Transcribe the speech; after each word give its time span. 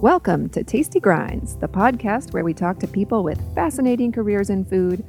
Welcome 0.00 0.48
to 0.50 0.64
Tasty 0.64 0.98
Grinds, 0.98 1.56
the 1.56 1.68
podcast 1.68 2.32
where 2.32 2.42
we 2.42 2.54
talk 2.54 2.78
to 2.78 2.86
people 2.86 3.22
with 3.22 3.38
fascinating 3.54 4.12
careers 4.12 4.48
in 4.48 4.64
food 4.64 5.04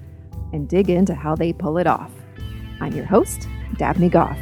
and 0.52 0.68
dig 0.68 0.90
into 0.90 1.16
how 1.16 1.34
they 1.34 1.54
pull 1.54 1.78
it 1.78 1.88
off. 1.88 2.12
I'm 2.82 2.92
your 2.92 3.06
host, 3.06 3.48
Daphne 3.78 4.10
Goff. 4.10 4.38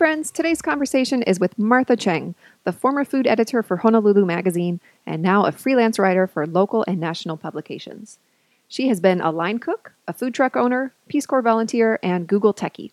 Friends, 0.00 0.30
today's 0.30 0.62
conversation 0.62 1.22
is 1.24 1.38
with 1.38 1.58
Martha 1.58 1.94
Cheng, 1.94 2.34
the 2.64 2.72
former 2.72 3.04
food 3.04 3.26
editor 3.26 3.62
for 3.62 3.76
Honolulu 3.76 4.24
Magazine 4.24 4.80
and 5.04 5.20
now 5.20 5.44
a 5.44 5.52
freelance 5.52 5.98
writer 5.98 6.26
for 6.26 6.46
local 6.46 6.86
and 6.88 6.98
national 6.98 7.36
publications. 7.36 8.16
She 8.66 8.88
has 8.88 8.98
been 8.98 9.20
a 9.20 9.30
line 9.30 9.58
cook, 9.58 9.92
a 10.08 10.14
food 10.14 10.32
truck 10.32 10.56
owner, 10.56 10.94
Peace 11.08 11.26
Corps 11.26 11.42
volunteer, 11.42 11.98
and 12.02 12.26
Google 12.26 12.54
techie. 12.54 12.92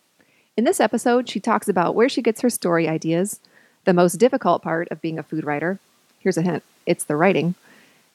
In 0.58 0.66
this 0.66 0.82
episode, 0.82 1.30
she 1.30 1.40
talks 1.40 1.70
about 1.70 1.96
where 1.96 2.10
she 2.10 2.22
gets 2.22 2.42
her 2.42 2.50
story 2.50 2.90
ideas, 2.90 3.40
the 3.86 3.94
most 3.94 4.16
difficult 4.16 4.62
part 4.62 4.90
of 4.92 5.00
being 5.00 5.18
a 5.18 5.24
food 5.24 5.46
writer. 5.46 5.80
Here's 6.20 6.38
a 6.38 6.42
hint 6.42 6.62
it's 6.86 7.06
the 7.06 7.16
writing, 7.16 7.56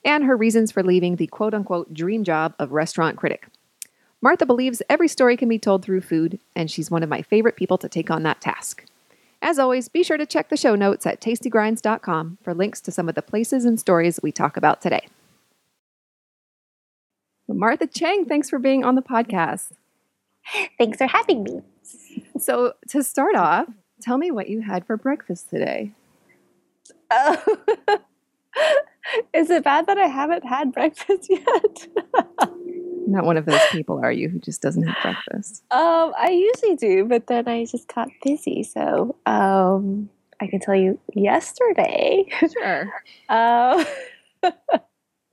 and 0.04 0.24
her 0.24 0.36
reasons 0.36 0.70
for 0.70 0.82
leaving 0.82 1.16
the 1.16 1.28
quote 1.28 1.54
unquote 1.54 1.94
dream 1.94 2.24
job 2.24 2.54
of 2.58 2.72
restaurant 2.72 3.16
critic. 3.16 3.46
Martha 4.20 4.46
believes 4.46 4.82
every 4.88 5.08
story 5.08 5.36
can 5.36 5.48
be 5.48 5.58
told 5.58 5.82
through 5.82 6.02
food, 6.02 6.38
and 6.54 6.70
she's 6.70 6.92
one 6.92 7.02
of 7.02 7.08
my 7.08 7.22
favorite 7.22 7.56
people 7.56 7.76
to 7.78 7.88
take 7.88 8.08
on 8.08 8.22
that 8.22 8.40
task. 8.40 8.84
As 9.42 9.58
always, 9.58 9.88
be 9.88 10.04
sure 10.04 10.16
to 10.16 10.24
check 10.24 10.48
the 10.48 10.56
show 10.56 10.76
notes 10.76 11.04
at 11.04 11.20
tastygrinds.com 11.20 12.38
for 12.42 12.54
links 12.54 12.80
to 12.82 12.92
some 12.92 13.08
of 13.08 13.16
the 13.16 13.22
places 13.22 13.64
and 13.64 13.78
stories 13.78 14.20
we 14.22 14.30
talk 14.30 14.56
about 14.56 14.80
today. 14.80 15.08
Martha 17.48 17.88
Cheng, 17.88 18.24
thanks 18.24 18.48
for 18.48 18.60
being 18.60 18.84
on 18.84 18.94
the 18.94 19.02
podcast. 19.02 19.72
Thanks 20.78 20.98
for 20.98 21.08
having 21.08 21.42
me. 21.42 21.60
So, 22.38 22.74
to 22.88 23.02
start 23.02 23.34
off, 23.34 23.66
tell 24.00 24.16
me 24.16 24.30
what 24.30 24.48
you 24.48 24.60
had 24.62 24.86
for 24.86 24.96
breakfast 24.96 25.50
today. 25.50 25.92
Oh, 27.10 27.58
is 29.34 29.50
it 29.50 29.64
bad 29.64 29.86
that 29.86 29.98
I 29.98 30.06
haven't 30.06 30.44
had 30.46 30.72
breakfast 30.72 31.26
yet? 31.30 31.88
not 33.06 33.24
one 33.24 33.36
of 33.36 33.46
those 33.46 33.60
people, 33.70 34.00
are 34.02 34.12
you, 34.12 34.28
who 34.28 34.38
just 34.38 34.62
doesn't 34.62 34.82
have 34.82 34.96
breakfast? 35.02 35.64
Um, 35.70 36.12
I 36.16 36.30
usually 36.30 36.76
do, 36.76 37.04
but 37.04 37.26
then 37.26 37.48
I 37.48 37.64
just 37.64 37.92
got 37.92 38.08
busy. 38.22 38.62
So 38.62 39.16
um, 39.26 40.08
I 40.40 40.46
can 40.46 40.60
tell 40.60 40.74
you 40.74 40.98
yesterday. 41.14 42.26
Sure. 42.52 42.92
uh, 43.28 43.84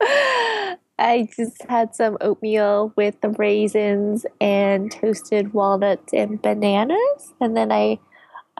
I 0.98 1.28
just 1.34 1.62
had 1.68 1.94
some 1.94 2.18
oatmeal 2.20 2.92
with 2.96 3.20
the 3.20 3.30
raisins 3.30 4.26
and 4.40 4.90
toasted 4.90 5.52
walnuts 5.52 6.12
and 6.12 6.40
bananas. 6.40 7.34
And 7.40 7.56
then 7.56 7.72
I 7.72 7.98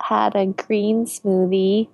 had 0.03 0.35
a 0.35 0.47
green 0.47 1.05
smoothie 1.05 1.89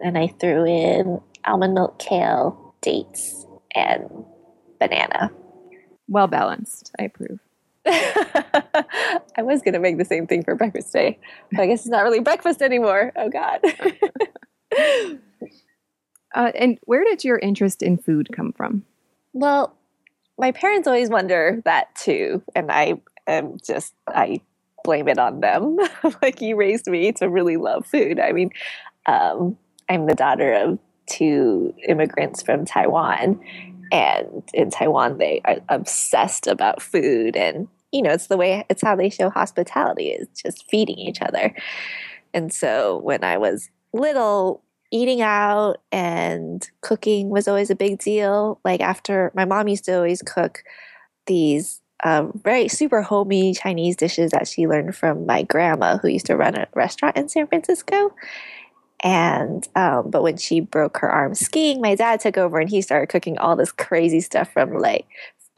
and 0.00 0.18
I 0.18 0.28
threw 0.28 0.64
in 0.66 1.20
almond 1.44 1.74
milk, 1.74 1.98
kale, 1.98 2.74
dates, 2.80 3.46
and 3.74 4.24
banana. 4.78 5.30
Well 6.08 6.26
balanced. 6.26 6.92
I 6.98 7.04
approve. 7.04 7.40
I 7.86 9.42
was 9.42 9.62
going 9.62 9.74
to 9.74 9.80
make 9.80 9.98
the 9.98 10.04
same 10.04 10.26
thing 10.26 10.42
for 10.42 10.54
breakfast 10.54 10.92
today, 10.92 11.18
but 11.50 11.60
I 11.60 11.66
guess 11.66 11.80
it's 11.80 11.88
not 11.88 12.02
really 12.02 12.20
breakfast 12.20 12.62
anymore. 12.62 13.12
Oh, 13.14 13.28
God. 13.28 13.60
uh, 16.34 16.52
and 16.54 16.78
where 16.84 17.04
did 17.04 17.24
your 17.24 17.38
interest 17.38 17.82
in 17.82 17.98
food 17.98 18.30
come 18.32 18.52
from? 18.52 18.84
Well, 19.32 19.76
my 20.38 20.52
parents 20.52 20.88
always 20.88 21.10
wonder 21.10 21.60
that 21.64 21.94
too. 21.94 22.42
And 22.54 22.72
I 22.72 23.00
am 23.26 23.58
just, 23.64 23.94
I 24.08 24.40
blame 24.82 25.08
it 25.08 25.18
on 25.18 25.40
them. 25.40 25.78
like, 26.22 26.40
you 26.40 26.56
raised 26.56 26.86
me 26.86 27.12
to 27.12 27.28
really 27.28 27.56
love 27.56 27.86
food. 27.86 28.18
I 28.18 28.32
mean, 28.32 28.50
um, 29.06 29.58
I'm 29.88 30.06
the 30.06 30.14
daughter 30.14 30.54
of 30.54 30.78
two 31.06 31.74
immigrants 31.86 32.42
from 32.42 32.64
Taiwan 32.64 33.40
and 33.92 34.42
in 34.52 34.70
Taiwan 34.70 35.18
they 35.18 35.40
are 35.44 35.56
obsessed 35.68 36.46
about 36.46 36.82
food 36.82 37.36
and 37.36 37.68
you 37.92 38.02
know 38.02 38.10
it's 38.10 38.26
the 38.26 38.36
way 38.36 38.64
it's 38.68 38.82
how 38.82 38.96
they 38.96 39.10
show 39.10 39.30
hospitality 39.30 40.08
is 40.08 40.28
just 40.34 40.68
feeding 40.70 40.98
each 40.98 41.20
other. 41.22 41.54
And 42.32 42.52
so 42.52 42.98
when 42.98 43.22
I 43.22 43.38
was 43.38 43.70
little 43.92 44.62
eating 44.90 45.22
out 45.22 45.78
and 45.90 46.68
cooking 46.80 47.28
was 47.28 47.48
always 47.48 47.70
a 47.70 47.76
big 47.76 47.98
deal. 47.98 48.60
Like 48.64 48.80
after 48.80 49.32
my 49.34 49.44
mom 49.44 49.68
used 49.68 49.84
to 49.86 49.96
always 49.96 50.22
cook 50.22 50.62
these 51.26 51.80
um, 52.04 52.38
very 52.44 52.68
super 52.68 53.02
homey 53.02 53.54
Chinese 53.54 53.96
dishes 53.96 54.30
that 54.32 54.46
she 54.46 54.66
learned 54.66 54.94
from 54.94 55.26
my 55.26 55.42
grandma 55.42 55.96
who 55.96 56.08
used 56.08 56.26
to 56.26 56.36
run 56.36 56.56
a 56.56 56.68
restaurant 56.74 57.16
in 57.16 57.28
San 57.28 57.46
Francisco 57.46 58.14
and 59.04 59.68
um, 59.76 60.08
but 60.10 60.22
when 60.22 60.38
she 60.38 60.60
broke 60.60 60.96
her 60.96 61.10
arm 61.10 61.34
skiing, 61.34 61.82
my 61.82 61.94
dad 61.94 62.20
took 62.20 62.38
over 62.38 62.58
and 62.58 62.70
he 62.70 62.80
started 62.80 63.08
cooking 63.08 63.36
all 63.36 63.54
this 63.54 63.70
crazy 63.70 64.20
stuff 64.20 64.50
from 64.50 64.78
like 64.78 65.06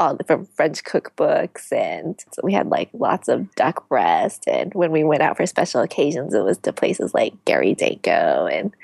all 0.00 0.18
from 0.26 0.46
French 0.46 0.82
cookbooks, 0.82 1.70
and 1.72 2.18
so 2.32 2.42
we 2.42 2.52
had 2.52 2.66
like 2.68 2.90
lots 2.92 3.28
of 3.28 3.54
duck 3.54 3.88
breast. 3.88 4.44
And 4.48 4.74
when 4.74 4.90
we 4.90 5.04
went 5.04 5.22
out 5.22 5.36
for 5.36 5.46
special 5.46 5.80
occasions, 5.80 6.34
it 6.34 6.42
was 6.42 6.58
to 6.58 6.72
places 6.72 7.14
like 7.14 7.32
Gary 7.44 7.74
Danko, 7.74 8.46
and 8.46 8.74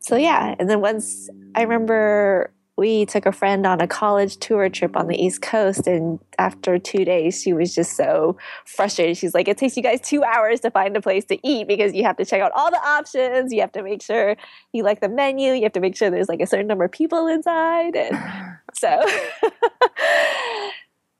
so 0.00 0.16
yeah. 0.16 0.56
And 0.58 0.68
then 0.68 0.80
once 0.80 1.30
I 1.54 1.62
remember 1.62 2.50
we 2.82 3.06
took 3.06 3.26
a 3.26 3.30
friend 3.30 3.64
on 3.64 3.80
a 3.80 3.86
college 3.86 4.38
tour 4.38 4.68
trip 4.68 4.96
on 4.96 5.06
the 5.06 5.14
East 5.14 5.40
Coast, 5.40 5.86
and 5.86 6.18
after 6.36 6.80
two 6.80 7.04
days, 7.04 7.40
she 7.40 7.52
was 7.52 7.72
just 7.72 7.96
so 7.96 8.36
frustrated. 8.64 9.16
She's 9.16 9.34
like, 9.34 9.46
"It 9.46 9.56
takes 9.56 9.76
you 9.76 9.84
guys 9.84 10.00
two 10.00 10.24
hours 10.24 10.58
to 10.60 10.70
find 10.72 10.96
a 10.96 11.00
place 11.00 11.24
to 11.26 11.38
eat 11.46 11.68
because 11.68 11.94
you 11.94 12.02
have 12.02 12.16
to 12.16 12.24
check 12.24 12.42
out 12.42 12.50
all 12.56 12.72
the 12.72 12.84
options. 12.84 13.52
You 13.52 13.60
have 13.60 13.70
to 13.72 13.84
make 13.84 14.02
sure 14.02 14.34
you 14.72 14.82
like 14.82 15.00
the 15.00 15.08
menu. 15.08 15.52
You 15.52 15.62
have 15.62 15.74
to 15.74 15.80
make 15.80 15.96
sure 15.96 16.10
there's 16.10 16.28
like 16.28 16.40
a 16.40 16.46
certain 16.46 16.66
number 16.66 16.82
of 16.82 16.90
people 16.90 17.28
inside." 17.28 17.94
And 17.94 18.18
so, 18.74 18.88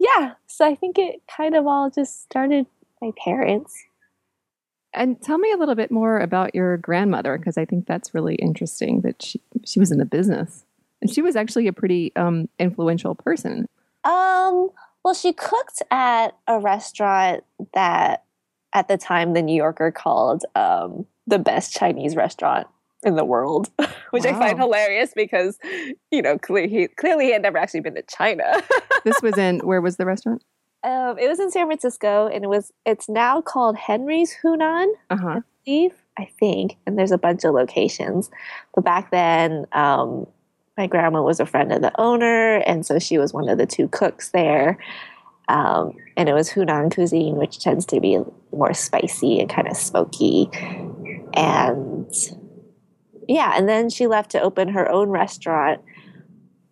yeah. 0.00 0.32
So 0.48 0.66
I 0.66 0.74
think 0.74 0.98
it 0.98 1.22
kind 1.28 1.54
of 1.54 1.68
all 1.68 1.90
just 1.90 2.24
started 2.24 2.66
my 3.00 3.12
parents. 3.24 3.72
And 4.92 5.22
tell 5.22 5.38
me 5.38 5.52
a 5.52 5.56
little 5.56 5.76
bit 5.76 5.92
more 5.92 6.18
about 6.18 6.56
your 6.56 6.76
grandmother 6.76 7.38
because 7.38 7.56
I 7.56 7.66
think 7.66 7.86
that's 7.86 8.14
really 8.14 8.34
interesting 8.34 9.02
that 9.02 9.22
she 9.22 9.40
she 9.64 9.78
was 9.78 9.92
in 9.92 9.98
the 9.98 10.04
business. 10.04 10.64
And 11.02 11.12
she 11.12 11.20
was 11.20 11.36
actually 11.36 11.66
a 11.66 11.72
pretty 11.72 12.14
um, 12.14 12.48
influential 12.60 13.16
person. 13.16 13.66
Um, 14.04 14.70
well, 15.04 15.14
she 15.14 15.32
cooked 15.32 15.82
at 15.90 16.36
a 16.46 16.60
restaurant 16.60 17.44
that 17.74 18.24
at 18.72 18.88
the 18.88 18.96
time 18.96 19.34
the 19.34 19.42
New 19.42 19.56
Yorker 19.56 19.91
called 19.91 20.44
um, 20.54 21.04
the 21.26 21.41
best 21.41 21.74
Chinese 21.74 22.14
restaurant 22.14 22.68
in 23.02 23.16
the 23.16 23.24
world, 23.24 23.68
which 24.10 24.24
wow. 24.24 24.30
I 24.30 24.32
find 24.38 24.58
hilarious 24.58 25.12
because, 25.14 25.58
you 26.12 26.22
know, 26.22 26.38
clearly 26.38 26.68
he, 26.68 26.86
clearly 26.86 27.26
he 27.26 27.32
had 27.32 27.42
never 27.42 27.58
actually 27.58 27.80
been 27.80 27.96
to 27.96 28.02
China. 28.02 28.62
this 29.04 29.20
was 29.22 29.36
in, 29.36 29.58
where 29.60 29.80
was 29.80 29.96
the 29.96 30.06
restaurant? 30.06 30.44
Um, 30.84 31.18
it 31.18 31.28
was 31.28 31.41
in 31.41 31.50
San 31.50 31.66
Francisco 31.66 32.28
and 32.28 32.44
it 32.44 32.48
was, 32.48 32.72
it's 32.86 33.08
now 33.08 33.41
called 33.41 33.76
Henry's 33.76 34.36
Hunan, 34.42 34.92
uh-huh. 35.10 35.28
I 35.28 35.41
believe, 35.64 35.94
I 36.16 36.28
think. 36.38 36.76
And 36.86 36.96
there's 36.96 37.12
a 37.12 37.18
bunch 37.18 37.44
of 37.44 37.54
locations. 37.54 38.30
But 38.74 38.84
back 38.84 39.10
then, 39.10 39.66
um, 39.72 40.28
my 40.77 40.87
grandma 40.87 41.22
was 41.22 41.41
a 41.41 41.47
friend 41.47 41.72
of 41.72 41.83
the 41.83 41.93
owner, 42.00 42.56
and 42.59 42.84
so 42.84 42.99
she 42.99 43.19
was 43.19 43.33
one 43.33 43.49
of 43.49 43.59
the 43.59 43.66
two 43.66 43.88
cooks 43.88 44.31
there. 44.31 44.78
Um, 45.49 45.97
and 46.16 46.28
it 46.28 46.33
was 46.33 46.50
Hunan 46.50 46.93
cuisine, 46.93 47.37
which 47.37 47.59
tends 47.59 47.84
to 47.87 48.00
be 48.00 48.19
more 48.53 48.72
spicy 48.72 49.41
and 49.41 49.50
kind 49.50 49.69
of 49.69 49.77
smoky. 49.77 50.49
And 51.34 52.10
yeah, 53.28 53.53
and 53.56 53.69
then 53.69 53.91
she 53.91 54.06
left 54.06 54.31
to 54.31 54.41
open 54.41 54.69
her 54.69 54.91
own 54.91 55.10
restaurant. 55.10 55.83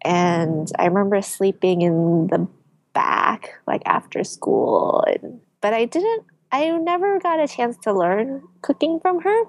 And 0.03 0.71
I 0.79 0.87
remember 0.87 1.21
sleeping 1.21 1.83
in 1.83 2.29
the 2.29 2.49
back, 2.95 3.51
like 3.67 3.83
after 3.85 4.25
school. 4.25 5.05
And, 5.07 5.41
but 5.61 5.75
I 5.75 5.85
didn't, 5.85 6.25
I 6.51 6.71
never 6.71 7.19
got 7.21 7.41
a 7.41 7.49
chance 7.49 7.77
to 7.83 7.93
learn 7.93 8.43
cooking 8.63 8.99
from 9.01 9.21
her, 9.21 9.45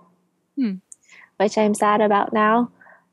hmm. 0.57 0.73
which 1.37 1.57
I'm 1.57 1.73
sad 1.73 2.01
about 2.01 2.33
now. 2.33 2.71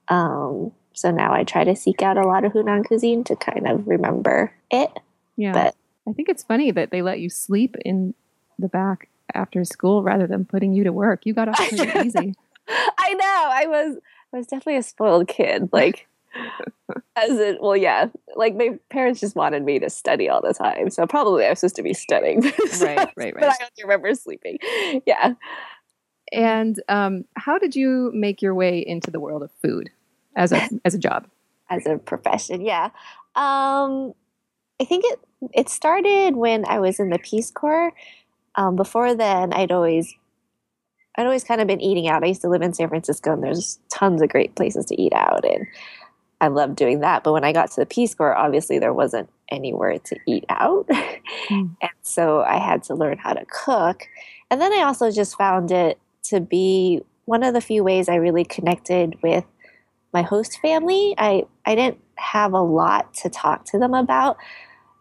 Um, 0.08 0.72
so 0.98 1.10
now 1.10 1.32
I 1.32 1.44
try 1.44 1.64
to 1.64 1.76
seek 1.76 2.02
out 2.02 2.16
a 2.16 2.26
lot 2.26 2.44
of 2.44 2.52
Hunan 2.52 2.84
cuisine 2.84 3.24
to 3.24 3.36
kind 3.36 3.68
of 3.68 3.86
remember 3.86 4.52
it. 4.70 4.90
Yeah. 5.36 5.52
But 5.52 5.76
I 6.08 6.12
think 6.12 6.28
it's 6.28 6.42
funny 6.42 6.70
that 6.72 6.90
they 6.90 7.02
let 7.02 7.20
you 7.20 7.30
sleep 7.30 7.76
in 7.84 8.14
the 8.58 8.68
back 8.68 9.08
after 9.34 9.64
school 9.64 10.02
rather 10.02 10.26
than 10.26 10.44
putting 10.44 10.72
you 10.72 10.84
to 10.84 10.92
work. 10.92 11.24
You 11.24 11.34
got 11.34 11.48
off 11.48 11.56
pretty 11.68 12.08
easy. 12.08 12.34
I 12.68 13.14
know. 13.14 13.48
I 13.50 13.66
was 13.66 13.98
I 14.32 14.36
was 14.36 14.46
definitely 14.46 14.76
a 14.76 14.82
spoiled 14.82 15.28
kid. 15.28 15.70
Like 15.72 16.06
as 17.16 17.38
it 17.38 17.60
well, 17.60 17.76
yeah. 17.76 18.06
Like 18.36 18.56
my 18.56 18.78
parents 18.90 19.20
just 19.20 19.36
wanted 19.36 19.64
me 19.64 19.78
to 19.78 19.90
study 19.90 20.28
all 20.28 20.40
the 20.42 20.54
time. 20.54 20.90
So 20.90 21.06
probably 21.06 21.44
I 21.44 21.50
was 21.50 21.60
supposed 21.60 21.76
to 21.76 21.82
be 21.82 21.94
studying. 21.94 22.42
so, 22.42 22.50
right, 22.86 22.98
right, 22.98 23.12
right. 23.16 23.34
But 23.34 23.50
I 23.50 23.56
only 23.60 23.82
remember 23.82 24.14
sleeping. 24.14 24.58
Yeah. 25.06 25.34
And 26.32 26.80
um, 26.88 27.24
how 27.36 27.58
did 27.58 27.74
you 27.74 28.10
make 28.14 28.42
your 28.42 28.54
way 28.54 28.84
into 28.86 29.10
the 29.10 29.20
world 29.20 29.42
of 29.42 29.50
food? 29.62 29.90
As 30.38 30.52
a 30.52 30.68
as 30.84 30.94
a 30.94 30.98
job 30.98 31.26
as 31.68 31.84
a 31.86 31.98
profession 31.98 32.62
yeah 32.62 32.90
Um, 33.36 34.14
I 34.80 34.84
think 34.84 35.04
it 35.06 35.20
it 35.52 35.68
started 35.68 36.36
when 36.36 36.64
I 36.66 36.80
was 36.80 36.98
in 36.98 37.10
the 37.10 37.18
Peace 37.18 37.50
Corps. 37.50 37.92
Um, 38.56 38.74
before 38.74 39.14
then, 39.14 39.52
I'd 39.52 39.70
always 39.72 40.14
I'd 41.16 41.26
always 41.26 41.44
kind 41.44 41.60
of 41.60 41.66
been 41.66 41.80
eating 41.80 42.08
out. 42.08 42.22
I 42.22 42.28
used 42.28 42.42
to 42.42 42.48
live 42.48 42.62
in 42.62 42.74
San 42.74 42.88
Francisco, 42.88 43.32
and 43.32 43.42
there's 43.42 43.78
tons 43.88 44.22
of 44.22 44.28
great 44.28 44.54
places 44.54 44.86
to 44.86 45.00
eat 45.00 45.12
out, 45.12 45.44
and 45.44 45.66
I 46.40 46.48
loved 46.48 46.76
doing 46.76 47.00
that. 47.00 47.24
But 47.24 47.32
when 47.32 47.44
I 47.44 47.52
got 47.52 47.70
to 47.72 47.80
the 47.80 47.86
Peace 47.86 48.14
Corps, 48.14 48.36
obviously 48.36 48.78
there 48.78 48.92
wasn't 48.92 49.28
anywhere 49.50 49.98
to 49.98 50.16
eat 50.26 50.44
out, 50.48 50.88
mm. 51.48 51.76
and 51.80 51.90
so 52.02 52.42
I 52.42 52.58
had 52.58 52.82
to 52.84 52.94
learn 52.94 53.18
how 53.18 53.34
to 53.34 53.44
cook. 53.46 54.04
And 54.50 54.60
then 54.60 54.72
I 54.72 54.82
also 54.82 55.10
just 55.10 55.36
found 55.36 55.70
it 55.70 55.98
to 56.24 56.40
be 56.40 57.02
one 57.26 57.42
of 57.42 57.52
the 57.52 57.60
few 57.60 57.84
ways 57.84 58.08
I 58.08 58.14
really 58.14 58.44
connected 58.44 59.16
with 59.22 59.44
my 60.12 60.22
host 60.22 60.58
family. 60.60 61.14
I 61.18 61.44
I 61.64 61.74
didn't 61.74 61.98
have 62.16 62.52
a 62.52 62.62
lot 62.62 63.14
to 63.14 63.30
talk 63.30 63.64
to 63.66 63.78
them 63.78 63.94
about 63.94 64.36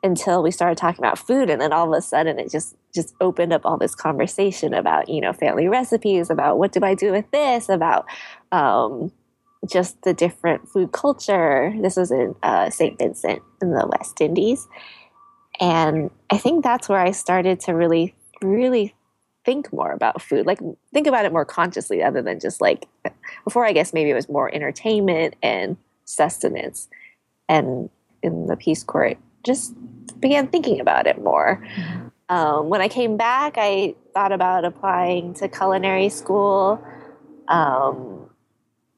until 0.03 0.43
we 0.43 0.51
started 0.51 0.77
talking 0.77 1.03
about 1.03 1.17
food 1.17 1.49
and 1.49 1.59
then 1.59 1.73
all 1.73 1.91
of 1.91 1.97
a 1.97 2.01
sudden 2.01 2.39
it 2.39 2.51
just 2.51 2.75
just 2.93 3.15
opened 3.19 3.51
up 3.51 3.65
all 3.65 3.77
this 3.77 3.95
conversation 3.95 4.73
about 4.73 5.09
you 5.09 5.19
know 5.19 5.33
family 5.33 5.67
recipes 5.67 6.29
about 6.29 6.57
what 6.57 6.71
do 6.71 6.79
i 6.83 6.93
do 6.93 7.11
with 7.11 7.29
this 7.31 7.67
about 7.67 8.05
um, 8.51 9.11
just 9.69 10.01
the 10.03 10.13
different 10.13 10.69
food 10.69 10.91
culture 10.91 11.73
this 11.81 11.95
was 11.95 12.11
in 12.11 12.35
uh, 12.43 12.69
st 12.69 12.97
vincent 12.99 13.41
in 13.61 13.71
the 13.71 13.87
west 13.97 14.21
indies 14.21 14.67
and 15.59 16.11
i 16.29 16.37
think 16.37 16.63
that's 16.63 16.87
where 16.87 16.99
i 16.99 17.11
started 17.11 17.59
to 17.59 17.73
really 17.73 18.15
really 18.43 18.93
think 19.47 19.71
more 19.71 19.93
about 19.93 20.21
food 20.21 20.45
like 20.45 20.59
think 20.93 21.07
about 21.07 21.23
it 21.23 21.31
more 21.31 21.45
consciously 21.45 22.03
other 22.03 22.21
than 22.21 22.37
just 22.37 22.59
like 22.59 22.85
before 23.45 23.65
i 23.65 23.71
guess 23.71 23.93
maybe 23.93 24.09
it 24.09 24.13
was 24.13 24.27
more 24.27 24.53
entertainment 24.53 25.35
and 25.41 25.77
sustenance 26.03 26.89
and 27.49 27.89
in 28.21 28.47
the 28.47 28.57
Peace 28.57 28.83
Corps, 28.83 29.15
just 29.43 29.73
began 30.19 30.47
thinking 30.47 30.79
about 30.79 31.07
it 31.07 31.21
more. 31.21 31.63
Mm-hmm. 31.75 32.07
Um, 32.29 32.69
when 32.69 32.81
I 32.81 32.89
came 32.89 33.15
back, 33.15 33.55
I 33.57 33.95
thought 34.13 34.31
about 34.31 34.65
applying 34.65 35.33
to 35.35 35.47
culinary 35.47 36.09
school, 36.09 36.83
um, 37.47 38.29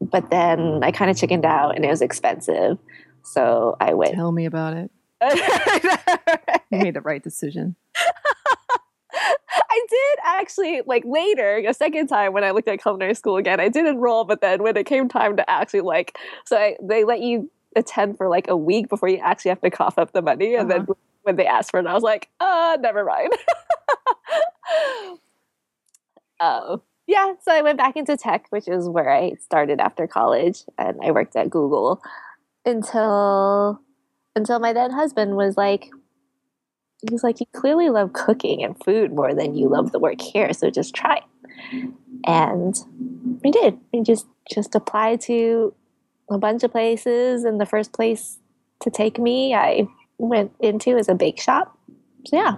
but 0.02 0.32
then 0.32 0.80
I 0.84 0.92
kind 0.92 1.12
of 1.12 1.18
chickened 1.18 1.46
out, 1.46 1.76
and 1.76 1.86
it 1.86 1.90
was 1.90 2.02
expensive, 2.02 2.80
so 3.24 3.78
I 3.80 3.94
went. 3.94 4.16
Tell 4.16 4.32
me 4.32 4.46
about 4.46 4.74
it. 4.74 4.92
you 6.72 6.80
made 6.80 6.96
the 6.96 7.02
right 7.02 7.22
decision. 7.22 7.76
I 9.90 9.96
did 9.96 10.20
actually 10.42 10.82
like 10.86 11.04
later, 11.06 11.64
a 11.68 11.74
second 11.74 12.08
time 12.08 12.34
when 12.34 12.44
I 12.44 12.52
looked 12.52 12.68
at 12.68 12.82
culinary 12.82 13.16
school 13.16 13.38
again, 13.38 13.60
I 13.60 13.70
did 13.70 13.86
enroll, 13.86 14.24
but 14.24 14.42
then 14.42 14.64
when 14.64 14.78
it 14.78 14.86
came 14.86 15.10
time 15.10 15.38
to 15.38 15.50
actually 15.50 15.82
like, 15.82 16.18
so 16.46 16.58
I, 16.58 16.76
they 16.82 17.04
let 17.04 17.22
you 17.22 17.50
attend 17.76 18.18
for 18.18 18.28
like 18.30 18.48
a 18.48 18.58
week 18.58 18.90
before 18.90 19.10
you 19.10 19.18
actually 19.18 19.50
have 19.50 19.62
to 19.62 19.70
cough 19.70 19.98
up 19.98 20.12
the 20.12 20.22
money. 20.22 20.56
And 20.56 20.72
uh-huh. 20.72 20.86
then 20.86 20.96
when 21.24 21.36
they 21.36 21.46
asked 21.46 21.72
for 21.72 21.80
it, 21.80 21.86
I 21.86 21.94
was 21.94 22.04
like, 22.04 22.30
uh, 22.40 22.78
never 22.82 23.06
mind. 23.06 23.34
Oh, 26.40 26.82
yeah. 27.08 27.34
So 27.42 27.52
I 27.52 27.62
went 27.62 27.78
back 27.78 27.96
into 27.96 28.18
tech, 28.18 28.46
which 28.50 28.68
is 28.68 28.88
where 28.88 29.10
I 29.12 29.34
started 29.36 29.80
after 29.80 30.08
college, 30.08 30.64
and 30.78 31.00
I 31.04 31.12
worked 31.12 31.36
at 31.36 31.50
Google 31.50 32.02
until 32.66 33.80
until 34.36 34.60
my 34.60 34.74
then 34.74 34.92
husband 34.92 35.36
was 35.36 35.58
like, 35.58 35.90
he 37.02 37.12
was 37.12 37.24
like, 37.24 37.40
you 37.40 37.46
clearly 37.54 37.90
love 37.90 38.14
cooking 38.14 38.64
and 38.64 38.82
food 38.84 39.14
more 39.14 39.34
than 39.34 39.56
you 39.56 39.70
love 39.70 39.92
the 39.92 40.00
work 40.00 40.22
here, 40.22 40.52
so 40.54 40.70
just 40.70 40.94
try. 40.94 41.22
And 42.26 42.76
we 43.44 43.52
did. 43.52 43.80
We 43.94 44.04
just 44.04 44.28
just 44.52 44.76
applied 44.76 45.22
to 45.22 45.74
a 46.30 46.38
bunch 46.38 46.64
of 46.64 46.72
places, 46.72 47.44
and 47.44 47.60
the 47.60 47.66
first 47.66 47.94
place 47.94 48.40
to 48.82 48.90
take 48.90 49.18
me, 49.20 49.54
I 49.54 49.88
went 50.18 50.52
into 50.60 50.98
is 50.98 51.10
a 51.10 51.16
bake 51.16 51.40
shop. 51.40 51.78
So 52.26 52.38
yeah, 52.38 52.56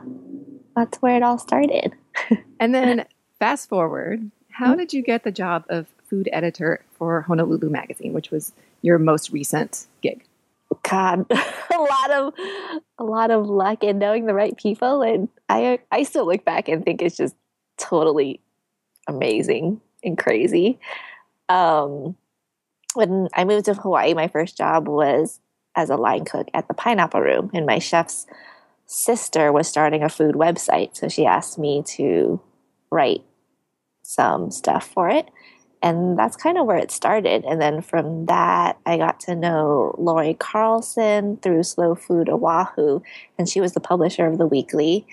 that's 0.75 0.97
where 1.01 1.15
it 1.15 1.23
all 1.23 1.37
started. 1.37 1.93
and 2.59 2.73
then 2.73 3.05
fast 3.39 3.69
forward, 3.69 4.31
how 4.49 4.69
mm-hmm. 4.69 4.79
did 4.79 4.93
you 4.93 5.03
get 5.03 5.23
the 5.23 5.31
job 5.31 5.65
of 5.69 5.87
food 6.09 6.29
editor 6.33 6.83
for 6.97 7.21
Honolulu 7.21 7.69
Magazine, 7.69 8.13
which 8.13 8.31
was 8.31 8.53
your 8.81 8.97
most 8.97 9.31
recent 9.31 9.87
gig? 10.01 10.25
God, 10.91 11.25
a 11.31 11.77
lot 11.77 12.11
of 12.11 12.33
a 12.97 13.03
lot 13.03 13.31
of 13.31 13.47
luck 13.47 13.81
and 13.81 13.97
knowing 13.97 14.25
the 14.25 14.33
right 14.33 14.55
people, 14.57 15.01
and 15.01 15.29
I 15.47 15.79
I 15.89 16.03
still 16.03 16.27
look 16.27 16.43
back 16.43 16.67
and 16.67 16.83
think 16.83 17.01
it's 17.01 17.15
just 17.15 17.35
totally 17.77 18.41
amazing 19.07 19.79
and 20.03 20.17
crazy. 20.17 20.79
Um, 21.47 22.17
when 22.93 23.29
I 23.33 23.45
moved 23.45 23.65
to 23.65 23.73
Hawaii, 23.73 24.13
my 24.13 24.27
first 24.27 24.57
job 24.57 24.89
was 24.89 25.39
as 25.75 25.89
a 25.89 25.95
line 25.95 26.25
cook 26.25 26.49
at 26.53 26.67
the 26.67 26.73
Pineapple 26.73 27.21
Room, 27.21 27.51
and 27.53 27.65
my 27.65 27.79
chef's 27.79 28.27
sister 28.85 29.53
was 29.53 29.69
starting 29.69 30.03
a 30.03 30.09
food 30.09 30.35
website, 30.35 30.97
so 30.97 31.07
she 31.07 31.25
asked 31.25 31.57
me 31.57 31.83
to 31.95 32.41
write 32.91 33.23
some 34.03 34.51
stuff 34.51 34.89
for 34.93 35.09
it. 35.09 35.29
And 35.83 36.17
that's 36.17 36.35
kind 36.35 36.57
of 36.57 36.67
where 36.67 36.77
it 36.77 36.91
started. 36.91 37.43
And 37.43 37.59
then 37.59 37.81
from 37.81 38.27
that, 38.27 38.77
I 38.85 38.97
got 38.97 39.19
to 39.21 39.35
know 39.35 39.95
Lori 39.97 40.35
Carlson 40.35 41.37
through 41.37 41.63
Slow 41.63 41.95
Food 41.95 42.29
Oahu, 42.29 43.01
and 43.37 43.49
she 43.49 43.59
was 43.59 43.73
the 43.73 43.79
publisher 43.79 44.27
of 44.27 44.37
the 44.37 44.45
weekly. 44.45 45.07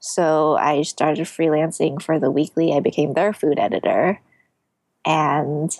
So 0.00 0.56
I 0.56 0.82
started 0.82 1.24
freelancing 1.24 2.02
for 2.02 2.18
the 2.18 2.30
weekly. 2.30 2.74
I 2.74 2.80
became 2.80 3.14
their 3.14 3.32
food 3.32 3.58
editor. 3.58 4.20
And 5.06 5.74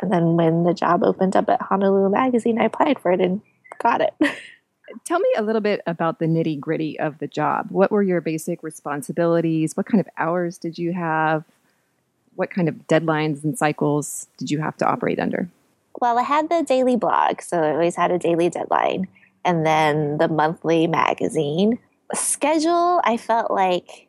and 0.00 0.12
then 0.12 0.36
when 0.36 0.64
the 0.64 0.74
job 0.74 1.02
opened 1.02 1.36
up 1.36 1.48
at 1.48 1.60
Honolulu 1.60 2.10
Magazine, 2.10 2.60
I 2.60 2.64
applied 2.64 2.98
for 2.98 3.12
it 3.12 3.20
and 3.20 3.40
got 3.82 4.00
it. 4.00 4.14
Tell 5.04 5.18
me 5.18 5.28
a 5.36 5.42
little 5.42 5.60
bit 5.60 5.80
about 5.86 6.18
the 6.18 6.26
nitty 6.26 6.60
gritty 6.60 6.98
of 6.98 7.18
the 7.18 7.26
job. 7.26 7.68
What 7.70 7.90
were 7.90 8.02
your 8.02 8.20
basic 8.20 8.62
responsibilities? 8.62 9.76
What 9.76 9.86
kind 9.86 10.00
of 10.00 10.08
hours 10.16 10.58
did 10.58 10.78
you 10.78 10.92
have? 10.92 11.44
What 12.36 12.50
kind 12.50 12.68
of 12.68 12.74
deadlines 12.86 13.42
and 13.44 13.58
cycles 13.58 14.28
did 14.38 14.50
you 14.50 14.60
have 14.60 14.76
to 14.78 14.86
operate 14.86 15.18
under? 15.18 15.48
Well, 16.00 16.18
I 16.18 16.22
had 16.22 16.48
the 16.48 16.62
daily 16.62 16.96
blog, 16.96 17.40
so 17.40 17.62
I 17.62 17.72
always 17.72 17.96
had 17.96 18.10
a 18.10 18.18
daily 18.18 18.50
deadline, 18.50 19.08
and 19.44 19.64
then 19.64 20.18
the 20.18 20.28
monthly 20.28 20.86
magazine. 20.86 21.78
Schedule, 22.14 23.00
I 23.04 23.16
felt 23.16 23.50
like 23.50 24.06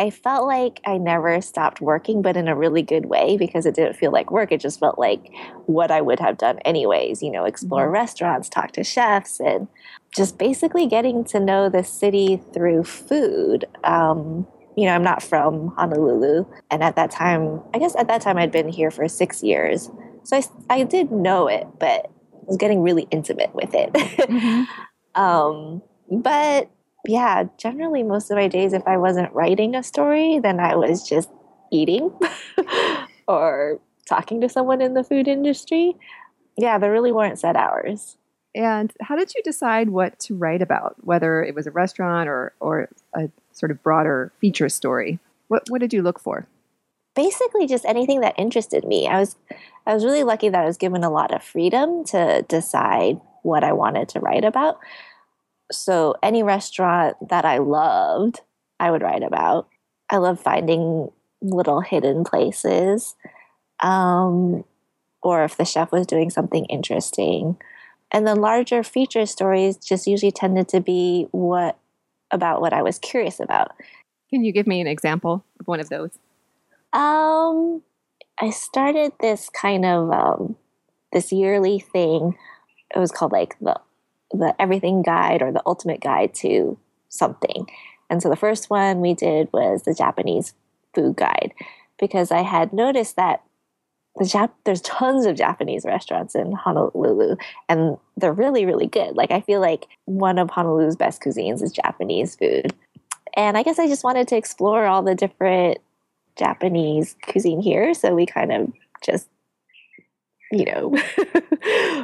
I 0.00 0.08
felt 0.08 0.46
like 0.46 0.80
I 0.86 0.96
never 0.96 1.38
stopped 1.42 1.82
working, 1.82 2.22
but 2.22 2.34
in 2.34 2.48
a 2.48 2.56
really 2.56 2.80
good 2.80 3.04
way 3.06 3.36
because 3.36 3.66
it 3.66 3.74
didn't 3.74 3.96
feel 3.96 4.10
like 4.10 4.30
work. 4.30 4.50
It 4.50 4.60
just 4.60 4.80
felt 4.80 4.98
like 4.98 5.30
what 5.66 5.90
I 5.90 6.00
would 6.00 6.20
have 6.20 6.38
done 6.38 6.58
anyways, 6.60 7.22
you 7.22 7.30
know, 7.30 7.44
explore 7.44 7.84
mm-hmm. 7.84 7.92
restaurants, 7.92 8.48
talk 8.48 8.72
to 8.72 8.84
chefs, 8.84 9.40
and 9.40 9.68
just 10.14 10.38
basically 10.38 10.86
getting 10.86 11.22
to 11.24 11.38
know 11.38 11.68
the 11.68 11.84
city 11.84 12.40
through 12.54 12.84
food. 12.84 13.66
Um, 13.84 14.46
you 14.80 14.86
know, 14.86 14.94
I'm 14.94 15.02
not 15.02 15.22
from 15.22 15.74
Honolulu. 15.76 16.46
And 16.70 16.82
at 16.82 16.96
that 16.96 17.10
time, 17.10 17.60
I 17.74 17.78
guess 17.78 17.94
at 17.96 18.08
that 18.08 18.22
time 18.22 18.38
I'd 18.38 18.50
been 18.50 18.70
here 18.70 18.90
for 18.90 19.06
six 19.08 19.42
years. 19.42 19.90
So 20.22 20.38
I, 20.38 20.42
I 20.70 20.84
did 20.84 21.12
know 21.12 21.48
it, 21.48 21.66
but 21.78 22.06
I 22.06 22.44
was 22.46 22.56
getting 22.56 22.80
really 22.80 23.06
intimate 23.10 23.54
with 23.54 23.74
it. 23.74 23.92
Mm-hmm. 23.92 24.62
um, 25.20 25.82
but 26.10 26.70
yeah, 27.06 27.44
generally 27.58 28.02
most 28.02 28.30
of 28.30 28.38
my 28.38 28.48
days, 28.48 28.72
if 28.72 28.82
I 28.86 28.96
wasn't 28.96 29.30
writing 29.34 29.74
a 29.74 29.82
story, 29.82 30.38
then 30.38 30.58
I 30.58 30.76
was 30.76 31.06
just 31.06 31.28
eating 31.70 32.10
or 33.28 33.80
talking 34.08 34.40
to 34.40 34.48
someone 34.48 34.80
in 34.80 34.94
the 34.94 35.04
food 35.04 35.28
industry. 35.28 35.94
Yeah, 36.56 36.78
there 36.78 36.90
really 36.90 37.12
weren't 37.12 37.38
set 37.38 37.54
hours. 37.54 38.16
And 38.54 38.90
how 39.02 39.14
did 39.14 39.34
you 39.34 39.42
decide 39.42 39.90
what 39.90 40.18
to 40.20 40.34
write 40.34 40.62
about, 40.62 40.96
whether 41.00 41.44
it 41.44 41.54
was 41.54 41.66
a 41.66 41.70
restaurant 41.70 42.30
or, 42.30 42.54
or 42.60 42.88
a 43.14 43.28
sort 43.60 43.70
of 43.70 43.82
broader 43.82 44.32
feature 44.40 44.68
story? 44.68 45.20
What, 45.48 45.62
what 45.68 45.80
did 45.80 45.92
you 45.92 46.02
look 46.02 46.18
for? 46.18 46.46
Basically, 47.14 47.66
just 47.66 47.84
anything 47.84 48.20
that 48.20 48.38
interested 48.38 48.84
me. 48.84 49.06
I 49.06 49.20
was, 49.20 49.36
I 49.86 49.94
was 49.94 50.04
really 50.04 50.24
lucky 50.24 50.48
that 50.48 50.62
I 50.62 50.66
was 50.66 50.76
given 50.76 51.04
a 51.04 51.10
lot 51.10 51.34
of 51.34 51.42
freedom 51.42 52.04
to 52.06 52.44
decide 52.48 53.20
what 53.42 53.64
I 53.64 53.72
wanted 53.72 54.08
to 54.10 54.20
write 54.20 54.44
about 54.44 54.78
so 55.72 56.14
any 56.22 56.42
restaurant 56.42 57.16
that 57.28 57.44
I 57.44 57.58
loved, 57.58 58.40
I 58.78 58.90
would 58.90 59.02
write 59.02 59.22
about. 59.22 59.68
I 60.08 60.16
love 60.16 60.40
finding 60.40 61.10
little 61.40 61.80
hidden 61.80 62.24
places. 62.24 63.14
Um, 63.80 64.64
or 65.22 65.44
if 65.44 65.56
the 65.56 65.64
chef 65.64 65.92
was 65.92 66.06
doing 66.06 66.30
something 66.30 66.64
interesting. 66.66 67.56
And 68.10 68.26
the 68.26 68.34
larger 68.34 68.82
feature 68.82 69.26
stories 69.26 69.76
just 69.76 70.06
usually 70.06 70.32
tended 70.32 70.68
to 70.68 70.80
be 70.80 71.28
what 71.30 71.78
about 72.30 72.60
what 72.60 72.72
I 72.72 72.82
was 72.82 72.98
curious 72.98 73.40
about. 73.40 73.72
Can 74.30 74.44
you 74.44 74.52
give 74.52 74.66
me 74.66 74.80
an 74.80 74.86
example 74.86 75.44
of 75.58 75.66
one 75.66 75.80
of 75.80 75.88
those? 75.88 76.10
Um, 76.92 77.82
I 78.38 78.50
started 78.50 79.12
this 79.20 79.48
kind 79.48 79.84
of 79.84 80.10
um, 80.10 80.56
this 81.12 81.32
yearly 81.32 81.78
thing. 81.78 82.36
It 82.94 82.98
was 82.98 83.12
called 83.12 83.32
like 83.32 83.58
the 83.60 83.78
the 84.32 84.54
everything 84.60 85.02
guide 85.02 85.42
or 85.42 85.52
the 85.52 85.62
ultimate 85.66 86.00
guide 86.00 86.34
to 86.34 86.78
something. 87.08 87.68
And 88.08 88.22
so 88.22 88.28
the 88.28 88.36
first 88.36 88.70
one 88.70 89.00
we 89.00 89.14
did 89.14 89.48
was 89.52 89.82
the 89.82 89.94
Japanese 89.94 90.54
food 90.94 91.16
guide 91.16 91.52
because 91.98 92.30
I 92.30 92.42
had 92.42 92.72
noticed 92.72 93.16
that 93.16 93.42
the 94.20 94.26
Jap- 94.26 94.50
there's 94.64 94.82
tons 94.82 95.24
of 95.24 95.34
Japanese 95.34 95.86
restaurants 95.86 96.34
in 96.34 96.52
Honolulu, 96.52 97.36
and 97.70 97.96
they're 98.18 98.34
really, 98.34 98.66
really 98.66 98.86
good. 98.86 99.16
Like 99.16 99.30
I 99.30 99.40
feel 99.40 99.60
like 99.60 99.86
one 100.04 100.38
of 100.38 100.50
Honolulu's 100.50 100.94
best 100.94 101.22
cuisines 101.22 101.62
is 101.62 101.72
Japanese 101.72 102.36
food, 102.36 102.74
and 103.34 103.56
I 103.56 103.62
guess 103.62 103.78
I 103.78 103.88
just 103.88 104.04
wanted 104.04 104.28
to 104.28 104.36
explore 104.36 104.84
all 104.84 105.02
the 105.02 105.14
different 105.14 105.78
Japanese 106.36 107.16
cuisine 107.22 107.62
here. 107.62 107.94
So 107.94 108.14
we 108.14 108.26
kind 108.26 108.52
of 108.52 108.70
just, 109.02 109.26
you 110.52 110.66
know, 110.66 110.94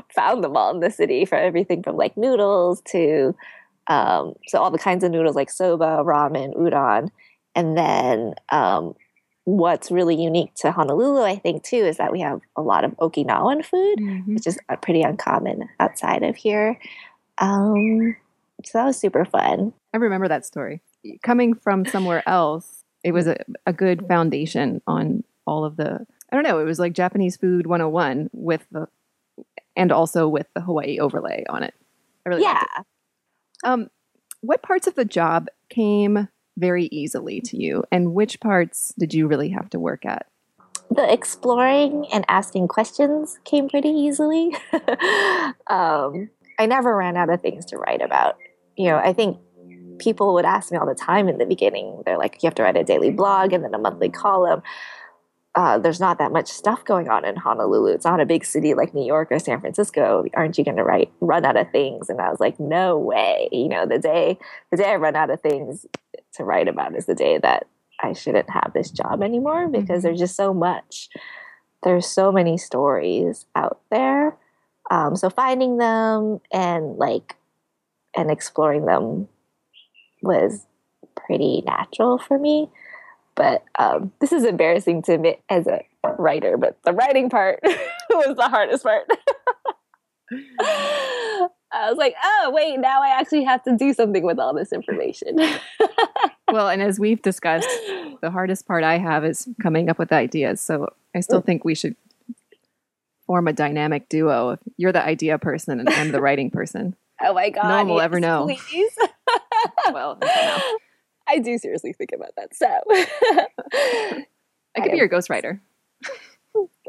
found 0.15 0.43
them 0.43 0.57
all 0.57 0.71
in 0.71 0.81
the 0.81 0.91
city 0.91 1.27
for 1.27 1.37
everything 1.37 1.83
from 1.83 1.99
like 1.99 2.17
noodles 2.17 2.81
to, 2.93 3.35
um, 3.89 4.33
so 4.47 4.59
all 4.59 4.71
the 4.71 4.79
kinds 4.79 5.05
of 5.05 5.11
noodles 5.11 5.37
like 5.37 5.51
soba, 5.51 6.03
ramen, 6.03 6.57
udon. 6.57 7.11
And 7.55 7.77
then 7.77 8.35
um, 8.49 8.95
what's 9.47 9.93
really 9.93 10.21
unique 10.21 10.53
to 10.57 10.73
Honolulu, 10.73 11.23
I 11.23 11.37
think, 11.37 11.63
too, 11.63 11.77
is 11.77 11.97
that 11.99 12.11
we 12.11 12.21
have 12.21 12.41
a 12.57 12.63
lot 12.63 12.85
of 12.85 12.91
Okinawan 12.97 13.65
food, 13.65 13.99
mm-hmm. 13.99 14.35
which 14.35 14.47
is 14.47 14.59
uh, 14.69 14.77
pretty 14.77 15.03
uncommon 15.03 15.69
outside 15.79 16.25
of 16.25 16.35
here. 16.35 16.79
Um, 17.39 18.17
so 18.65 18.79
that 18.79 18.85
was 18.87 18.99
super 18.99 19.25
fun. 19.25 19.73
I 19.95 19.99
remember 19.99 20.27
that 20.27 20.45
story. 20.45 20.83
Coming 21.23 21.55
from 21.55 21.87
somewhere 21.87 22.29
else, 22.29 22.83
it 23.05 23.13
was 23.13 23.29
a, 23.29 23.37
a 23.67 23.73
good 23.73 24.09
foundation 24.09 24.83
on 24.87 25.23
all 25.47 25.65
of 25.65 25.77
the 25.77 26.05
I 26.31 26.35
don't 26.35 26.43
know, 26.43 26.59
it 26.59 26.65
was 26.65 26.81
like 26.81 26.93
Japanese 26.93 27.37
food 27.37 27.69
101 27.69 28.31
with 28.33 28.67
the 28.73 28.89
and 29.77 29.93
also 29.93 30.27
with 30.27 30.49
the 30.55 30.61
Hawaii 30.61 30.99
overlay 30.99 31.45
on 31.49 31.63
it. 31.63 31.73
I 32.25 32.31
really 32.31 32.43
yeah. 32.43 32.65
Um, 33.63 33.91
what 34.41 34.63
parts 34.63 34.89
of 34.89 34.97
the 34.97 35.05
job 35.05 35.47
came 35.69 36.29
very 36.57 36.89
easily 36.93 37.41
to 37.43 37.57
you, 37.57 37.85
and 37.91 38.15
which 38.15 38.41
parts 38.41 38.95
did 38.99 39.15
you 39.15 39.27
really 39.27 39.51
have 39.51 39.71
to 39.71 39.79
work 39.79 40.05
at? 40.05 40.27
The 40.91 41.13
exploring 41.13 42.07
and 42.13 42.25
asking 42.29 42.69
questions 42.69 43.39
came 43.45 43.69
pretty 43.69 43.89
easily. 43.89 44.55
um, 45.67 46.31
I 46.59 46.67
never 46.67 46.97
ran 46.97 47.17
out 47.17 47.31
of 47.31 47.43
things 47.43 47.65
to 47.67 47.77
write 47.77 48.03
about. 48.03 48.39
You 48.77 48.91
know, 48.91 48.97
I 48.99 49.13
think 49.13 49.39
people 49.99 50.35
would 50.35 50.45
ask 50.45 50.71
me 50.71 50.79
all 50.79 50.87
the 50.87 50.95
time 50.95 51.29
in 51.29 51.39
the 51.39 51.47
beginning. 51.47 52.03
They're 52.05 52.19
like, 52.19 52.43
you 52.43 52.47
have 52.47 52.55
to 52.57 52.63
write 52.63 52.77
a 52.77 52.85
daily 52.85 53.11
blog 53.11 53.53
and 53.53 53.65
then 53.65 53.75
a 53.75 53.79
monthly 53.79 54.09
column. 54.09 54.63
Uh, 55.55 55.79
there's 55.79 56.01
not 56.01 56.19
that 56.19 56.33
much 56.33 56.49
stuff 56.49 56.85
going 56.85 57.09
on 57.09 57.25
in 57.25 57.35
Honolulu. 57.35 57.93
It's 57.93 58.05
not 58.05 58.21
a 58.21 58.27
big 58.27 58.45
city 58.45 58.75
like 58.75 58.93
New 58.93 59.07
York 59.07 59.29
or 59.33 59.39
San 59.39 59.59
Francisco. 59.59 60.25
Aren't 60.35 60.59
you 60.59 60.65
going 60.65 60.77
to 60.77 60.85
write 60.85 61.11
run 61.21 61.47
out 61.47 61.57
of 61.57 61.71
things? 61.71 62.11
And 62.11 62.21
I 62.21 62.29
was 62.29 62.41
like, 62.41 62.61
no 62.61 62.99
way. 62.99 63.49
You 63.51 63.69
know, 63.69 63.87
the 63.87 63.99
day 63.99 64.39
the 64.71 64.77
day 64.77 64.91
I 64.91 64.97
run 64.97 65.17
out 65.17 65.31
of 65.31 65.41
things 65.41 65.87
to 66.35 66.45
write 66.45 66.69
about 66.69 66.97
is 66.97 67.07
the 67.07 67.15
day 67.15 67.39
that 67.39 67.67
I 68.03 68.13
shouldn't 68.13 68.51
have 68.51 68.73
this 68.75 68.91
job 68.91 69.23
anymore 69.23 69.69
because 69.69 69.89
mm-hmm. 69.89 70.01
there's 70.03 70.19
just 70.19 70.37
so 70.37 70.53
much. 70.53 71.09
There's 71.83 72.07
so 72.07 72.33
many 72.33 72.59
stories 72.59 73.47
out 73.55 73.81
there. 73.91 74.37
Um, 74.91 75.17
so 75.17 75.31
finding 75.31 75.79
them 75.79 76.41
and 76.53 76.97
like 76.97 77.37
and 78.17 78.31
exploring 78.31 78.87
them 78.87 79.29
was 80.23 80.67
pretty 81.15 81.63
natural 81.67 82.19
for 82.19 82.39
me. 82.39 82.71
But 83.35 83.65
um, 83.79 84.13
this 84.21 84.33
is 84.33 84.45
embarrassing 84.45 85.03
to 85.03 85.15
admit 85.15 85.43
as 85.51 85.67
a 85.67 85.83
writer, 86.19 86.57
but 86.57 86.79
the 86.85 86.93
writing 86.93 87.29
part 87.29 87.61
was 88.11 88.37
the 88.37 88.49
hardest 88.49 88.85
part. 88.85 89.07
I 91.77 91.91
was 91.91 91.99
like, 91.99 92.15
oh, 92.25 92.51
wait, 92.55 92.79
now 92.79 93.03
I 93.03 93.09
actually 93.09 93.45
have 93.45 93.63
to 93.65 93.77
do 93.77 93.93
something 93.93 94.23
with 94.23 94.39
all 94.39 94.55
this 94.55 94.73
information. 94.73 95.39
well, 96.51 96.69
and 96.69 96.81
as 96.81 96.99
we've 96.99 97.21
discussed, 97.21 97.69
the 98.23 98.31
hardest 98.31 98.67
part 98.67 98.83
I 98.83 98.99
have 98.99 99.25
is 99.25 99.49
coming 99.61 99.91
up 99.91 99.99
with 99.99 100.13
ideas. 100.13 100.61
So 100.61 100.89
I 101.15 101.21
still 101.21 101.41
think 101.41 101.65
we 101.65 101.75
should 101.75 101.97
form 103.27 103.49
a 103.49 103.53
dynamic 103.53 104.09
duo. 104.09 104.59
You're 104.77 104.93
the 104.93 105.05
idea 105.05 105.39
person 105.39 105.81
and 105.81 105.89
I'm 105.89 106.13
the 106.13 106.21
writing 106.21 106.51
person. 106.51 106.97
Oh 107.21 107.35
my 107.35 107.51
God. 107.51 107.69
No 107.69 107.77
one 107.77 107.89
will 107.89 107.97
yes, 107.97 108.05
ever 108.05 108.21
know. 108.21 108.47
Please. 108.47 108.97
well, 109.93 110.19
I 111.29 111.39
do 111.39 111.59
seriously 111.59 111.93
think 111.93 112.11
about 112.15 112.31
that. 112.37 112.55
So 112.55 112.67
I 112.67 114.81
could 114.81 114.93
be 114.93 114.99
your 114.99 115.09
ghostwriter. 115.09 115.61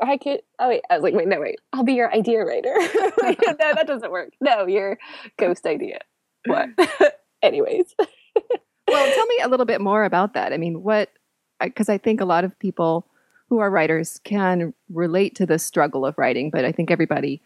I 0.02 0.18
could. 0.18 0.42
Oh 0.60 0.70
wait, 0.70 0.82
I 0.90 0.96
was 0.96 1.04
like, 1.04 1.14
wait, 1.14 1.28
no, 1.28 1.40
wait. 1.40 1.60
I'll 1.74 1.84
be 1.84 1.94
your 1.94 2.14
idea 2.14 2.44
writer. 2.44 2.74
no, 2.78 3.36
that 3.58 3.88
doesn't 3.88 4.12
work. 4.12 4.34
No, 4.42 4.66
your 4.68 4.98
ghost 5.38 5.66
idea. 5.66 6.00
What? 6.46 6.70
Anyways. 7.42 7.94
well, 8.00 9.14
tell 9.14 9.26
me 9.26 9.40
a 9.44 9.48
little 9.48 9.66
bit 9.66 9.82
more 9.82 10.04
about 10.04 10.34
that. 10.34 10.54
I 10.54 10.58
mean, 10.58 10.84
what? 10.84 11.12
Because 11.60 11.90
I 11.90 11.98
think 11.98 12.22
a 12.22 12.26
lot 12.26 12.44
of 12.44 12.58
people 12.60 13.08
who 13.50 13.60
are 13.60 13.70
writers 13.70 14.20
can 14.24 14.74
relate 14.90 15.36
to 15.36 15.46
the 15.46 15.58
struggle 15.58 16.06
of 16.06 16.18
writing, 16.18 16.50
but 16.52 16.66
I 16.66 16.72
think 16.72 16.92
everybody 16.92 17.42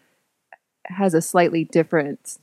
has 0.84 1.14
a 1.14 1.22
slightly 1.22 1.64
different 1.64 2.38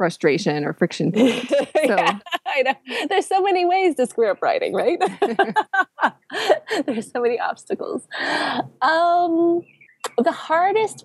frustration 0.00 0.64
or 0.64 0.72
friction 0.72 1.12
point. 1.12 1.46
So. 1.46 1.66
yeah, 1.74 2.18
I 2.46 2.62
know. 2.62 2.74
There's 3.10 3.26
so 3.26 3.42
many 3.42 3.66
ways 3.66 3.96
to 3.96 4.06
screw 4.06 4.30
up 4.30 4.40
writing, 4.40 4.72
right? 4.72 4.98
There's 6.86 7.12
so 7.12 7.20
many 7.20 7.38
obstacles. 7.38 8.08
Um, 8.80 9.60
the 10.16 10.32
hardest, 10.32 11.04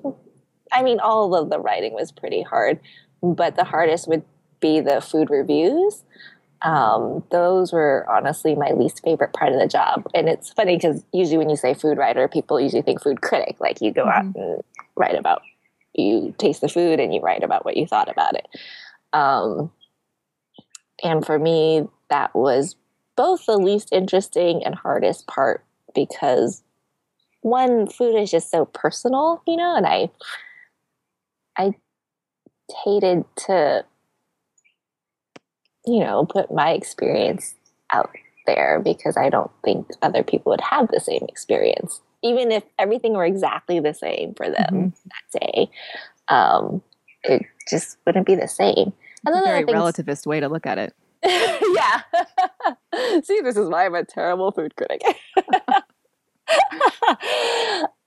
I 0.72 0.82
mean, 0.82 1.02
all 1.02 1.36
of 1.36 1.50
the 1.50 1.60
writing 1.60 1.92
was 1.92 2.14
pretty 2.14 2.42
hard, 2.42 2.80
but 3.22 3.58
the 3.58 3.66
hardest 3.66 4.08
would 4.08 4.24
be 4.62 4.80
the 4.80 5.02
food 5.02 5.30
reviews. 5.30 6.06
Um, 6.62 7.22
those 7.32 7.74
were 7.74 8.06
honestly 8.10 8.56
my 8.56 8.72
least 8.72 9.02
favorite 9.04 9.34
part 9.34 9.52
of 9.52 9.60
the 9.60 9.68
job. 9.68 10.08
And 10.14 10.30
it's 10.30 10.54
funny 10.54 10.78
because 10.78 11.04
usually 11.12 11.38
when 11.38 11.50
you 11.50 11.58
say 11.58 11.74
food 11.74 11.98
writer, 11.98 12.30
people 12.30 12.62
usually 12.62 12.82
think 12.82 13.04
food 13.04 13.22
critic, 13.22 13.58
like 13.60 13.82
you 13.82 13.92
go 13.92 14.06
mm-hmm. 14.06 14.30
out 14.30 14.36
and 14.36 14.64
write 14.96 15.16
about 15.16 15.42
you 15.98 16.34
taste 16.38 16.62
the 16.62 16.70
food 16.70 17.00
and 17.00 17.14
you 17.14 17.22
write 17.22 17.44
about 17.44 17.66
what 17.66 17.78
you 17.78 17.88
thought 17.88 18.10
about 18.10 18.36
it. 18.36 18.48
Um, 19.14 19.72
and 21.04 21.26
for 21.26 21.40
me, 21.40 21.88
that 22.10 22.36
was 22.36 22.76
both 23.16 23.46
the 23.46 23.58
least 23.58 23.90
interesting 23.92 24.64
and 24.66 24.76
hardest 24.76 25.28
part 25.28 25.64
because 25.94 26.64
one, 27.42 27.88
food 27.88 28.16
is 28.16 28.32
just 28.32 28.50
so 28.50 28.66
personal, 28.66 29.42
you 29.48 29.56
know, 29.56 29.76
and 29.76 29.86
I, 29.86 30.10
I 31.58 31.74
hated 32.84 33.24
to, 33.48 33.86
you 35.86 36.00
know, 36.00 36.26
put 36.26 36.52
my 36.52 36.72
experience 36.72 37.54
out 37.92 38.10
there 38.48 38.82
because 38.84 39.16
I 39.16 39.30
don't 39.30 39.52
think 39.64 39.88
other 40.02 40.24
people 40.24 40.52
would 40.52 40.62
have 40.62 40.90
the 40.90 41.00
same 41.00 41.26
experience. 41.30 42.02
Even 42.24 42.52
if 42.52 42.64
everything 42.80 43.14
were 43.14 43.26
exactly 43.26 43.80
the 43.80 43.94
same 43.94 44.34
for 44.34 44.50
them 44.50 44.74
mm-hmm. 44.74 44.90
that 44.90 45.40
day, 45.40 45.70
um, 46.28 46.82
it 47.30 47.46
just 47.70 47.98
wouldn't 48.06 48.26
be 48.26 48.36
the 48.36 48.48
same. 48.48 48.94
That's 49.24 49.38
a 49.38 49.42
very 49.44 49.64
things, 49.64 49.78
relativist 49.78 50.26
way 50.26 50.40
to 50.40 50.50
look 50.50 50.66
at 50.66 50.78
it. 50.78 50.94
yeah. 51.26 52.02
See, 53.24 53.42
this 53.42 53.58
is 53.58 53.68
why 53.68 53.86
I'm 53.86 53.96
a 53.96 54.04
terrible 54.04 54.52
food 54.52 54.76
critic. 54.76 55.02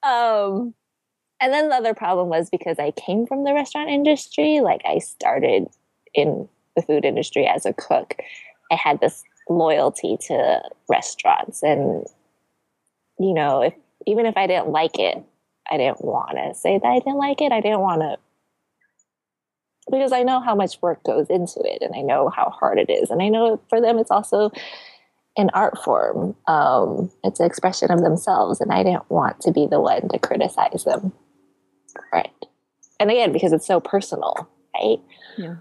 um, 0.03 0.75
and 1.41 1.53
then 1.53 1.69
the 1.69 1.77
other 1.77 1.95
problem 1.95 2.29
was 2.29 2.51
because 2.51 2.79
I 2.79 2.93
came 2.93 3.27
from 3.27 3.45
the 3.45 3.53
restaurant 3.53 3.91
industry, 3.91 4.61
like 4.61 4.83
I 4.85 4.99
started 4.99 5.67
in 6.15 6.49
the 6.77 6.83
food 6.83 7.05
industry 7.05 7.47
as 7.47 7.67
a 7.67 7.73
cook. 7.73 8.15
I 8.71 8.77
had 8.77 9.01
this 9.01 9.25
loyalty 9.49 10.19
to 10.29 10.61
restaurants 10.89 11.63
and 11.63 12.07
you 13.19 13.35
know, 13.35 13.63
if 13.63 13.75
even 14.07 14.27
if 14.27 14.37
I 14.37 14.47
didn't 14.47 14.69
like 14.69 14.99
it, 14.99 15.21
I 15.71 15.77
didn't 15.77 16.05
want 16.05 16.39
to 16.39 16.55
say 16.55 16.79
that 16.79 16.87
I 16.87 16.99
didn't 17.01 17.17
like 17.17 17.41
it. 17.41 17.51
I 17.51 17.61
didn't 17.61 17.81
want 17.81 18.03
to 18.03 18.17
because 19.91 20.13
I 20.13 20.23
know 20.23 20.41
how 20.41 20.55
much 20.55 20.81
work 20.83 21.03
goes 21.05 21.29
into 21.29 21.61
it 21.65 21.83
and 21.83 21.95
I 21.95 22.01
know 22.01 22.29
how 22.29 22.51
hard 22.51 22.79
it 22.79 22.91
is. 22.91 23.11
And 23.11 23.23
I 23.23 23.29
know 23.29 23.61
for 23.69 23.81
them, 23.81 23.99
it's 23.99 24.11
also 24.11 24.51
an 25.37 25.51
art 25.55 25.79
form. 25.79 26.35
Um, 26.47 27.11
it's 27.25 27.41
an 27.41 27.47
expression 27.47 27.91
of 27.91 28.03
themselves. 28.03 28.61
And 28.61 28.73
I 28.73 28.83
didn't 28.83 29.11
want 29.11 29.41
to 29.43 29.53
be 29.53 29.67
the 29.67 29.81
one 29.81 30.09
to 30.09 30.19
criticize 30.19 30.85
them. 30.85 31.13
Right. 32.13 32.31
And 33.01 33.11
again, 33.11 33.33
because 33.33 33.53
it's 33.53 33.67
so 33.67 33.81
personal, 33.81 34.49
right? 34.75 34.99
Yeah. 35.37 35.57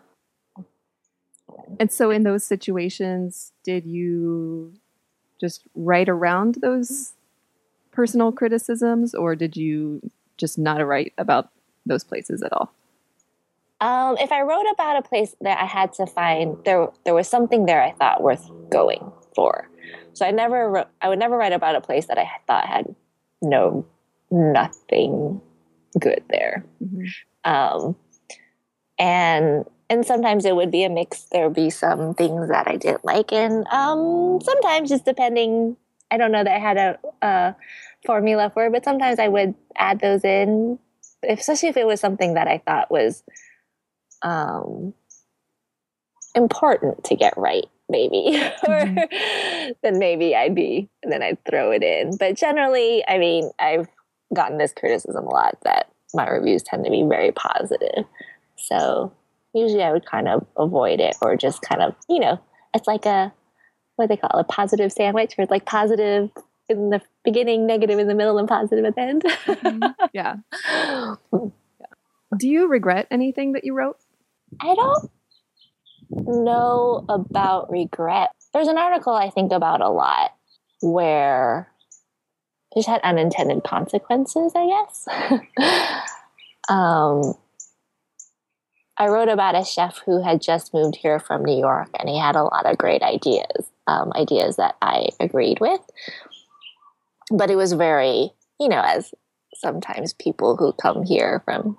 And 1.80 1.92
so, 1.92 2.12
in 2.12 2.24
those 2.24 2.46
situations, 2.46 3.52
did 3.64 3.86
you 3.86 4.74
just 5.40 5.64
write 5.76 6.10
around 6.10 6.56
those 6.62 7.14
personal 7.92 8.32
criticisms, 8.32 9.14
or 9.14 9.36
did 9.36 9.56
you 9.56 10.12
just 10.38 10.58
not 10.58 10.86
write 10.86 11.14
about 11.18 11.50
those 11.86 12.04
places 12.04 12.42
at 12.42 12.54
all? 12.54 12.72
Um, 13.80 14.18
if 14.20 14.32
I 14.32 14.42
wrote 14.42 14.66
about 14.74 14.98
a 14.98 15.08
place 15.08 15.36
that 15.42 15.60
I 15.60 15.66
had 15.66 15.94
to 15.94 16.08
find 16.08 16.58
there, 16.66 16.88
there 17.06 17.14
was 17.14 17.28
something 17.28 17.66
there 17.66 17.82
I 17.82 17.92
thought 17.92 18.24
worth 18.24 18.50
going 18.70 19.12
for. 19.36 19.70
So 20.14 20.26
I 20.26 20.32
never, 20.32 20.70
wrote, 20.70 20.88
I 21.02 21.10
would 21.10 21.20
never 21.20 21.38
write 21.38 21.54
about 21.54 21.76
a 21.76 21.82
place 21.82 22.08
that 22.08 22.18
I 22.18 22.28
thought 22.48 22.66
had 22.66 22.96
no, 23.42 23.86
nothing 24.32 25.42
good 26.00 26.24
there. 26.30 26.66
Mm-hmm. 26.84 27.52
Um, 27.52 27.96
and 29.00 29.66
and 29.90 30.06
sometimes 30.06 30.46
it 30.46 30.56
would 30.56 30.72
be 30.72 30.84
a 30.84 30.90
mix. 30.90 31.24
There 31.32 31.46
would 31.46 31.56
be 31.56 31.70
some 31.70 32.14
things 32.14 32.50
that 32.50 32.68
I 32.68 32.76
didn't 32.76 33.06
like, 33.06 33.32
and 33.32 33.66
um, 33.68 34.40
sometimes 34.42 34.90
just 34.90 35.06
depending. 35.06 35.78
I 36.12 36.18
don't 36.18 36.32
know 36.32 36.44
that 36.44 36.56
I 36.56 36.60
had 36.60 36.78
a, 36.78 37.00
a 37.22 37.56
formula 38.06 38.50
for 38.54 38.66
it, 38.66 38.72
but 38.72 38.84
sometimes 38.84 39.20
I 39.20 39.28
would 39.28 39.56
add 39.76 40.00
those 40.00 40.24
in, 40.24 40.80
especially 41.28 41.70
if 41.70 41.78
it 41.78 41.86
was 41.86 42.00
something 42.00 42.34
that 42.34 42.48
I 42.48 42.60
thought 42.66 42.90
was 42.90 43.24
um, 44.22 44.94
important 46.36 47.04
to 47.06 47.16
get 47.16 47.34
right, 47.38 47.66
maybe. 47.90 48.32
mm-hmm. 48.34 48.98
or 49.00 49.74
then 49.84 50.00
maybe 50.00 50.36
I'd 50.36 50.56
be, 50.56 50.90
and 51.04 51.12
then 51.12 51.24
I'd 51.24 51.44
throw 51.50 51.72
it 51.72 51.84
in. 51.84 52.18
But 52.18 52.36
generally, 52.36 53.04
I 53.08 53.18
mean, 53.18 53.52
I've 53.60 53.88
gotten 54.34 54.58
this 54.58 54.74
criticism 54.74 55.26
a 55.26 55.30
lot 55.30 55.58
that 55.64 55.90
my 56.14 56.28
reviews 56.28 56.64
tend 56.64 56.86
to 56.86 56.92
be 56.92 57.04
very 57.04 57.32
positive. 57.32 58.06
So 58.58 59.14
usually 59.54 59.84
I 59.84 59.92
would 59.92 60.06
kind 60.06 60.28
of 60.28 60.46
avoid 60.58 61.00
it 61.00 61.16
or 61.22 61.36
just 61.36 61.62
kind 61.62 61.82
of, 61.82 61.96
you 62.10 62.20
know, 62.20 62.40
it's 62.74 62.88
like 62.88 63.06
a, 63.06 63.34
what 63.96 64.10
they 64.10 64.18
call 64.18 64.40
it, 64.40 64.42
a 64.42 64.44
positive 64.44 64.92
sandwich 64.92 65.34
where 65.36 65.44
it's 65.44 65.52
like 65.52 65.66
positive 65.66 66.30
in 66.70 66.90
the 66.90 67.02
beginning, 67.24 67.66
negative 67.66 68.00
in 68.00 68.08
the 68.08 68.16
middle, 68.16 68.38
and 68.38 68.48
positive 68.48 68.86
at 68.86 68.96
the 68.96 69.02
end. 69.02 69.24
mm-hmm. 69.24 69.84
Yeah. 70.14 70.36
Do 72.38 72.48
you 72.48 72.68
regret 72.68 73.08
anything 73.10 73.54
that 73.54 73.64
you 73.64 73.74
wrote? 73.74 73.98
I 74.62 74.75
don't 74.75 75.12
know 76.10 77.06
about 77.10 77.72
regret. 77.72 78.32
There's 78.54 78.68
an 78.68 78.77
article 78.77 79.13
I 79.13 79.30
think 79.30 79.51
about 79.51 79.82
a 79.82 79.89
lot 79.89 80.34
where 80.82 81.72
it 82.72 82.80
just 82.80 82.88
had 82.88 83.01
unintended 83.01 83.63
consequences, 83.63 84.54
I 84.56 84.68
guess. 84.68 85.08
um, 86.70 87.34
I 88.98 89.08
wrote 89.08 89.30
about 89.30 89.56
a 89.56 89.63
chef 89.63 90.01
who 90.06 90.24
had 90.24 90.42
just 90.42 90.74
moved 90.74 90.96
here 90.96 91.20
from 91.20 91.46
New 91.46 91.58
York 91.58 91.89
and 92.00 92.10
he 92.10 92.18
had 92.18 92.36
a 92.36 92.44
lot 92.44 92.66
of 92.66 92.77
great 92.77 93.04
ideas, 93.04 93.70
um, 93.86 94.12
ideas 94.16 94.56
that 94.56 94.75
I 94.82 95.10
agreed 95.20 95.60
with. 95.60 95.82
But 97.32 97.51
it 97.51 97.58
was 97.58 97.74
very, 97.74 98.32
you 98.60 98.70
know, 98.70 98.82
as 98.84 99.13
sometimes 99.54 100.13
people 100.13 100.56
who 100.56 100.74
come 100.74 101.04
here 101.04 101.42
from 101.46 101.77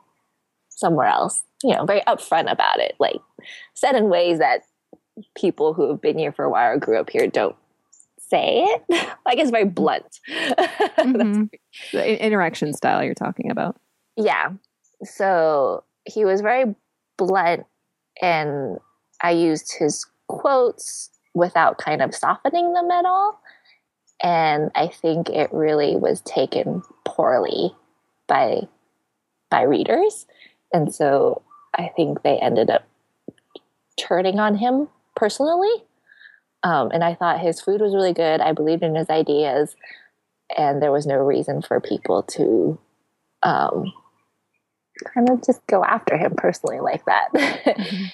somewhere 0.78 1.06
else, 1.06 1.42
you 1.64 1.75
know, 1.75 1.85
very 1.85 2.00
upfront 2.02 2.50
about 2.50 2.78
it, 2.78 2.94
like 3.00 3.20
said 3.75 3.97
in 3.97 4.08
ways 4.08 4.38
that 4.38 4.62
people 5.37 5.75
who 5.75 5.90
have 5.90 6.00
been 6.00 6.16
here 6.16 6.30
for 6.30 6.44
a 6.44 6.50
while 6.50 6.73
or 6.73 6.78
grew 6.78 6.99
up 6.99 7.11
here 7.11 7.26
don't 7.26 7.56
say 8.18 8.64
it. 8.64 8.82
like 9.26 9.38
it's 9.38 9.50
very 9.50 9.64
blunt. 9.64 10.20
mm-hmm. 10.30 11.44
the 11.92 12.25
interaction 12.25 12.73
style 12.73 13.02
you're 13.02 13.14
talking 13.14 13.50
about. 13.50 13.76
Yeah. 14.16 14.50
So 15.02 15.82
he 16.04 16.25
was 16.25 16.40
very 16.40 16.76
blunt 17.16 17.66
and 18.23 18.78
I 19.20 19.32
used 19.32 19.75
his 19.76 20.06
quotes 20.28 21.11
without 21.35 21.78
kind 21.78 22.02
of 22.02 22.14
softening 22.14 22.73
them 22.73 22.90
at 22.90 23.04
all. 23.04 23.40
And 24.23 24.70
I 24.76 24.88
think 24.88 25.28
it 25.28 25.50
really 25.52 25.97
was 25.97 26.20
taken 26.20 26.82
poorly 27.04 27.75
by 28.28 28.68
by 29.50 29.62
readers. 29.62 30.26
And 30.72 30.94
so 30.94 31.42
I 31.75 31.90
think 31.96 32.22
they 32.22 32.38
ended 32.38 32.70
up 32.70 32.87
turning 33.98 34.38
on 34.38 34.56
him 34.56 34.88
personally. 35.16 35.84
Um, 36.62 36.90
and 36.92 37.04
I 37.04 37.14
thought 37.14 37.40
his 37.40 37.60
food 37.60 37.80
was 37.80 37.94
really 37.94 38.12
good. 38.12 38.40
I 38.40 38.52
believed 38.52 38.82
in 38.82 38.94
his 38.94 39.10
ideas, 39.10 39.76
and 40.56 40.82
there 40.82 40.92
was 40.92 41.06
no 41.06 41.16
reason 41.16 41.62
for 41.62 41.80
people 41.80 42.22
to 42.25 42.78
um, 43.42 43.92
kind 45.14 45.30
of 45.30 45.44
just 45.44 45.64
go 45.66 45.84
after 45.84 46.16
him 46.16 46.34
personally 46.37 46.80
like 46.80 47.04
that. 47.06 47.28
Mm-hmm. 47.78 48.04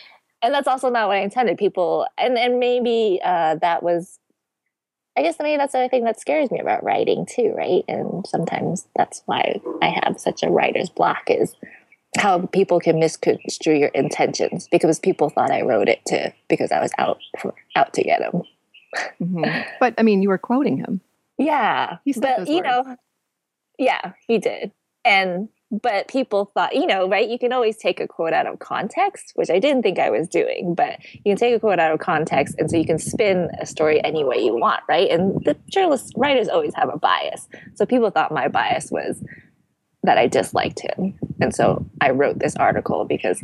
and 0.43 0.53
that's 0.53 0.69
also 0.69 0.91
not 0.91 1.09
what 1.09 1.17
I 1.17 1.21
intended. 1.21 1.57
People, 1.57 2.07
and 2.19 2.37
and 2.37 2.59
maybe 2.59 3.19
uh, 3.25 3.57
that 3.63 3.83
was, 3.83 4.19
I 5.17 5.23
guess 5.23 5.37
maybe 5.41 5.57
that's 5.57 5.73
the 5.73 5.79
other 5.79 5.89
thing 5.89 6.05
that 6.05 6.21
scares 6.21 6.51
me 6.51 6.59
about 6.61 6.85
writing 6.85 7.25
too, 7.25 7.55
right? 7.57 7.83
And 7.89 8.27
sometimes 8.27 8.87
that's 8.95 9.23
why 9.25 9.61
I 9.81 9.99
have 10.03 10.21
such 10.21 10.43
a 10.43 10.51
writer's 10.51 10.91
block 10.91 11.23
is 11.29 11.57
how 12.17 12.47
people 12.47 12.81
can 12.81 12.99
misconstrue 12.99 13.77
your 13.77 13.89
intentions 13.89 14.69
because 14.71 14.99
people 14.99 15.31
thought 15.31 15.51
I 15.51 15.63
wrote 15.63 15.89
it 15.89 16.05
to 16.07 16.33
because 16.49 16.71
I 16.73 16.81
was 16.81 16.93
out 16.99 17.19
for, 17.41 17.55
out 17.77 17.93
to 17.95 18.03
get 18.03 18.23
him. 18.23 18.43
Mm-hmm. 19.21 19.63
But 19.81 19.95
I 19.99 20.03
mean, 20.03 20.23
you 20.23 20.29
were 20.29 20.39
quoting 20.39 20.77
him. 20.77 21.01
Yeah, 21.37 21.99
but 22.21 22.49
you 22.49 22.57
words. 22.57 22.67
know, 22.67 22.97
yeah, 23.79 24.13
he 24.29 24.39
did, 24.39 24.71
and 25.05 25.49
but 25.71 26.07
people 26.07 26.53
thought, 26.55 26.77
you 26.77 26.87
know, 26.87 27.09
right? 27.09 27.29
You 27.29 27.39
can 27.39 27.53
always 27.53 27.77
take 27.77 27.99
a 27.99 28.07
quote 28.07 28.33
out 28.33 28.47
of 28.47 28.61
context, 28.61 29.33
which 29.35 29.51
I 29.51 29.59
didn't 29.59 29.83
think 29.83 29.99
I 29.99 30.11
was 30.11 30.29
doing, 30.29 30.75
but 30.77 30.99
you 31.13 31.23
can 31.25 31.37
take 31.37 31.57
a 31.57 31.59
quote 31.59 31.81
out 31.81 31.93
of 31.93 31.99
context, 31.99 32.55
and 32.59 32.71
so 32.71 32.77
you 32.77 32.87
can 32.87 32.99
spin 32.99 33.49
a 33.61 33.67
story 33.67 34.03
any 34.05 34.23
way 34.23 34.37
you 34.39 34.57
want, 34.57 34.83
right? 34.89 35.11
And 35.11 35.45
the 35.45 35.57
journalists, 35.69 36.13
writers 36.17 36.49
always 36.49 36.75
have 36.75 36.89
a 36.89 36.99
bias, 36.99 37.49
so 37.75 37.85
people 37.85 38.11
thought 38.11 38.31
my 38.31 38.47
bias 38.47 38.93
was 38.93 39.21
that 40.05 40.19
I 40.19 40.27
disliked 40.27 40.81
him. 40.81 41.19
And 41.41 41.55
so 41.55 41.85
I 42.01 42.11
wrote 42.11 42.39
this 42.39 42.55
article 42.57 43.05
because 43.05 43.43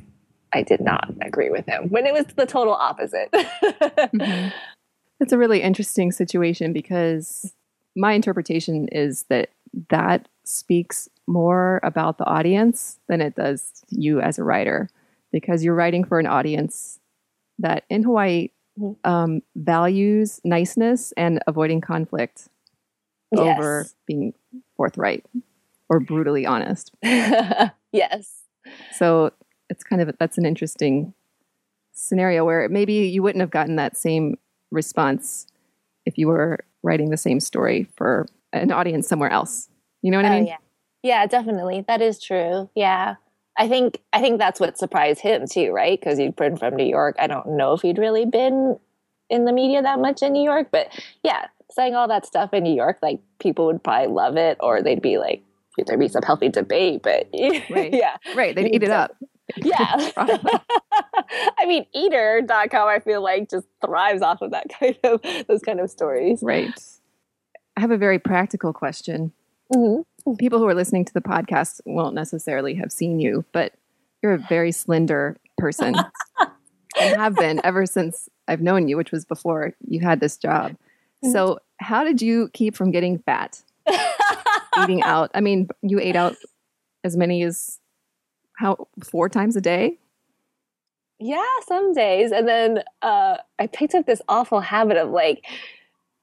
I 0.52 0.62
did 0.62 0.80
not 0.80 1.12
agree 1.22 1.50
with 1.50 1.66
him 1.66 1.88
when 1.88 2.06
it 2.06 2.12
was 2.12 2.26
the 2.36 2.46
total 2.46 2.74
opposite. 2.74 3.30
mm-hmm. 3.32 4.48
It's 5.20 5.32
a 5.32 5.38
really 5.38 5.62
interesting 5.62 6.12
situation 6.12 6.72
because 6.72 7.52
my 7.96 8.12
interpretation 8.12 8.88
is 8.88 9.24
that 9.28 9.50
that 9.88 10.28
speaks 10.44 11.08
more 11.26 11.80
about 11.82 12.18
the 12.18 12.26
audience 12.26 12.98
than 13.08 13.20
it 13.20 13.36
does 13.36 13.84
you 13.88 14.20
as 14.20 14.38
a 14.38 14.44
writer 14.44 14.88
because 15.32 15.64
you're 15.64 15.74
writing 15.74 16.04
for 16.04 16.18
an 16.18 16.26
audience 16.26 16.98
that 17.58 17.84
in 17.88 18.02
Hawaii 18.02 18.48
mm-hmm. 18.78 19.10
um, 19.10 19.42
values 19.56 20.40
niceness 20.44 21.12
and 21.16 21.40
avoiding 21.46 21.80
conflict 21.80 22.48
yes. 23.32 23.58
over 23.58 23.86
being 24.06 24.34
forthright 24.76 25.24
or 25.90 26.00
brutally 26.00 26.46
honest. 26.46 26.92
yes. 27.92 28.44
So 28.92 29.32
it's 29.68 29.84
kind 29.84 30.00
of 30.00 30.16
that's 30.18 30.38
an 30.38 30.46
interesting 30.46 31.12
scenario 31.92 32.44
where 32.44 32.68
maybe 32.70 32.94
you 32.94 33.22
wouldn't 33.22 33.40
have 33.40 33.50
gotten 33.50 33.76
that 33.76 33.96
same 33.96 34.38
response 34.70 35.46
if 36.06 36.16
you 36.16 36.28
were 36.28 36.60
writing 36.82 37.10
the 37.10 37.16
same 37.18 37.40
story 37.40 37.86
for 37.96 38.26
an 38.52 38.72
audience 38.72 39.06
somewhere 39.06 39.30
else. 39.30 39.68
You 40.00 40.10
know 40.10 40.18
what 40.18 40.24
oh, 40.24 40.28
I 40.28 40.36
mean? 40.36 40.46
Yeah. 40.46 40.56
Yeah, 41.02 41.26
definitely. 41.26 41.84
That 41.86 42.00
is 42.00 42.22
true. 42.22 42.70
Yeah. 42.74 43.16
I 43.58 43.68
think 43.68 44.00
I 44.12 44.20
think 44.20 44.38
that's 44.38 44.60
what 44.60 44.78
surprised 44.78 45.20
him 45.20 45.46
too, 45.46 45.72
right? 45.72 45.98
Because 45.98 46.18
he'd 46.18 46.36
been 46.36 46.56
from 46.56 46.76
New 46.76 46.86
York. 46.86 47.16
I 47.18 47.26
don't 47.26 47.56
know 47.56 47.74
if 47.74 47.82
he'd 47.82 47.98
really 47.98 48.24
been 48.24 48.78
in 49.28 49.44
the 49.44 49.52
media 49.52 49.82
that 49.82 49.98
much 49.98 50.22
in 50.22 50.32
New 50.32 50.42
York, 50.42 50.68
but 50.70 50.88
yeah, 51.22 51.46
saying 51.70 51.94
all 51.94 52.08
that 52.08 52.26
stuff 52.26 52.52
in 52.52 52.64
New 52.64 52.74
York, 52.74 52.98
like 53.02 53.20
people 53.38 53.66
would 53.66 53.82
probably 53.82 54.12
love 54.12 54.36
it, 54.36 54.58
or 54.60 54.82
they'd 54.82 55.02
be 55.02 55.18
like, 55.18 55.42
there'd 55.86 56.00
be 56.00 56.08
some 56.08 56.22
healthy 56.22 56.48
debate, 56.48 57.02
but 57.02 57.28
right. 57.70 57.92
yeah. 57.92 58.16
Right. 58.34 58.54
They'd 58.54 58.74
eat 58.74 58.82
it 58.82 58.90
up. 58.90 59.16
Yeah. 59.56 60.12
I 60.16 61.66
mean, 61.66 61.84
eater.com, 61.92 62.86
I 62.86 63.00
feel 63.00 63.20
like 63.20 63.50
just 63.50 63.66
thrives 63.84 64.22
off 64.22 64.42
of 64.42 64.52
that 64.52 64.66
kind 64.68 64.96
of, 65.02 65.20
those 65.48 65.60
kind 65.60 65.80
of 65.80 65.90
stories. 65.90 66.38
Right. 66.40 66.72
I 67.76 67.80
have 67.80 67.90
a 67.90 67.96
very 67.96 68.20
practical 68.20 68.72
question. 68.72 69.32
Mm-hmm. 69.74 70.34
People 70.34 70.60
who 70.60 70.68
are 70.68 70.74
listening 70.74 71.04
to 71.04 71.12
the 71.12 71.20
podcast 71.20 71.80
won't 71.84 72.14
necessarily 72.14 72.74
have 72.74 72.92
seen 72.92 73.18
you, 73.18 73.44
but 73.50 73.74
you're 74.22 74.34
a 74.34 74.38
very 74.48 74.70
slender 74.70 75.36
person 75.58 75.96
and 77.00 77.16
have 77.16 77.34
been 77.34 77.60
ever 77.64 77.86
since 77.86 78.28
I've 78.46 78.60
known 78.60 78.88
you, 78.88 78.96
which 78.96 79.12
was 79.12 79.24
before 79.24 79.74
you 79.86 80.00
had 80.00 80.20
this 80.20 80.36
job. 80.36 80.72
Mm-hmm. 80.72 81.32
So, 81.32 81.58
how 81.78 82.04
did 82.04 82.20
you 82.20 82.50
keep 82.52 82.76
from 82.76 82.90
getting 82.90 83.18
fat? 83.18 83.62
Eating 84.78 85.02
out. 85.02 85.30
I 85.34 85.40
mean, 85.40 85.68
you 85.82 85.98
ate 86.00 86.16
out 86.16 86.36
as 87.04 87.16
many 87.16 87.42
as 87.42 87.78
how 88.58 88.88
four 89.02 89.28
times 89.28 89.56
a 89.56 89.60
day? 89.60 89.98
Yeah, 91.18 91.44
some 91.66 91.92
days. 91.92 92.32
And 92.32 92.48
then 92.48 92.82
uh, 93.02 93.36
I 93.58 93.66
picked 93.66 93.94
up 93.94 94.06
this 94.06 94.22
awful 94.28 94.60
habit 94.60 94.96
of 94.96 95.10
like 95.10 95.44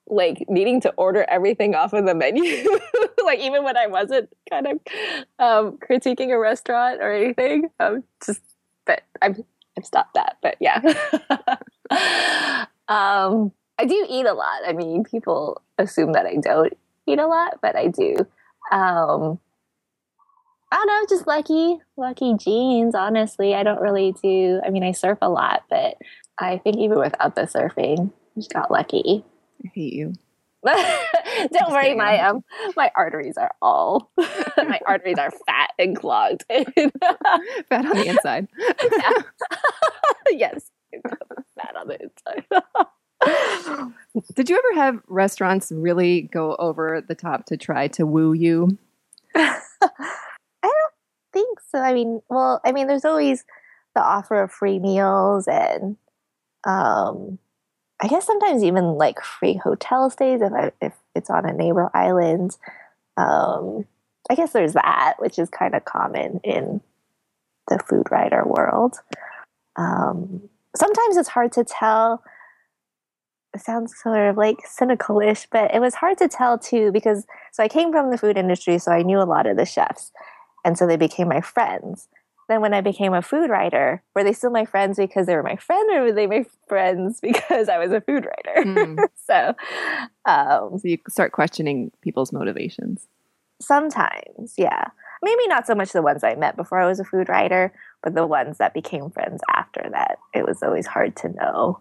like 0.10 0.46
needing 0.48 0.80
to 0.80 0.90
order 0.92 1.26
everything 1.28 1.76
off 1.76 1.94
of 1.94 2.06
the 2.06 2.16
menu. 2.16 2.44
like 3.24 3.40
even 3.40 3.64
when 3.64 3.76
I 3.76 3.88
wasn't 3.88 4.30
kind 4.50 4.68
of 4.68 4.80
um, 5.38 5.78
critiquing 5.78 6.32
a 6.32 6.40
restaurant 6.40 7.02
or 7.02 7.12
anything. 7.12 7.70
Um, 7.80 8.04
just 8.26 8.42
but 8.86 9.04
I've 9.22 9.40
I've 9.78 9.86
stopped 9.86 10.16
that. 10.16 10.38
But 10.42 10.56
yeah. 10.60 10.78
um, 12.88 13.52
I 13.80 13.86
do 13.86 14.08
eat 14.10 14.26
a 14.26 14.34
lot. 14.34 14.62
I 14.66 14.74
mean, 14.74 15.04
people 15.04 15.62
assume 15.78 16.14
that 16.14 16.26
I 16.26 16.38
don't 16.38 16.74
eat 17.06 17.20
a 17.20 17.28
lot, 17.28 17.60
but 17.62 17.76
I 17.76 17.88
do. 17.88 18.16
Um, 18.72 19.40
I 20.72 20.76
don't 20.76 20.88
know, 20.88 21.06
just 21.10 21.28
lucky, 21.28 21.80
lucky 21.96 22.36
genes. 22.36 22.94
Honestly, 22.94 23.56
I 23.56 23.64
don't 23.64 23.82
really 23.82 24.14
do. 24.22 24.62
I 24.66 24.70
mean, 24.70 24.84
I 24.84 24.92
surf 24.92 25.18
a 25.22 25.30
lot, 25.30 25.64
but 25.70 25.96
I 26.40 26.58
think 26.58 26.78
even 26.78 27.00
without 27.00 27.36
the 27.36 27.44
surfing, 27.44 28.12
I 28.12 28.40
just 28.40 28.54
got 28.54 28.70
lucky. 28.70 29.24
I 29.64 29.72
hate 29.74 29.94
you. 29.94 30.14
don't 30.66 31.72
worry, 31.72 31.96
my 31.96 32.20
um, 32.20 32.44
my 32.76 32.92
arteries 32.96 33.38
are 33.38 33.52
all 33.62 34.12
my 34.18 34.82
arteries 34.86 35.18
are 35.18 35.32
fat 35.46 35.72
and 35.80 35.96
clogged. 35.96 36.44
fat 36.50 36.66
on 37.72 37.96
the 37.96 38.08
inside. 38.08 38.48
yes, 40.30 40.72
fat 41.58 41.76
on 41.78 41.88
the 41.88 42.02
inside. 42.02 42.46
Did 44.36 44.50
you 44.50 44.58
ever 44.58 44.82
have 44.82 45.02
restaurants 45.08 45.72
really 45.72 46.24
go 46.24 46.56
over 46.58 47.02
the 47.08 47.16
top 47.16 47.46
to 47.48 47.58
try 47.58 47.88
to 47.90 48.06
woo 48.06 48.34
you? 48.34 48.78
I 49.36 49.60
don't 50.64 50.94
think 51.34 51.60
so. 51.72 51.80
I 51.80 51.94
mean, 51.94 52.22
well, 52.30 52.62
I 52.66 52.72
mean, 52.72 52.88
there's 52.88 53.06
always 53.06 53.44
the 53.96 54.02
offer 54.02 54.42
of 54.44 54.52
free 54.52 54.80
meals 54.80 55.48
and 55.48 55.98
um 56.64 57.40
I 58.00 58.08
guess 58.08 58.26
sometimes 58.26 58.64
even 58.64 58.84
like 58.94 59.22
free 59.22 59.56
hotel 59.56 60.10
stays 60.10 60.42
if 60.42 60.54
I, 60.54 60.72
if 60.82 60.94
it's 61.16 61.30
on 61.30 61.46
a 61.46 61.54
neighbor 61.54 61.90
island. 61.96 62.56
Um, 63.18 63.86
I 64.30 64.36
guess 64.36 64.54
there's 64.54 64.74
that, 64.74 65.16
which 65.18 65.40
is 65.40 65.50
kind 65.50 65.74
of 65.74 65.86
common 65.86 66.40
in 66.44 66.82
the 67.68 67.80
food 67.80 68.12
writer 68.12 68.44
world. 68.46 69.00
Um, 69.78 70.48
sometimes 70.76 71.18
it's 71.18 71.30
hard 71.30 71.52
to 71.54 71.64
tell. 71.64 72.24
Sounds 73.58 73.94
sort 74.02 74.30
of 74.30 74.38
like 74.38 74.58
cynical-ish, 74.66 75.48
but 75.52 75.74
it 75.74 75.80
was 75.80 75.96
hard 75.96 76.18
to 76.20 76.28
tell 76.28 76.58
too 76.58 76.92
because 76.92 77.26
so 77.52 77.64
I 77.64 77.68
came 77.68 77.92
from 77.92 78.12
the 78.12 78.18
food 78.18 78.38
industry, 78.38 78.78
so 78.80 78.92
I 78.92 79.04
knew 79.04 79.20
a 79.20 79.26
lot 79.26 79.48
of 79.48 79.58
the 79.58 79.66
chefs, 79.66 80.12
and 80.64 80.78
so 80.78 80.88
they 80.88 80.98
became 80.98 81.28
my 81.28 81.42
friends 81.42 82.08
then 82.48 82.62
when 82.62 82.74
I 82.74 82.82
became 82.82 83.14
a 83.14 83.22
food 83.22 83.50
writer, 83.50 84.02
were 84.16 84.24
they 84.24 84.34
still 84.34 84.52
my 84.52 84.66
friends 84.66 84.98
because 84.98 85.28
they 85.28 85.36
were 85.36 85.44
my 85.44 85.58
friend, 85.58 85.90
or 85.94 86.04
were 86.04 86.12
they 86.14 86.28
my 86.28 86.46
friends 86.68 87.20
because 87.22 87.70
I 87.70 87.78
was 87.78 87.92
a 87.92 88.02
food 88.02 88.26
writer? 88.26 88.70
Mm. 88.70 89.00
so, 89.26 89.54
um, 90.26 90.80
so 90.80 90.88
you 90.88 90.98
start 91.10 91.32
questioning 91.32 91.92
people's 92.02 92.32
motivations. 92.32 93.08
Sometimes, 93.60 94.54
yeah. 94.58 94.86
Maybe 95.24 95.48
not 95.48 95.66
so 95.66 95.74
much 95.74 95.92
the 95.92 96.04
ones 96.04 96.24
I 96.24 96.36
met 96.36 96.56
before 96.56 96.80
I 96.80 96.86
was 96.86 97.00
a 97.00 97.04
food 97.04 97.28
writer, 97.28 97.74
but 98.04 98.14
the 98.14 98.28
ones 98.28 98.60
that 98.60 98.74
became 98.74 99.10
friends 99.10 99.42
after 99.54 99.84
that. 99.92 100.20
It 100.34 100.46
was 100.46 100.62
always 100.62 100.86
hard 100.86 101.16
to 101.18 101.30
know. 101.30 101.80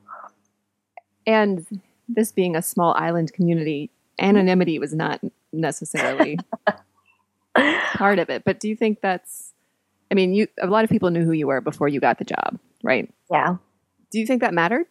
And 1.27 1.67
this 2.09 2.33
being 2.33 2.57
a 2.57 2.63
small 2.63 2.95
island 2.95 3.33
community, 3.33 3.91
anonymity 4.19 4.79
was 4.79 4.95
not 4.95 5.21
necessarily 5.53 6.39
part 7.95 8.19
of 8.19 8.31
it. 8.31 8.45
But 8.45 8.61
do 8.61 8.69
you 8.69 8.77
think 8.77 9.01
that's 9.01 9.53
I 10.11 10.15
mean, 10.15 10.35
you 10.35 10.47
a 10.61 10.67
lot 10.67 10.85
of 10.85 10.91
people 10.91 11.11
knew 11.11 11.25
who 11.25 11.33
you 11.33 11.47
were 11.47 11.61
before 11.61 11.89
you 11.89 12.01
got 12.01 12.19
the 12.19 12.25
job, 12.25 12.59
right? 12.83 13.13
Yeah. 13.31 13.57
Do 14.13 14.21
you 14.21 14.27
think 14.27 14.41
that 14.41 14.55
mattered? 14.55 14.87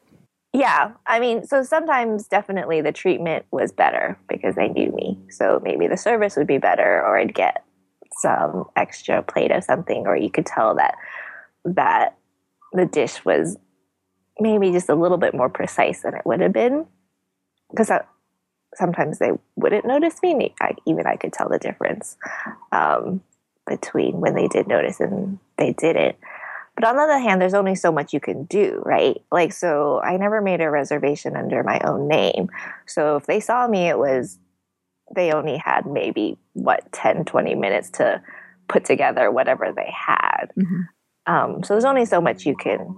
Yeah. 0.53 0.91
I 1.05 1.19
mean, 1.19 1.45
so 1.45 1.63
sometimes 1.63 2.27
definitely 2.27 2.81
the 2.81 2.91
treatment 2.91 3.45
was 3.51 3.71
better 3.71 4.17
because 4.29 4.55
they 4.55 4.69
knew 4.69 4.91
me. 4.91 5.19
So 5.29 5.59
maybe 5.63 5.87
the 5.87 5.97
service 5.97 6.35
would 6.37 6.47
be 6.47 6.57
better 6.57 7.01
or 7.01 7.17
I'd 7.17 7.33
get 7.33 7.63
some 8.19 8.65
extra 8.75 9.21
plate 9.21 9.51
of 9.51 9.63
something 9.63 10.07
or 10.07 10.15
you 10.15 10.29
could 10.29 10.45
tell 10.45 10.75
that 10.75 10.95
that 11.65 12.17
the 12.71 12.85
dish 12.85 13.25
was 13.25 13.57
maybe 14.39 14.71
just 14.71 14.89
a 14.89 14.95
little 14.95 15.17
bit 15.17 15.33
more 15.33 15.49
precise 15.49 16.01
than 16.01 16.15
it 16.15 16.25
would 16.25 16.41
have 16.41 16.53
been 16.53 16.85
because 17.69 17.91
sometimes 18.73 19.19
they 19.19 19.31
wouldn't 19.55 19.85
notice 19.85 20.21
me. 20.21 20.53
I, 20.61 20.75
even 20.85 21.05
I 21.07 21.15
could 21.15 21.33
tell 21.33 21.49
the 21.49 21.59
difference. 21.59 22.17
Um, 22.71 23.21
between 23.67 24.19
when 24.21 24.35
they 24.35 24.47
did 24.47 24.67
notice 24.67 24.99
and 24.99 25.39
they 25.57 25.73
didn't. 25.73 26.15
But 26.75 26.85
on 26.85 26.97
the 26.97 27.03
other 27.03 27.19
hand, 27.19 27.41
there's 27.41 27.53
only 27.53 27.75
so 27.75 27.91
much 27.91 28.13
you 28.13 28.19
can 28.19 28.43
do, 28.43 28.81
right? 28.85 29.21
Like, 29.31 29.53
so 29.53 30.01
I 30.01 30.17
never 30.17 30.41
made 30.41 30.61
a 30.61 30.69
reservation 30.69 31.35
under 31.35 31.63
my 31.63 31.79
own 31.85 32.07
name. 32.07 32.49
So 32.85 33.15
if 33.15 33.25
they 33.25 33.39
saw 33.39 33.67
me, 33.67 33.87
it 33.87 33.97
was, 33.97 34.37
they 35.15 35.31
only 35.31 35.57
had 35.57 35.85
maybe, 35.85 36.37
what, 36.53 36.91
10, 36.91 37.25
20 37.25 37.55
minutes 37.55 37.91
to 37.91 38.21
put 38.67 38.83
together 38.83 39.31
whatever 39.31 39.71
they 39.73 39.89
had. 39.89 40.47
Mm-hmm. 40.57 41.33
Um, 41.33 41.63
so 41.63 41.73
there's 41.73 41.85
only 41.85 42.05
so 42.05 42.19
much 42.19 42.45
you 42.45 42.55
can 42.55 42.93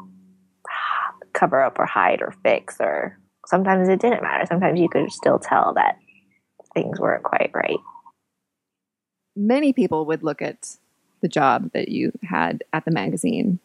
cover 1.38 1.62
up 1.62 1.80
or 1.80 1.86
hide 1.86 2.21
or 2.21 2.34
fix, 2.43 2.78
or 2.80 3.17
sometimes 3.45 3.89
it 3.89 4.00
didn't 4.00 4.23
matter. 4.23 4.45
Sometimes 4.45 4.80
you 4.80 4.89
could 4.89 5.12
still 5.12 5.39
tell 5.39 5.73
that 5.76 5.97
things 6.73 7.00
weren't 7.00 7.23
quite 7.23 7.52
right 7.54 7.80
many 9.38 9.71
people 9.71 10.06
would 10.06 10.23
look 10.23 10.41
at 10.41 10.78
the 11.21 11.28
job 11.28 11.71
that 11.73 11.89
you 11.89 12.12
had 12.23 12.63
at 12.73 12.84
the 12.84 12.91
magazine 12.91 13.60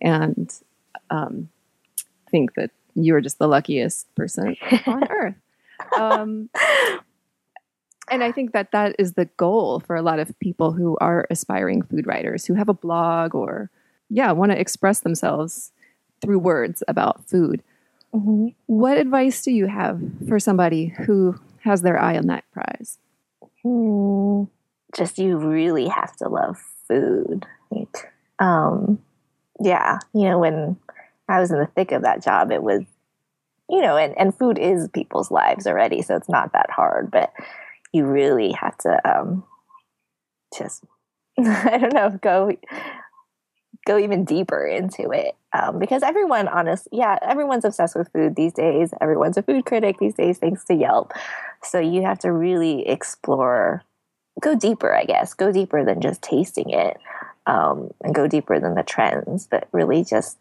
and 0.00 0.60
um, 1.10 1.48
think 2.30 2.54
that 2.54 2.70
you 2.94 3.12
were 3.12 3.20
just 3.20 3.38
the 3.38 3.48
luckiest 3.48 4.12
person 4.14 4.56
on 4.86 5.02
earth. 5.10 5.34
Um, 5.98 6.48
and 8.10 8.24
I 8.24 8.32
think 8.32 8.52
that 8.52 8.72
that 8.72 8.96
is 8.98 9.12
the 9.12 9.26
goal 9.36 9.80
for 9.80 9.96
a 9.96 10.02
lot 10.02 10.20
of 10.20 10.38
people 10.38 10.72
who 10.72 10.96
are 11.00 11.26
aspiring 11.28 11.82
food 11.82 12.06
writers 12.06 12.46
who 12.46 12.54
have 12.54 12.68
a 12.68 12.74
blog 12.74 13.34
or, 13.34 13.70
yeah, 14.08 14.32
want 14.32 14.52
to 14.52 14.60
express 14.60 15.00
themselves 15.00 15.72
through 16.26 16.38
words 16.38 16.82
about 16.88 17.28
food. 17.28 17.62
Mm-hmm. 18.14 18.48
What 18.66 18.98
advice 18.98 19.42
do 19.42 19.50
you 19.50 19.66
have 19.66 20.00
for 20.28 20.38
somebody 20.38 20.86
who 21.06 21.38
has 21.60 21.82
their 21.82 21.98
eye 21.98 22.16
on 22.16 22.26
that 22.26 22.44
prize? 22.52 22.98
Hmm 23.62 24.44
just 24.96 25.18
you 25.18 25.36
really 25.36 25.88
have 25.88 26.16
to 26.16 26.28
love 26.28 26.58
food. 26.88 27.46
Um, 28.38 28.98
yeah, 29.62 29.98
you 30.14 30.24
know, 30.24 30.38
when 30.38 30.76
I 31.28 31.40
was 31.40 31.50
in 31.50 31.58
the 31.58 31.66
thick 31.66 31.92
of 31.92 32.02
that 32.02 32.22
job, 32.22 32.50
it 32.50 32.62
was, 32.62 32.82
you 33.68 33.80
know, 33.80 33.96
and, 33.96 34.16
and 34.18 34.36
food 34.36 34.58
is 34.58 34.88
people's 34.88 35.30
lives 35.30 35.66
already, 35.66 36.02
so 36.02 36.16
it's 36.16 36.28
not 36.28 36.52
that 36.52 36.70
hard, 36.70 37.10
but 37.10 37.32
you 37.92 38.04
really 38.04 38.52
have 38.52 38.76
to 38.78 39.00
um, 39.08 39.44
just, 40.56 40.84
I 41.38 41.78
don't 41.78 41.94
know, 41.94 42.18
go 42.22 42.56
go 43.86 43.98
even 43.98 44.24
deeper 44.24 44.66
into 44.66 45.10
it 45.12 45.36
um, 45.56 45.78
because 45.78 46.02
everyone 46.02 46.48
honest 46.48 46.88
yeah 46.92 47.18
everyone's 47.22 47.64
obsessed 47.64 47.96
with 47.96 48.12
food 48.12 48.36
these 48.36 48.52
days. 48.52 48.92
Everyone's 49.00 49.36
a 49.36 49.42
food 49.42 49.64
critic 49.64 49.96
these 49.98 50.14
days 50.14 50.38
thanks 50.38 50.64
to 50.66 50.74
yelp. 50.74 51.12
So 51.62 51.78
you 51.78 52.02
have 52.02 52.18
to 52.20 52.32
really 52.32 52.86
explore 52.86 53.82
go 54.40 54.54
deeper, 54.54 54.94
I 54.94 55.04
guess, 55.04 55.34
go 55.34 55.50
deeper 55.50 55.84
than 55.84 56.00
just 56.00 56.22
tasting 56.22 56.70
it, 56.70 56.98
um, 57.46 57.90
and 58.02 58.14
go 58.14 58.26
deeper 58.26 58.60
than 58.60 58.74
the 58.74 58.82
trends, 58.82 59.46
but 59.46 59.68
really 59.72 60.04
just 60.04 60.38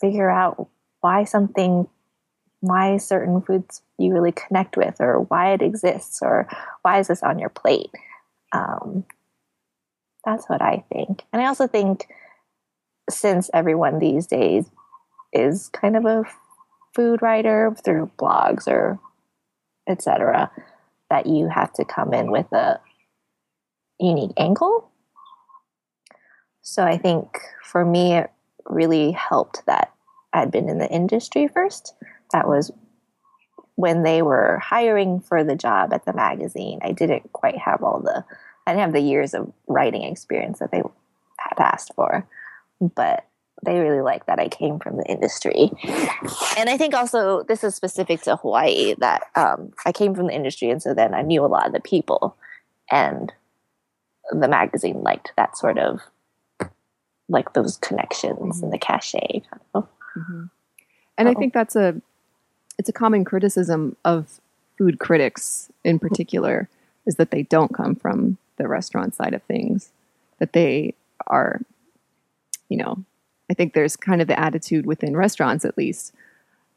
figure 0.00 0.30
out 0.30 0.68
why 1.00 1.24
something, 1.24 1.88
why 2.60 2.96
certain 2.98 3.40
foods 3.40 3.82
you 3.98 4.12
really 4.12 4.32
connect 4.32 4.76
with, 4.76 5.00
or 5.00 5.20
why 5.20 5.52
it 5.52 5.62
exists, 5.62 6.20
or 6.22 6.48
why 6.82 6.98
is 6.98 7.08
this 7.08 7.22
on 7.22 7.38
your 7.38 7.48
plate. 7.48 7.90
Um, 8.52 9.04
that's 10.24 10.48
what 10.48 10.60
I 10.60 10.84
think, 10.92 11.22
and 11.32 11.40
I 11.40 11.46
also 11.46 11.66
think 11.66 12.08
since 13.08 13.50
everyone 13.54 13.98
these 13.98 14.26
days 14.26 14.70
is 15.32 15.68
kind 15.68 15.96
of 15.96 16.04
a 16.04 16.24
food 16.94 17.20
writer 17.22 17.74
through 17.84 18.10
blogs 18.18 18.66
or 18.66 18.98
etc 19.88 20.50
that 21.10 21.26
you 21.26 21.48
have 21.48 21.72
to 21.74 21.84
come 21.84 22.12
in 22.12 22.30
with 22.30 22.50
a 22.52 22.80
unique 24.00 24.32
angle. 24.36 24.90
So 26.62 26.82
I 26.82 26.98
think 26.98 27.38
for 27.62 27.84
me, 27.84 28.14
it 28.14 28.30
really 28.68 29.12
helped 29.12 29.64
that 29.66 29.92
I'd 30.32 30.50
been 30.50 30.68
in 30.68 30.78
the 30.78 30.90
industry 30.90 31.48
first. 31.48 31.94
That 32.32 32.48
was 32.48 32.72
when 33.76 34.02
they 34.02 34.22
were 34.22 34.58
hiring 34.58 35.20
for 35.20 35.44
the 35.44 35.54
job 35.54 35.92
at 35.92 36.04
the 36.04 36.12
magazine. 36.12 36.80
I 36.82 36.92
didn't 36.92 37.32
quite 37.32 37.58
have 37.58 37.82
all 37.82 38.00
the, 38.00 38.24
I 38.66 38.72
didn't 38.72 38.82
have 38.82 38.92
the 38.92 39.00
years 39.00 39.32
of 39.34 39.52
writing 39.68 40.02
experience 40.02 40.58
that 40.58 40.72
they 40.72 40.82
had 41.38 41.58
asked 41.58 41.92
for. 41.94 42.26
But 42.80 43.24
they 43.64 43.78
really 43.78 44.02
like 44.02 44.26
that 44.26 44.38
I 44.38 44.48
came 44.48 44.78
from 44.78 44.96
the 44.96 45.04
industry. 45.04 45.70
And 46.58 46.68
I 46.68 46.76
think 46.76 46.94
also 46.94 47.42
this 47.42 47.64
is 47.64 47.74
specific 47.74 48.22
to 48.22 48.36
Hawaii 48.36 48.94
that 48.98 49.22
um, 49.34 49.72
I 49.84 49.92
came 49.92 50.14
from 50.14 50.26
the 50.26 50.34
industry, 50.34 50.70
and 50.70 50.82
so 50.82 50.94
then 50.94 51.14
I 51.14 51.22
knew 51.22 51.44
a 51.44 51.46
lot 51.46 51.66
of 51.66 51.72
the 51.72 51.80
people, 51.80 52.36
and 52.90 53.32
the 54.30 54.48
magazine 54.48 55.02
liked 55.02 55.32
that 55.36 55.56
sort 55.56 55.78
of 55.78 56.00
like 57.28 57.54
those 57.54 57.76
connections 57.78 58.38
mm-hmm. 58.38 58.64
and 58.64 58.72
the 58.72 58.78
cachet. 58.78 59.42
Mm-hmm. 59.74 60.44
And 61.18 61.28
I 61.28 61.34
think 61.34 61.54
that's 61.54 61.76
a 61.76 62.00
it's 62.78 62.88
a 62.88 62.92
common 62.92 63.24
criticism 63.24 63.96
of 64.04 64.40
food 64.76 64.98
critics 64.98 65.70
in 65.84 65.98
particular 65.98 66.68
is 67.06 67.16
that 67.16 67.30
they 67.30 67.42
don't 67.44 67.74
come 67.74 67.94
from 67.94 68.36
the 68.56 68.68
restaurant 68.68 69.14
side 69.14 69.34
of 69.34 69.42
things, 69.44 69.90
that 70.38 70.52
they 70.52 70.94
are, 71.28 71.60
you 72.68 72.76
know, 72.76 73.04
I 73.50 73.54
think 73.54 73.74
there's 73.74 73.96
kind 73.96 74.20
of 74.20 74.28
the 74.28 74.38
attitude 74.38 74.86
within 74.86 75.16
restaurants, 75.16 75.64
at 75.64 75.78
least, 75.78 76.12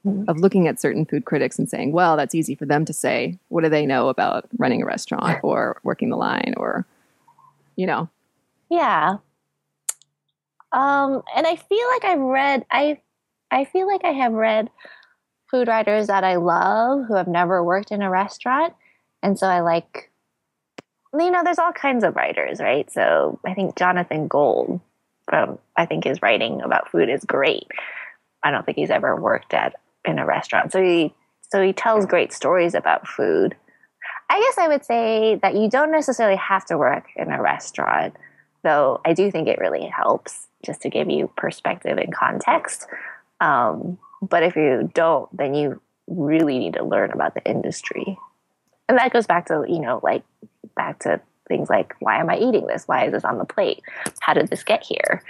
mm-hmm. 0.06 0.30
of 0.30 0.38
looking 0.38 0.68
at 0.68 0.80
certain 0.80 1.06
food 1.06 1.26
critics 1.26 1.58
and 1.58 1.70
saying, 1.70 1.92
well, 1.92 2.16
that's 2.16 2.36
easy 2.36 2.56
for 2.56 2.66
them 2.66 2.86
to 2.86 2.94
say. 2.94 3.40
What 3.50 3.64
do 3.64 3.70
they 3.70 3.86
know 3.86 4.10
about 4.10 4.48
running 4.58 4.84
a 4.84 4.86
restaurant 4.86 5.40
or 5.44 5.80
working 5.84 6.10
the 6.10 6.18
line 6.18 6.54
or, 6.58 6.86
you 7.76 7.88
know? 7.88 8.10
Yeah. 8.70 9.18
Um, 10.72 11.24
and 11.36 11.48
I 11.48 11.56
feel 11.56 11.88
like 11.94 12.06
I've 12.06 12.20
read, 12.20 12.66
I, 12.70 13.02
I 13.50 13.66
feel 13.66 13.88
like 13.88 14.06
I 14.06 14.12
have 14.12 14.34
read 14.34 14.70
food 15.50 15.68
writers 15.68 16.08
that 16.08 16.24
I 16.24 16.36
love 16.36 17.06
who 17.08 17.16
have 17.16 17.28
never 17.28 17.64
worked 17.64 17.92
in 17.92 18.04
a 18.04 18.10
restaurant. 18.10 18.76
And 19.24 19.40
so 19.40 19.48
I 19.48 19.62
like, 19.62 20.12
you 21.18 21.32
know, 21.32 21.44
there's 21.44 21.58
all 21.58 21.74
kinds 21.74 22.04
of 22.04 22.16
writers, 22.16 22.60
right? 22.60 22.90
So 22.92 23.40
I 23.44 23.56
think 23.56 23.76
Jonathan 23.76 24.28
Gold 24.28 24.80
um, 25.32 25.60
I 25.76 25.86
think 25.86 26.04
his 26.04 26.22
writing 26.22 26.62
about 26.62 26.90
food 26.92 27.10
is 27.10 27.24
great. 27.24 27.68
I 28.44 28.52
don't 28.52 28.66
think 28.66 28.78
he's 28.78 28.90
ever 28.90 29.16
worked 29.16 29.54
at 29.54 29.76
in 30.06 30.20
a 30.20 30.26
restaurant, 30.26 30.72
so 30.72 30.82
he 30.82 31.14
So 31.52 31.62
he 31.62 31.74
tells 31.74 32.06
great 32.06 32.32
stories 32.32 32.76
about 32.76 33.08
food. 33.08 33.56
I 34.30 34.40
guess 34.40 34.58
I 34.60 34.68
would 34.68 34.86
say 34.86 35.40
that 35.42 35.56
you 35.56 35.70
don't 35.70 35.92
necessarily 35.92 36.38
have 36.38 36.64
to 36.66 36.78
work 36.78 37.06
in 37.16 37.32
a 37.32 37.42
restaurant, 37.42 38.16
though 38.64 39.02
I 39.04 39.14
do 39.14 39.32
think 39.32 39.48
it 39.48 39.58
really 39.58 39.88
helps 39.88 40.48
just 40.64 40.82
to 40.82 40.90
give 40.90 41.10
you 41.10 41.32
perspective 41.36 41.98
and 41.98 42.14
context. 42.14 42.86
Um, 43.42 43.98
but 44.22 44.44
if 44.44 44.56
you 44.56 44.92
don't, 44.94 45.36
then 45.36 45.56
you 45.56 45.82
really 46.08 46.60
need 46.60 46.74
to 46.76 46.84
learn 46.84 47.12
about 47.12 47.34
the 47.34 47.44
industry. 47.50 48.18
And 48.88 48.98
that 48.98 49.14
goes 49.14 49.26
back 49.26 49.48
to, 49.48 49.66
you 49.68 49.80
know, 49.80 50.00
like 50.04 50.24
back 50.76 51.00
to 51.00 51.22
things 51.50 51.70
like 51.70 51.94
why 52.00 52.20
am 52.20 52.30
I 52.30 52.38
eating 52.38 52.68
this? 52.68 52.88
Why 52.88 53.06
is 53.06 53.12
this 53.12 53.26
on 53.26 53.38
the 53.38 53.46
plate? 53.46 53.82
How 54.22 54.34
did 54.34 54.48
this 54.48 54.64
get 54.64 54.84
here? 54.84 55.22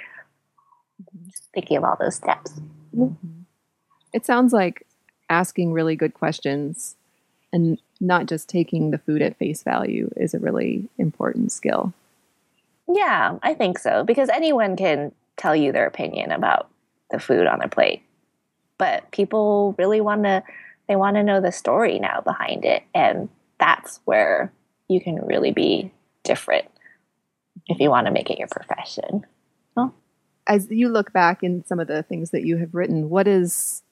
Just 1.25 1.45
thinking 1.53 1.77
of 1.77 1.83
all 1.83 1.97
those 1.99 2.15
steps. 2.15 2.59
Mm-hmm. 2.95 3.41
It 4.13 4.25
sounds 4.25 4.53
like 4.53 4.85
asking 5.29 5.73
really 5.73 5.95
good 5.95 6.13
questions 6.13 6.95
and 7.51 7.79
not 7.99 8.27
just 8.27 8.47
taking 8.47 8.91
the 8.91 8.97
food 8.97 9.21
at 9.21 9.37
face 9.37 9.63
value 9.63 10.11
is 10.15 10.33
a 10.33 10.39
really 10.39 10.87
important 10.97 11.51
skill. 11.51 11.93
Yeah, 12.87 13.37
I 13.41 13.53
think 13.53 13.79
so 13.79 14.03
because 14.03 14.29
anyone 14.29 14.75
can 14.75 15.11
tell 15.37 15.55
you 15.55 15.71
their 15.71 15.87
opinion 15.87 16.31
about 16.31 16.69
the 17.11 17.19
food 17.19 17.47
on 17.47 17.59
their 17.59 17.67
plate. 17.67 18.03
But 18.77 19.09
people 19.11 19.75
really 19.77 20.01
want 20.01 20.23
to 20.23 20.43
they 20.87 20.95
want 20.95 21.15
to 21.17 21.23
know 21.23 21.39
the 21.39 21.51
story 21.51 21.99
now 21.99 22.21
behind 22.21 22.65
it 22.65 22.83
and 22.95 23.29
that's 23.59 23.99
where 24.05 24.51
you 24.87 24.99
can 24.99 25.23
really 25.25 25.51
be 25.51 25.91
different 26.23 26.65
if 27.67 27.79
you 27.79 27.89
want 27.89 28.07
to 28.07 28.11
make 28.11 28.29
it 28.29 28.39
your 28.39 28.47
profession. 28.47 29.25
As 30.47 30.67
you 30.71 30.89
look 30.89 31.13
back 31.13 31.43
in 31.43 31.63
some 31.65 31.79
of 31.79 31.87
the 31.87 32.01
things 32.01 32.31
that 32.31 32.43
you 32.43 32.57
have 32.57 32.73
written, 32.73 33.09
what 33.09 33.27
is 33.27 33.83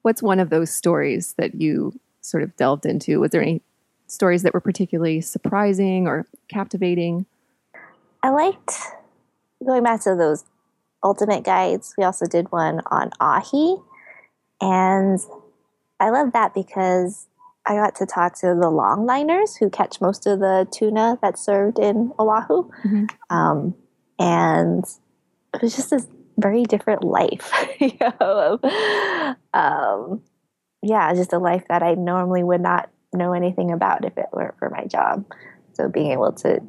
what's 0.00 0.22
one 0.22 0.40
of 0.40 0.50
those 0.50 0.70
stories 0.70 1.34
that 1.38 1.54
you 1.54 1.98
sort 2.22 2.42
of 2.42 2.56
delved 2.56 2.86
into? 2.86 3.20
Was 3.20 3.30
there 3.32 3.42
any 3.42 3.60
stories 4.06 4.42
that 4.42 4.54
were 4.54 4.60
particularly 4.60 5.20
surprising 5.20 6.06
or 6.06 6.26
captivating? 6.48 7.26
I 8.22 8.30
liked 8.30 8.72
going 9.64 9.82
back 9.82 10.02
to 10.02 10.16
those 10.16 10.44
ultimate 11.04 11.44
guides. 11.44 11.94
We 11.98 12.04
also 12.04 12.26
did 12.26 12.50
one 12.50 12.80
on 12.90 13.10
ahi, 13.20 13.76
and 14.60 15.18
I 16.00 16.10
love 16.10 16.32
that 16.32 16.54
because 16.54 17.26
I 17.64 17.74
got 17.74 17.94
to 17.96 18.06
talk 18.06 18.34
to 18.40 18.48
the 18.48 18.70
longliners 18.70 19.58
who 19.58 19.70
catch 19.70 20.00
most 20.00 20.26
of 20.26 20.40
the 20.40 20.66
tuna 20.72 21.18
that's 21.22 21.44
served 21.44 21.78
in 21.78 22.12
Oahu. 22.18 22.68
Mm-hmm. 22.84 23.04
Um, 23.30 23.74
and 24.18 24.84
it 25.54 25.62
was 25.62 25.76
just 25.76 25.90
this 25.90 26.06
very 26.38 26.64
different 26.64 27.04
life, 27.04 27.52
you 27.80 27.96
know. 28.00 28.58
Um, 29.54 30.22
yeah, 30.82 31.14
just 31.14 31.32
a 31.32 31.38
life 31.38 31.64
that 31.68 31.82
I 31.82 31.94
normally 31.94 32.42
would 32.42 32.60
not 32.60 32.90
know 33.12 33.32
anything 33.32 33.70
about 33.70 34.04
if 34.04 34.16
it 34.18 34.26
weren't 34.32 34.58
for 34.58 34.70
my 34.70 34.86
job. 34.86 35.24
So 35.74 35.88
being 35.88 36.12
able 36.12 36.32
to 36.32 36.60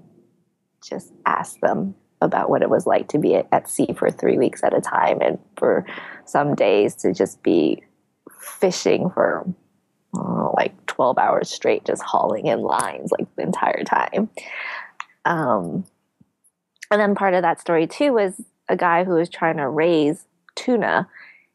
just 0.84 1.12
ask 1.26 1.60
them 1.60 1.96
about 2.22 2.50
what 2.50 2.62
it 2.62 2.70
was 2.70 2.86
like 2.86 3.08
to 3.10 3.18
be 3.18 3.36
at 3.36 3.70
sea 3.70 3.94
for 3.98 4.10
three 4.10 4.38
weeks 4.38 4.64
at 4.64 4.78
a 4.78 4.82
time 4.82 5.20
and 5.22 5.40
for 5.58 5.86
some 6.26 6.56
days 6.56 6.96
to 6.96 7.14
just 7.14 7.42
be 7.44 7.84
fishing 8.40 9.10
for 9.10 9.46
12 11.04 11.18
hours 11.18 11.50
straight 11.50 11.84
just 11.84 12.02
hauling 12.02 12.48
in 12.48 12.62
lines 12.62 13.12
like 13.12 13.28
the 13.36 13.42
entire 13.42 13.84
time. 13.84 14.30
Um, 15.26 15.86
and 16.90 17.02
then 17.02 17.14
part 17.14 17.34
of 17.34 17.42
that 17.42 17.60
story 17.60 17.88
too 17.88 18.14
was 18.14 18.42
a 18.70 18.78
guy 18.78 19.04
who 19.04 19.16
was 19.16 19.28
trying 19.28 19.58
to 19.58 19.68
raise 19.68 20.26
tuna 20.56 21.10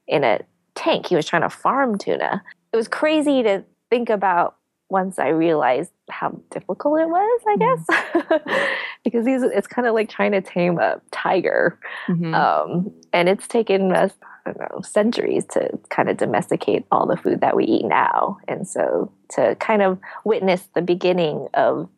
in 0.06 0.22
a 0.22 0.40
tank. 0.74 1.06
He 1.06 1.16
was 1.16 1.24
trying 1.24 1.42
to 1.42 1.48
farm 1.48 1.96
tuna. 1.96 2.42
It 2.74 2.76
was 2.76 2.88
crazy 2.88 3.42
to 3.42 3.64
think 3.88 4.10
about 4.10 4.56
once 4.90 5.18
I 5.18 5.28
realized 5.28 5.92
how 6.10 6.38
difficult 6.50 7.00
it 7.00 7.08
was, 7.08 7.40
I 7.46 7.56
mm-hmm. 7.56 8.36
guess, 8.36 8.68
because 9.04 9.24
these, 9.24 9.42
it's 9.42 9.66
kind 9.66 9.88
of 9.88 9.94
like 9.94 10.10
trying 10.10 10.32
to 10.32 10.42
tame 10.42 10.78
a 10.78 11.00
tiger. 11.10 11.78
Mm-hmm. 12.06 12.34
Um, 12.34 12.92
and 13.14 13.30
it's 13.30 13.48
taken 13.48 13.92
us 13.92 14.12
don't 14.52 14.60
know, 14.60 14.80
centuries 14.82 15.44
to 15.52 15.78
kind 15.90 16.08
of 16.08 16.16
domesticate 16.16 16.86
all 16.90 17.06
the 17.06 17.16
food 17.16 17.40
that 17.40 17.56
we 17.56 17.64
eat 17.64 17.84
now. 17.84 18.38
And 18.46 18.66
so 18.66 19.12
to 19.30 19.56
kind 19.56 19.82
of 19.82 19.98
witness 20.24 20.68
the 20.74 20.82
beginning 20.82 21.48
of 21.54 21.88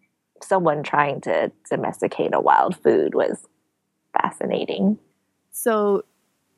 someone 0.42 0.82
trying 0.82 1.20
to 1.22 1.52
domesticate 1.68 2.34
a 2.34 2.40
wild 2.40 2.76
food 2.76 3.14
was 3.14 3.46
fascinating. 4.20 4.98
So 5.52 6.04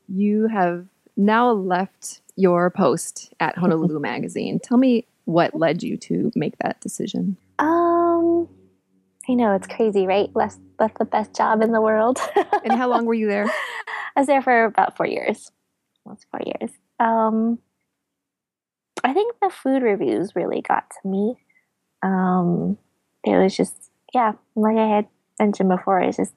you 0.09 0.49
have 0.49 0.87
now 1.17 1.53
left 1.53 2.21
your 2.37 2.71
post 2.71 3.35
at 3.41 3.59
Honolulu 3.59 3.99
Magazine. 3.99 4.59
Tell 4.59 4.79
me 4.79 5.07
what 5.25 5.55
led 5.55 5.83
you 5.83 5.97
to 5.97 6.33
make 6.35 6.57
that 6.59 6.81
decision. 6.81 7.37
Um, 7.59 8.49
I 9.29 9.35
know 9.35 9.55
it's 9.55 9.67
crazy, 9.67 10.07
right? 10.07 10.35
Left 10.35 10.59
left 10.79 10.99
the 10.99 11.05
best 11.05 11.35
job 11.35 11.63
in 11.63 11.73
the 11.73 11.81
world. 11.81 12.19
and 12.65 12.73
how 12.73 12.89
long 12.89 13.05
were 13.05 13.15
you 13.15 13.29
there? 13.29 13.47
I 14.17 14.21
was 14.21 14.27
there 14.27 14.43
for 14.43 14.65
about 14.65 14.97
four 14.97 15.07
years 15.07 15.51
almost 16.05 16.27
four 16.31 16.41
years. 16.45 16.71
Um, 17.01 17.59
I 19.05 19.13
think 19.13 19.37
the 19.41 19.51
food 19.51 19.83
reviews 19.83 20.37
really 20.37 20.61
got 20.61 20.91
to 20.91 21.09
me. 21.09 21.37
Um, 22.03 22.79
it 23.25 23.37
was 23.37 23.57
just, 23.57 23.91
yeah, 24.15 24.33
like 24.55 24.77
I 24.77 24.87
had 24.87 25.09
mentioned 25.39 25.69
before, 25.69 26.01
it's 26.01 26.17
just, 26.17 26.35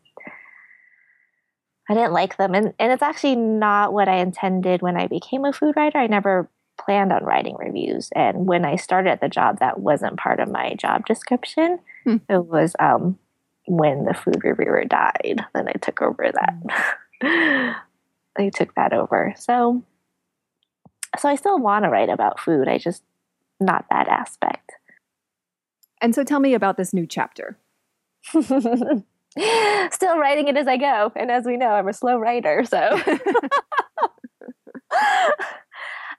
I 1.89 1.93
didn't 1.93 2.13
like 2.13 2.38
them. 2.38 2.56
And, 2.56 2.73
and 2.80 2.91
it's 2.91 3.04
actually 3.04 3.36
not 3.36 3.93
what 3.93 4.08
I 4.08 4.17
intended 4.17 4.82
when 4.82 4.97
I 4.97 5.08
became 5.08 5.45
a 5.45 5.54
food 5.54 5.75
writer. 5.75 5.99
I 5.99 6.08
never 6.08 6.49
planned 6.80 7.12
on 7.12 7.23
writing 7.23 7.56
reviews. 7.58 8.10
And 8.15 8.47
when 8.47 8.65
I 8.65 8.75
started 8.75 9.12
at 9.12 9.21
the 9.21 9.30
job, 9.30 9.60
that 9.60 9.80
wasn't 9.80 10.17
part 10.17 10.39
of 10.39 10.49
my 10.49 10.73
job 10.75 11.06
description. 11.06 11.80
Hmm. 12.04 12.17
It 12.28 12.45
was 12.45 12.75
um, 12.80 13.19
when 13.67 14.06
the 14.06 14.13
food 14.13 14.43
reviewer 14.43 14.84
died, 14.86 15.41
then 15.54 15.67
I 15.67 15.73
took 15.73 16.01
over 16.01 16.32
that. 16.32 17.75
They 18.38 18.50
took 18.50 18.76
that 18.76 18.93
over. 18.93 19.34
So 19.38 19.84
so 21.17 21.30
I 21.30 21.36
still 21.36 21.60
want 21.60 21.86
to 21.86 21.89
write 21.89 22.10
about 22.10 22.39
food. 22.39 22.67
I 22.67 22.78
just 22.78 23.04
not 23.60 23.86
that 23.89 24.08
aspect. 24.08 24.74
And 26.02 26.13
so 26.13 26.24
tell 26.24 26.39
me 26.39 26.54
about 26.54 26.78
this 26.78 26.93
new 26.93 27.08
chapter. 27.08 27.58
still 28.26 30.17
writing 30.17 30.48
it 30.48 30.58
as 30.58 30.67
I 30.67 30.78
go. 30.78 31.12
And 31.15 31.32
as 31.32 31.45
we 31.45 31.58
know, 31.58 31.69
I'm 31.69 31.88
a 31.88 31.93
slow 31.93 32.17
writer, 32.17 32.63
so 32.65 32.78
uh, 32.78 33.00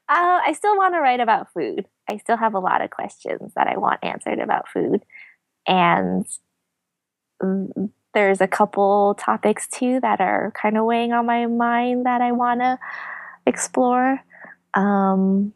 I 0.09 0.53
still 0.55 0.77
want 0.77 0.95
to 0.95 1.01
write 1.01 1.21
about 1.21 1.53
food. 1.53 1.87
I 2.11 2.17
still 2.19 2.37
have 2.37 2.55
a 2.55 2.59
lot 2.59 2.83
of 2.83 2.91
questions 2.91 3.53
that 3.55 3.67
I 3.67 3.77
want 3.77 4.03
answered 4.03 4.39
about 4.39 4.69
food. 4.69 5.05
And 5.67 6.27
there's 8.17 8.41
a 8.41 8.49
couple 8.49 9.15
topics 9.19 9.69
too 9.69 10.01
that 10.01 10.23
are 10.23 10.51
kind 10.61 10.79
of 10.79 10.87
weighing 10.87 11.13
on 11.13 11.27
my 11.27 11.45
mind 11.45 12.07
that 12.07 12.23
I 12.23 12.33
want 12.33 12.61
to 12.61 12.79
explore. 13.47 14.19
Um, 14.73 15.53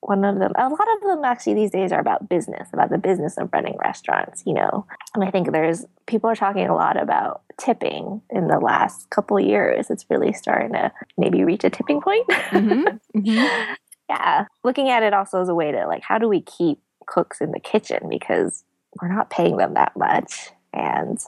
one 0.00 0.24
of 0.24 0.40
them, 0.40 0.50
a 0.56 0.68
lot 0.68 0.88
of 0.96 1.02
them 1.02 1.24
actually 1.24 1.54
these 1.54 1.70
days 1.70 1.92
are 1.92 2.00
about 2.00 2.28
business, 2.28 2.68
about 2.72 2.90
the 2.90 2.98
business 2.98 3.38
of 3.38 3.48
running 3.52 3.76
restaurants, 3.80 4.42
you 4.44 4.54
know. 4.54 4.86
And 5.14 5.22
I 5.22 5.30
think 5.30 5.52
there's 5.52 5.86
people 6.06 6.28
are 6.28 6.34
talking 6.34 6.66
a 6.66 6.74
lot 6.74 7.00
about 7.00 7.42
tipping 7.58 8.22
in 8.28 8.48
the 8.48 8.58
last 8.58 9.08
couple 9.10 9.38
years. 9.38 9.88
It's 9.88 10.06
really 10.10 10.32
starting 10.32 10.72
to 10.72 10.90
maybe 11.16 11.44
reach 11.44 11.62
a 11.62 11.70
tipping 11.70 12.00
point. 12.00 12.26
Mm-hmm. 12.28 13.20
Mm-hmm. 13.20 13.74
yeah. 14.08 14.46
Looking 14.64 14.88
at 14.88 15.04
it 15.04 15.14
also 15.14 15.40
as 15.42 15.48
a 15.48 15.54
way 15.54 15.70
to 15.70 15.86
like, 15.86 16.02
how 16.02 16.18
do 16.18 16.28
we 16.28 16.40
keep 16.40 16.80
cooks 17.06 17.40
in 17.40 17.52
the 17.52 17.60
kitchen? 17.60 18.08
Because 18.08 18.64
we're 19.00 19.14
not 19.14 19.30
paying 19.30 19.58
them 19.58 19.74
that 19.74 19.96
much. 19.96 20.50
And 20.72 21.20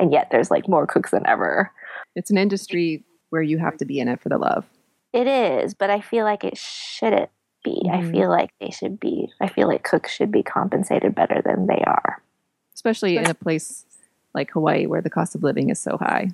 and 0.00 0.12
yet 0.12 0.28
there's 0.30 0.50
like 0.50 0.68
more 0.68 0.86
cooks 0.86 1.10
than 1.10 1.26
ever. 1.26 1.70
It's 2.16 2.30
an 2.30 2.38
industry 2.38 3.04
where 3.28 3.42
you 3.42 3.58
have 3.58 3.76
to 3.76 3.84
be 3.84 4.00
in 4.00 4.08
it 4.08 4.20
for 4.20 4.28
the 4.28 4.38
love. 4.38 4.64
It 5.12 5.26
is, 5.26 5.74
but 5.74 5.90
I 5.90 6.00
feel 6.00 6.24
like 6.24 6.42
it 6.42 6.56
shouldn't 6.56 7.30
be. 7.64 7.82
Mm-hmm. 7.84 8.08
I 8.08 8.10
feel 8.10 8.30
like 8.30 8.50
they 8.60 8.70
should 8.70 8.98
be. 8.98 9.28
I 9.40 9.48
feel 9.48 9.68
like 9.68 9.84
cooks 9.84 10.12
should 10.12 10.32
be 10.32 10.42
compensated 10.42 11.14
better 11.14 11.42
than 11.44 11.66
they 11.66 11.82
are. 11.86 12.22
Especially 12.74 13.16
in 13.16 13.28
a 13.28 13.34
place 13.34 13.84
like 14.34 14.50
Hawaii 14.52 14.86
where 14.86 15.02
the 15.02 15.10
cost 15.10 15.34
of 15.34 15.42
living 15.42 15.70
is 15.70 15.78
so 15.78 15.98
high. 15.98 16.30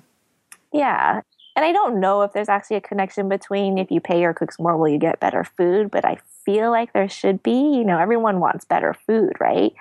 Yeah. 0.71 1.21
And 1.55 1.65
I 1.65 1.71
don't 1.71 1.99
know 1.99 2.21
if 2.21 2.33
there's 2.33 2.49
actually 2.49 2.77
a 2.77 2.81
connection 2.81 3.27
between 3.27 3.79
if 3.79 3.89
you 3.89 3.99
pay 3.99 4.21
your 4.21 4.33
cooks 4.33 4.59
more, 4.59 4.77
will 4.77 4.87
you 4.87 4.99
get 4.99 5.19
better 5.19 5.43
food? 5.43 5.89
But 5.89 6.05
I 6.05 6.19
feel 6.45 6.69
like 6.69 6.93
there 6.93 7.09
should 7.09 7.41
be. 7.41 7.51
You 7.51 7.83
know, 7.83 7.97
everyone 7.97 8.39
wants 8.39 8.63
better 8.63 8.93
food, 8.93 9.33
right? 9.39 9.73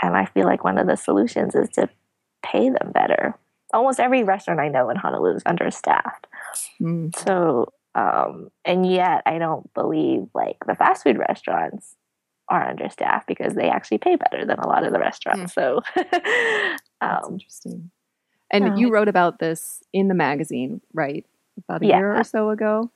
And 0.00 0.16
I 0.16 0.26
feel 0.26 0.46
like 0.46 0.62
one 0.62 0.78
of 0.78 0.86
the 0.86 0.96
solutions 0.96 1.56
is 1.56 1.68
to 1.70 1.88
pay 2.50 2.68
them 2.70 2.92
better. 2.92 3.34
Almost 3.72 4.00
every 4.00 4.24
restaurant 4.24 4.60
I 4.60 4.68
know 4.68 4.88
in 4.90 4.96
Honolulu 4.96 5.36
is 5.36 5.42
understaffed. 5.44 6.26
Mm. 6.80 7.16
So, 7.16 7.72
um, 7.94 8.50
and 8.64 8.90
yet 8.90 9.22
I 9.26 9.38
don't 9.38 9.72
believe 9.74 10.28
like 10.34 10.56
the 10.66 10.74
fast 10.74 11.04
food 11.04 11.18
restaurants 11.18 11.96
are 12.48 12.66
understaffed 12.66 13.26
because 13.26 13.54
they 13.54 13.68
actually 13.68 13.98
pay 13.98 14.16
better 14.16 14.46
than 14.46 14.58
a 14.58 14.66
lot 14.66 14.84
of 14.84 14.92
the 14.92 14.98
restaurants. 14.98 15.54
Mm. 15.54 15.82
So, 15.94 16.76
um, 17.06 17.32
interesting. 17.32 17.90
And 18.50 18.70
uh, 18.70 18.74
you 18.76 18.90
wrote 18.90 19.08
about 19.08 19.38
this 19.38 19.82
in 19.92 20.08
the 20.08 20.14
magazine, 20.14 20.80
right? 20.94 21.26
About 21.58 21.82
a 21.82 21.86
yeah. 21.86 21.98
year 21.98 22.16
or 22.16 22.24
so 22.24 22.50
ago. 22.50 22.90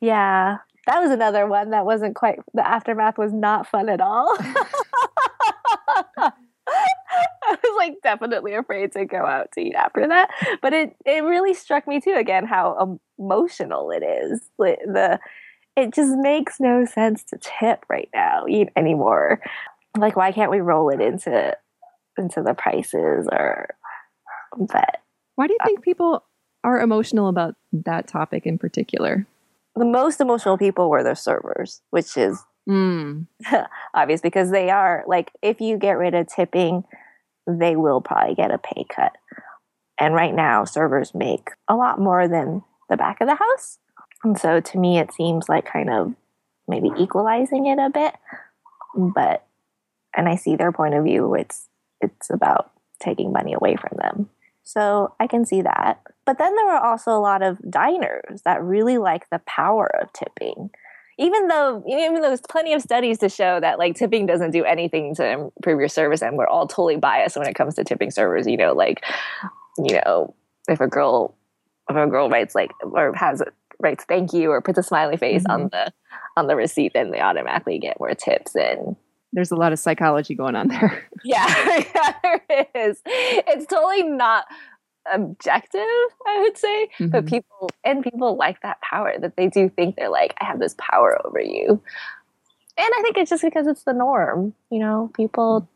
Yeah. 0.00 0.58
that 0.86 1.00
was 1.00 1.10
another 1.10 1.46
one 1.46 1.70
that 1.70 1.84
wasn't 1.84 2.14
quite 2.14 2.38
the 2.52 2.66
aftermath 2.66 3.18
was 3.18 3.32
not 3.32 3.66
fun 3.66 3.88
at 3.88 4.00
all. 4.00 4.36
Was 7.70 7.76
like 7.78 7.94
definitely 8.02 8.54
afraid 8.54 8.92
to 8.92 9.04
go 9.04 9.24
out 9.24 9.52
to 9.52 9.60
eat 9.60 9.74
after 9.74 10.06
that, 10.06 10.30
but 10.60 10.72
it 10.72 10.94
it 11.06 11.24
really 11.24 11.54
struck 11.54 11.86
me 11.88 12.00
too 12.00 12.14
again 12.16 12.46
how 12.46 12.98
emotional 13.18 13.90
it 13.90 14.02
is. 14.02 14.40
The 14.58 15.18
it 15.76 15.92
just 15.92 16.16
makes 16.18 16.60
no 16.60 16.84
sense 16.84 17.24
to 17.24 17.38
tip 17.38 17.84
right 17.88 18.08
now 18.14 18.44
eat 18.48 18.68
anymore. 18.76 19.40
Like 19.96 20.16
why 20.16 20.32
can't 20.32 20.50
we 20.50 20.60
roll 20.60 20.90
it 20.90 21.00
into 21.00 21.56
into 22.18 22.42
the 22.42 22.54
prices 22.54 23.28
or 23.32 23.74
but 24.56 24.98
why 25.34 25.46
do 25.46 25.52
you 25.52 25.58
think 25.64 25.82
people 25.82 26.24
are 26.62 26.80
emotional 26.80 27.28
about 27.28 27.56
that 27.72 28.06
topic 28.06 28.46
in 28.46 28.58
particular? 28.58 29.26
The 29.76 29.84
most 29.84 30.20
emotional 30.20 30.56
people 30.56 30.88
were 30.88 31.02
the 31.02 31.14
servers, 31.16 31.82
which 31.90 32.16
is 32.16 32.40
mm. 32.68 33.26
obvious 33.94 34.20
because 34.20 34.50
they 34.50 34.70
are 34.70 35.04
like 35.06 35.32
if 35.42 35.60
you 35.60 35.76
get 35.76 35.98
rid 35.98 36.14
of 36.14 36.28
tipping 36.28 36.84
they 37.46 37.76
will 37.76 38.00
probably 38.00 38.34
get 38.34 38.50
a 38.50 38.58
pay 38.58 38.84
cut. 38.88 39.12
And 39.98 40.14
right 40.14 40.34
now, 40.34 40.64
servers 40.64 41.14
make 41.14 41.50
a 41.68 41.76
lot 41.76 42.00
more 42.00 42.26
than 42.26 42.62
the 42.88 42.96
back 42.96 43.20
of 43.20 43.28
the 43.28 43.36
house. 43.36 43.78
And 44.22 44.38
so 44.38 44.60
to 44.60 44.78
me, 44.78 44.98
it 44.98 45.12
seems 45.12 45.48
like 45.48 45.66
kind 45.66 45.90
of 45.90 46.14
maybe 46.66 46.90
equalizing 46.98 47.66
it 47.66 47.78
a 47.78 47.90
bit. 47.90 48.14
But, 48.96 49.46
and 50.16 50.28
I 50.28 50.36
see 50.36 50.56
their 50.56 50.72
point 50.72 50.94
of 50.94 51.04
view, 51.04 51.34
it's, 51.34 51.68
it's 52.00 52.30
about 52.30 52.70
taking 53.00 53.32
money 53.32 53.52
away 53.52 53.76
from 53.76 53.98
them. 53.98 54.30
So 54.62 55.14
I 55.20 55.26
can 55.26 55.44
see 55.44 55.62
that. 55.62 56.00
But 56.24 56.38
then 56.38 56.56
there 56.56 56.66
were 56.66 56.78
also 56.78 57.10
a 57.10 57.20
lot 57.20 57.42
of 57.42 57.58
diners 57.70 58.42
that 58.44 58.62
really 58.62 58.96
like 58.98 59.28
the 59.30 59.40
power 59.40 59.90
of 60.00 60.12
tipping 60.12 60.70
even 61.18 61.48
though 61.48 61.82
even 61.86 62.14
though 62.14 62.28
there's 62.28 62.40
plenty 62.48 62.72
of 62.72 62.82
studies 62.82 63.18
to 63.18 63.28
show 63.28 63.60
that 63.60 63.78
like 63.78 63.94
tipping 63.94 64.26
doesn't 64.26 64.50
do 64.50 64.64
anything 64.64 65.14
to 65.14 65.32
improve 65.32 65.78
your 65.78 65.88
service 65.88 66.22
and 66.22 66.36
we're 66.36 66.46
all 66.46 66.66
totally 66.66 66.96
biased 66.96 67.36
when 67.36 67.46
it 67.46 67.54
comes 67.54 67.74
to 67.74 67.84
tipping 67.84 68.10
servers 68.10 68.46
you 68.46 68.56
know 68.56 68.72
like 68.72 69.04
you 69.78 70.00
know 70.04 70.34
if 70.68 70.80
a 70.80 70.88
girl 70.88 71.36
if 71.88 71.96
a 71.96 72.06
girl 72.06 72.28
writes 72.28 72.54
like 72.54 72.70
or 72.82 73.12
has 73.14 73.42
writes 73.80 74.04
thank 74.08 74.32
you 74.32 74.50
or 74.50 74.60
puts 74.60 74.78
a 74.78 74.82
smiley 74.82 75.16
face 75.16 75.42
mm-hmm. 75.42 75.62
on 75.62 75.68
the 75.70 75.92
on 76.36 76.46
the 76.46 76.56
receipt 76.56 76.92
then 76.94 77.10
they 77.10 77.20
automatically 77.20 77.78
get 77.78 77.98
more 78.00 78.14
tips 78.14 78.54
and 78.54 78.96
there's 79.32 79.50
a 79.50 79.56
lot 79.56 79.72
of 79.72 79.78
psychology 79.78 80.34
going 80.34 80.56
on 80.56 80.68
there 80.68 81.08
yeah, 81.24 81.82
yeah 81.94 82.14
there 82.22 82.68
is 82.74 83.00
it's 83.04 83.66
totally 83.66 84.02
not 84.02 84.46
objective, 85.12 85.80
I 86.26 86.40
would 86.40 86.56
say. 86.56 86.88
Mm-hmm. 86.98 87.08
But 87.08 87.26
people 87.26 87.70
and 87.84 88.02
people 88.02 88.36
like 88.36 88.62
that 88.62 88.80
power 88.80 89.14
that 89.18 89.36
they 89.36 89.48
do 89.48 89.68
think 89.68 89.96
they're 89.96 90.10
like, 90.10 90.34
I 90.40 90.44
have 90.44 90.58
this 90.58 90.74
power 90.78 91.18
over 91.24 91.40
you. 91.40 91.82
And 92.76 92.90
I 92.96 93.02
think 93.02 93.16
it's 93.16 93.30
just 93.30 93.42
because 93.42 93.66
it's 93.66 93.84
the 93.84 93.92
norm. 93.92 94.54
You 94.70 94.80
know, 94.80 95.10
people 95.14 95.68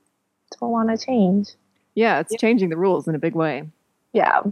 don't 0.61 0.71
want 0.71 0.91
to 0.91 1.05
change. 1.05 1.49
Yeah, 1.95 2.21
it's 2.21 2.35
changing 2.37 2.69
the 2.69 2.77
rules 2.77 3.09
in 3.09 3.15
a 3.15 3.19
big 3.19 3.35
way. 3.35 3.69
Yeah. 4.13 4.43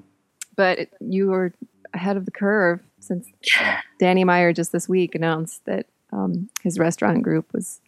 But 0.56 0.78
it, 0.78 0.92
you 1.00 1.28
were 1.28 1.52
ahead 1.94 2.16
of 2.16 2.24
the 2.24 2.30
curve 2.30 2.80
since 3.00 3.28
Danny 4.00 4.24
Meyer 4.24 4.52
just 4.52 4.72
this 4.72 4.88
week 4.88 5.14
announced 5.14 5.64
that 5.66 5.86
um, 6.12 6.48
his 6.62 6.78
restaurant 6.78 7.22
group 7.22 7.52
was 7.52 7.80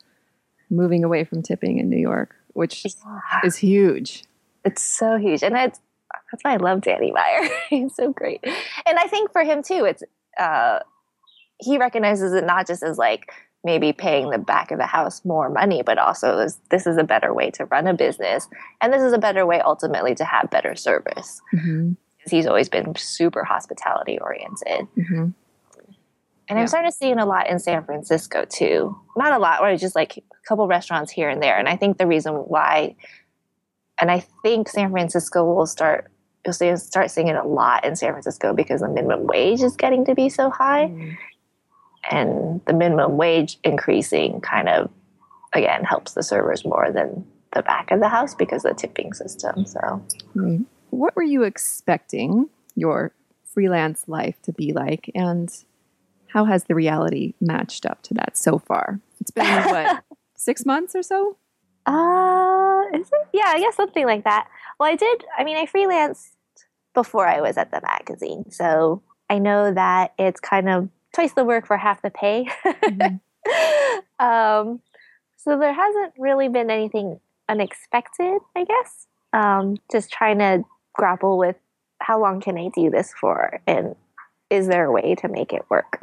moving 0.71 1.05
away 1.05 1.25
from 1.25 1.43
tipping 1.43 1.79
in 1.79 1.89
New 1.89 1.99
York, 1.99 2.35
which 2.49 2.85
yeah. 2.85 3.41
is 3.45 3.57
huge. 3.57 4.25
It's 4.65 4.83
so 4.83 5.17
huge. 5.17 5.43
And 5.43 5.57
it's 5.57 5.81
that's 6.31 6.43
why 6.43 6.55
I 6.55 6.57
love 6.57 6.83
Danny 6.83 7.13
Meyer. 7.13 7.49
He's 7.71 7.95
so 7.95 8.13
great. 8.13 8.41
And 8.87 8.99
I 8.99 9.07
think 9.07 9.33
for 9.33 9.43
him 9.43 9.63
too, 9.63 9.85
it's 9.85 10.03
uh, 10.39 10.81
he 11.59 11.79
recognizes 11.79 12.33
it 12.33 12.45
not 12.45 12.67
just 12.67 12.83
as 12.83 12.99
like 12.99 13.31
maybe 13.65 13.93
paying 13.93 14.31
the 14.31 14.39
back 14.39 14.71
of 14.71 14.79
the 14.79 14.87
house 14.87 15.25
more 15.25 15.51
money, 15.51 15.83
but 15.83 15.99
also 15.99 16.37
this, 16.37 16.61
this 16.71 16.87
is 16.87 16.97
a 16.97 17.05
better 17.05 17.35
way 17.35 17.51
to 17.51 17.65
run 17.67 17.87
a 17.87 17.95
business, 17.95 18.49
and 18.81 18.93
this 18.93 19.03
is 19.03 19.13
a 19.13 19.19
better 19.19 19.45
way 19.45 19.61
ultimately 19.61 20.15
to 20.15 20.25
have 20.25 20.49
better 20.51 20.77
service. 20.77 21.41
Mm-hmm. 21.53 21.93
He's 22.31 22.47
always 22.47 22.69
been 22.69 22.95
super 22.95 23.43
hospitality 23.43 24.19
oriented. 24.21 24.87
Mm-hmm. 24.97 25.31
And 26.51 26.57
yeah. 26.57 26.63
I'm 26.63 26.67
starting 26.67 26.91
to 26.91 26.97
see 26.97 27.11
it 27.11 27.19
a 27.19 27.25
lot 27.25 27.49
in 27.49 27.59
San 27.59 27.85
Francisco 27.85 28.45
too. 28.45 28.97
Not 29.17 29.33
a 29.33 29.39
lot, 29.39 29.61
or 29.61 29.77
just 29.77 29.95
like 29.95 30.17
a 30.19 30.23
couple 30.47 30.67
restaurants 30.67 31.13
here 31.13 31.29
and 31.29 31.43
there. 31.43 31.59
And 31.59 31.69
I 31.69 31.77
think 31.77 31.99
the 31.99 32.07
reason 32.07 32.35
why 32.35 32.97
and 34.01 34.11
I 34.11 34.21
think 34.43 34.69
San 34.69 34.91
Francisco 34.91 35.45
will 35.45 35.67
start 35.67 36.11
you'll 36.45 36.53
see 36.53 36.75
start 36.77 37.11
seeing 37.11 37.29
it 37.29 37.37
a 37.37 37.47
lot 37.47 37.85
in 37.85 37.97
San 37.97 38.13
Francisco 38.13 38.53
because 38.53 38.81
the 38.81 38.89
minimum 38.89 39.27
wage 39.27 39.63
is 39.63 39.77
getting 39.77 40.05
to 40.07 40.15
be 40.15 40.29
so 40.29 40.51
high. 40.51 40.87
Mm. 40.87 41.19
And 42.11 42.61
the 42.65 42.73
minimum 42.73 43.17
wage 43.17 43.59
increasing 43.65 44.41
kind 44.41 44.69
of 44.69 44.91
again 45.53 45.85
helps 45.85 46.13
the 46.13 46.23
servers 46.23 46.65
more 46.65 46.91
than 46.93 47.27
the 47.55 47.63
back 47.63 47.91
of 47.91 48.01
the 48.01 48.09
house 48.09 48.35
because 48.35 48.65
of 48.65 48.77
the 48.77 48.81
tipping 48.81 49.13
system. 49.13 49.67
So 49.67 50.05
mm. 50.35 50.65
what 50.91 51.15
were 51.17 51.23
you 51.23 51.43
expecting 51.43 52.49
your 52.75 53.13
freelance 53.45 54.05
life 54.07 54.41
to 54.43 54.53
be 54.53 54.73
like 54.73 55.11
and 55.15 55.53
how 56.29 56.45
has 56.45 56.65
the 56.65 56.75
reality 56.75 57.35
matched 57.41 57.87
up 57.87 58.03
to 58.03 58.15
that 58.15 58.37
so 58.37 58.59
far? 58.59 59.01
It's 59.21 59.31
been 59.31 59.47
what, 59.47 60.05
six 60.37 60.65
months 60.65 60.95
or 60.95 61.03
so? 61.03 61.37
Uh, 61.89 62.83
is 62.93 63.09
it? 63.11 63.29
Yeah, 63.33 63.47
I 63.47 63.61
guess 63.61 63.77
something 63.77 64.05
like 64.05 64.25
that. 64.25 64.49
Well, 64.79 64.91
I 64.91 64.95
did. 64.95 65.25
I 65.39 65.45
mean, 65.45 65.57
I 65.57 65.65
freelanced 65.65 66.37
before 66.95 67.27
I 67.27 67.41
was 67.41 67.57
at 67.57 67.71
the 67.71 67.81
magazine, 67.81 68.51
so 68.51 69.03
I 69.31 69.39
know 69.39 69.73
that 69.73 70.13
it's 70.19 70.39
kind 70.39 70.69
of 70.69 70.91
twice 71.15 71.33
the 71.33 71.45
work 71.45 71.67
for 71.67 71.79
half 71.79 72.03
the 72.03 72.11
pay. 72.11 72.47
Mm-hmm. 72.65 73.17
um, 74.25 74.81
so 75.37 75.59
there 75.59 75.73
hasn't 75.73 76.13
really 76.19 76.49
been 76.49 76.71
anything 76.71 77.21
unexpected, 77.49 78.41
I 78.55 78.65
guess. 78.65 79.07
Um, 79.33 79.77
just 79.91 80.11
trying 80.11 80.39
to 80.39 80.65
grapple 80.93 81.39
with 81.39 81.57
how 82.01 82.21
long 82.21 82.41
can 82.41 82.59
I 82.59 82.69
do 82.75 82.91
this 82.91 83.15
for, 83.19 83.61
and 83.67 83.97
is 84.51 84.69
there 84.69 84.85
a 84.85 84.93
way 84.93 85.15
to 85.17 85.29
make 85.29 85.55
it 85.55 85.65
work? 85.71 86.01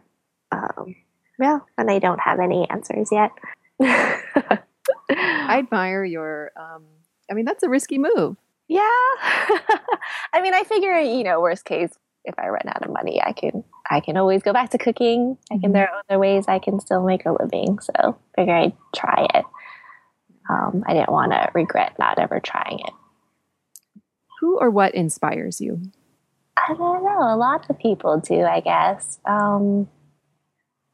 Um, 0.51 0.95
well, 1.37 1.65
and 1.77 1.91
I 1.91 1.99
don't 1.99 2.21
have 2.21 2.39
any 2.39 2.67
answers 2.71 3.09
yet. 3.11 3.31
I 5.17 5.59
admire 5.59 6.03
your. 6.03 6.51
Um, 6.59 6.83
I 7.29 7.33
mean, 7.33 7.45
that's 7.45 7.63
a 7.63 7.69
risky 7.69 7.97
move. 7.97 8.37
Yeah. 8.67 8.81
I 10.33 10.41
mean, 10.41 10.53
I 10.53 10.63
figure, 10.63 10.99
you 10.99 11.23
know, 11.23 11.39
worst 11.39 11.65
case, 11.65 11.91
if 12.23 12.35
I 12.37 12.47
run 12.47 12.67
out 12.67 12.83
of 12.83 12.91
money, 12.91 13.21
I 13.21 13.31
can 13.31 13.63
I 13.89 13.99
can 13.99 14.17
always 14.17 14.41
go 14.41 14.53
back 14.53 14.71
to 14.71 14.77
cooking. 14.77 15.37
I 15.51 15.55
can 15.55 15.63
mm-hmm. 15.63 15.73
there 15.73 15.89
are 15.89 16.01
other 16.09 16.19
ways 16.19 16.45
I 16.47 16.59
can 16.59 16.79
still 16.79 17.05
make 17.05 17.25
a 17.25 17.31
living. 17.31 17.79
So 17.79 18.17
figure 18.35 18.55
I'd 18.55 18.73
try 18.95 19.27
it. 19.33 19.45
Um, 20.49 20.83
I 20.87 20.93
didn't 20.93 21.11
want 21.11 21.31
to 21.31 21.49
regret 21.53 21.97
not 21.97 22.19
ever 22.19 22.39
trying 22.39 22.79
it. 22.79 22.93
Who 24.39 24.59
or 24.59 24.69
what 24.69 24.93
inspires 24.93 25.61
you? 25.61 25.91
I 26.57 26.73
don't 26.73 27.03
know. 27.03 27.33
A 27.33 27.37
lot 27.37 27.69
of 27.69 27.79
people 27.79 28.19
do, 28.19 28.41
I 28.41 28.59
guess. 28.59 29.19
Um, 29.25 29.89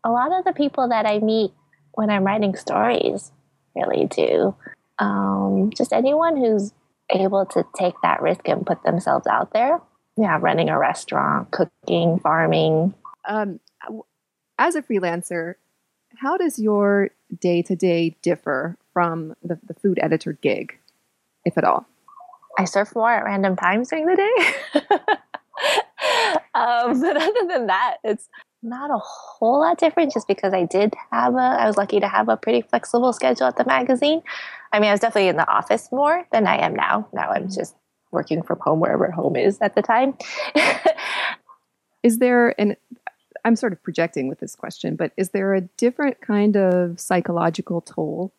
a 0.03 0.09
lot 0.09 0.31
of 0.31 0.45
the 0.45 0.53
people 0.53 0.89
that 0.89 1.05
I 1.05 1.19
meet 1.19 1.51
when 1.93 2.09
I'm 2.09 2.23
writing 2.23 2.55
stories 2.55 3.31
really 3.75 4.05
do. 4.05 4.55
Um, 4.99 5.71
just 5.75 5.93
anyone 5.93 6.37
who's 6.37 6.73
able 7.09 7.45
to 7.47 7.65
take 7.75 7.95
that 8.03 8.21
risk 8.21 8.47
and 8.47 8.65
put 8.65 8.83
themselves 8.83 9.27
out 9.27 9.53
there. 9.53 9.81
Yeah, 10.17 10.37
running 10.41 10.69
a 10.69 10.77
restaurant, 10.77 11.51
cooking, 11.51 12.19
farming. 12.19 12.93
Um, 13.27 13.59
as 14.57 14.75
a 14.75 14.81
freelancer, 14.81 15.55
how 16.17 16.37
does 16.37 16.59
your 16.59 17.09
day 17.39 17.61
to 17.63 17.75
day 17.75 18.15
differ 18.21 18.77
from 18.93 19.33
the, 19.43 19.59
the 19.65 19.73
food 19.73 19.99
editor 20.01 20.33
gig, 20.33 20.77
if 21.45 21.57
at 21.57 21.63
all? 21.63 21.85
I 22.59 22.65
surf 22.65 22.95
more 22.95 23.09
at 23.09 23.23
random 23.23 23.55
times 23.55 23.89
during 23.89 24.05
the 24.05 24.15
day. 24.15 24.81
um, 26.53 26.99
but 27.01 27.17
other 27.17 27.47
than 27.47 27.67
that, 27.67 27.97
it's 28.03 28.27
not 28.63 28.91
a 28.91 28.97
whole 28.97 29.59
lot 29.59 29.77
different 29.77 30.13
just 30.13 30.27
because 30.27 30.53
I 30.53 30.65
did 30.65 30.93
have 31.11 31.35
a, 31.35 31.37
I 31.37 31.65
was 31.65 31.77
lucky 31.77 31.99
to 31.99 32.07
have 32.07 32.29
a 32.29 32.37
pretty 32.37 32.61
flexible 32.61 33.13
schedule 33.13 33.47
at 33.47 33.57
the 33.57 33.65
magazine. 33.65 34.21
I 34.71 34.79
mean, 34.79 34.89
I 34.89 34.93
was 34.93 34.99
definitely 34.99 35.29
in 35.29 35.37
the 35.37 35.49
office 35.49 35.91
more 35.91 36.25
than 36.31 36.47
I 36.47 36.57
am 36.57 36.75
now. 36.75 37.07
Now 37.13 37.29
I'm 37.29 37.43
mm-hmm. 37.43 37.59
just 37.59 37.75
working 38.11 38.43
from 38.43 38.59
home 38.59 38.79
wherever 38.79 39.09
home 39.09 39.35
is 39.35 39.57
at 39.61 39.75
the 39.75 39.81
time. 39.81 40.15
is 42.03 42.19
there 42.19 42.59
an, 42.59 42.75
I'm 43.43 43.55
sort 43.55 43.73
of 43.73 43.81
projecting 43.81 44.27
with 44.27 44.39
this 44.39 44.55
question, 44.55 44.95
but 44.95 45.11
is 45.17 45.29
there 45.29 45.53
a 45.53 45.61
different 45.61 46.21
kind 46.21 46.55
of 46.55 46.99
psychological 46.99 47.81
toll 47.81 48.33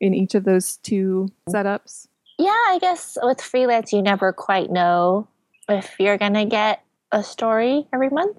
in 0.00 0.14
each 0.14 0.34
of 0.34 0.44
those 0.44 0.76
two 0.76 1.28
setups? 1.48 2.08
Yeah, 2.38 2.50
I 2.50 2.78
guess 2.80 3.16
with 3.22 3.40
freelance, 3.40 3.92
you 3.92 4.02
never 4.02 4.32
quite 4.32 4.70
know 4.70 5.28
if 5.68 5.96
you're 5.98 6.18
going 6.18 6.34
to 6.34 6.44
get 6.44 6.84
a 7.10 7.22
story 7.22 7.86
every 7.92 8.10
month 8.10 8.36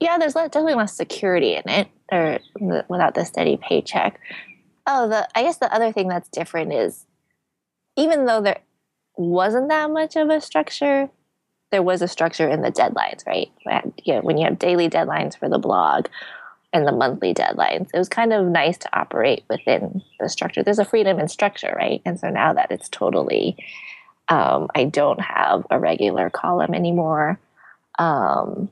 yeah, 0.00 0.18
there's 0.18 0.34
definitely 0.34 0.74
less 0.74 0.94
security 0.94 1.54
in 1.54 1.68
it, 1.68 1.88
or 2.12 2.38
without 2.88 3.14
the 3.14 3.24
steady 3.24 3.56
paycheck. 3.56 4.20
Oh, 4.86 5.08
the 5.08 5.28
I 5.34 5.42
guess 5.42 5.58
the 5.58 5.72
other 5.72 5.92
thing 5.92 6.08
that's 6.08 6.28
different 6.28 6.72
is 6.72 7.06
even 7.96 8.26
though 8.26 8.40
there 8.40 8.60
wasn't 9.16 9.68
that 9.70 9.90
much 9.90 10.16
of 10.16 10.28
a 10.28 10.40
structure, 10.40 11.08
there 11.70 11.82
was 11.82 12.02
a 12.02 12.08
structure 12.08 12.48
in 12.48 12.62
the 12.62 12.70
deadlines, 12.70 13.26
right? 13.26 13.50
When, 13.64 13.94
you 14.04 14.14
know, 14.14 14.20
when 14.20 14.38
you 14.38 14.44
have 14.44 14.58
daily 14.58 14.88
deadlines 14.88 15.36
for 15.36 15.48
the 15.48 15.58
blog, 15.58 16.06
and 16.76 16.86
the 16.86 16.92
monthly 16.92 17.32
deadlines. 17.32 17.88
It 17.92 17.98
was 17.98 18.08
kind 18.08 18.32
of 18.32 18.46
nice 18.46 18.76
to 18.78 18.98
operate 18.98 19.44
within 19.48 20.02
the 20.20 20.28
structure. 20.28 20.62
There's 20.62 20.78
a 20.78 20.84
freedom 20.84 21.18
in 21.18 21.28
structure, 21.28 21.74
right? 21.76 22.02
And 22.04 22.20
so 22.20 22.28
now 22.28 22.52
that 22.52 22.70
it's 22.70 22.88
totally, 22.88 23.56
um, 24.28 24.68
I 24.74 24.84
don't 24.84 25.20
have 25.20 25.66
a 25.70 25.78
regular 25.78 26.28
column 26.28 26.74
anymore. 26.74 27.38
Um, 27.98 28.68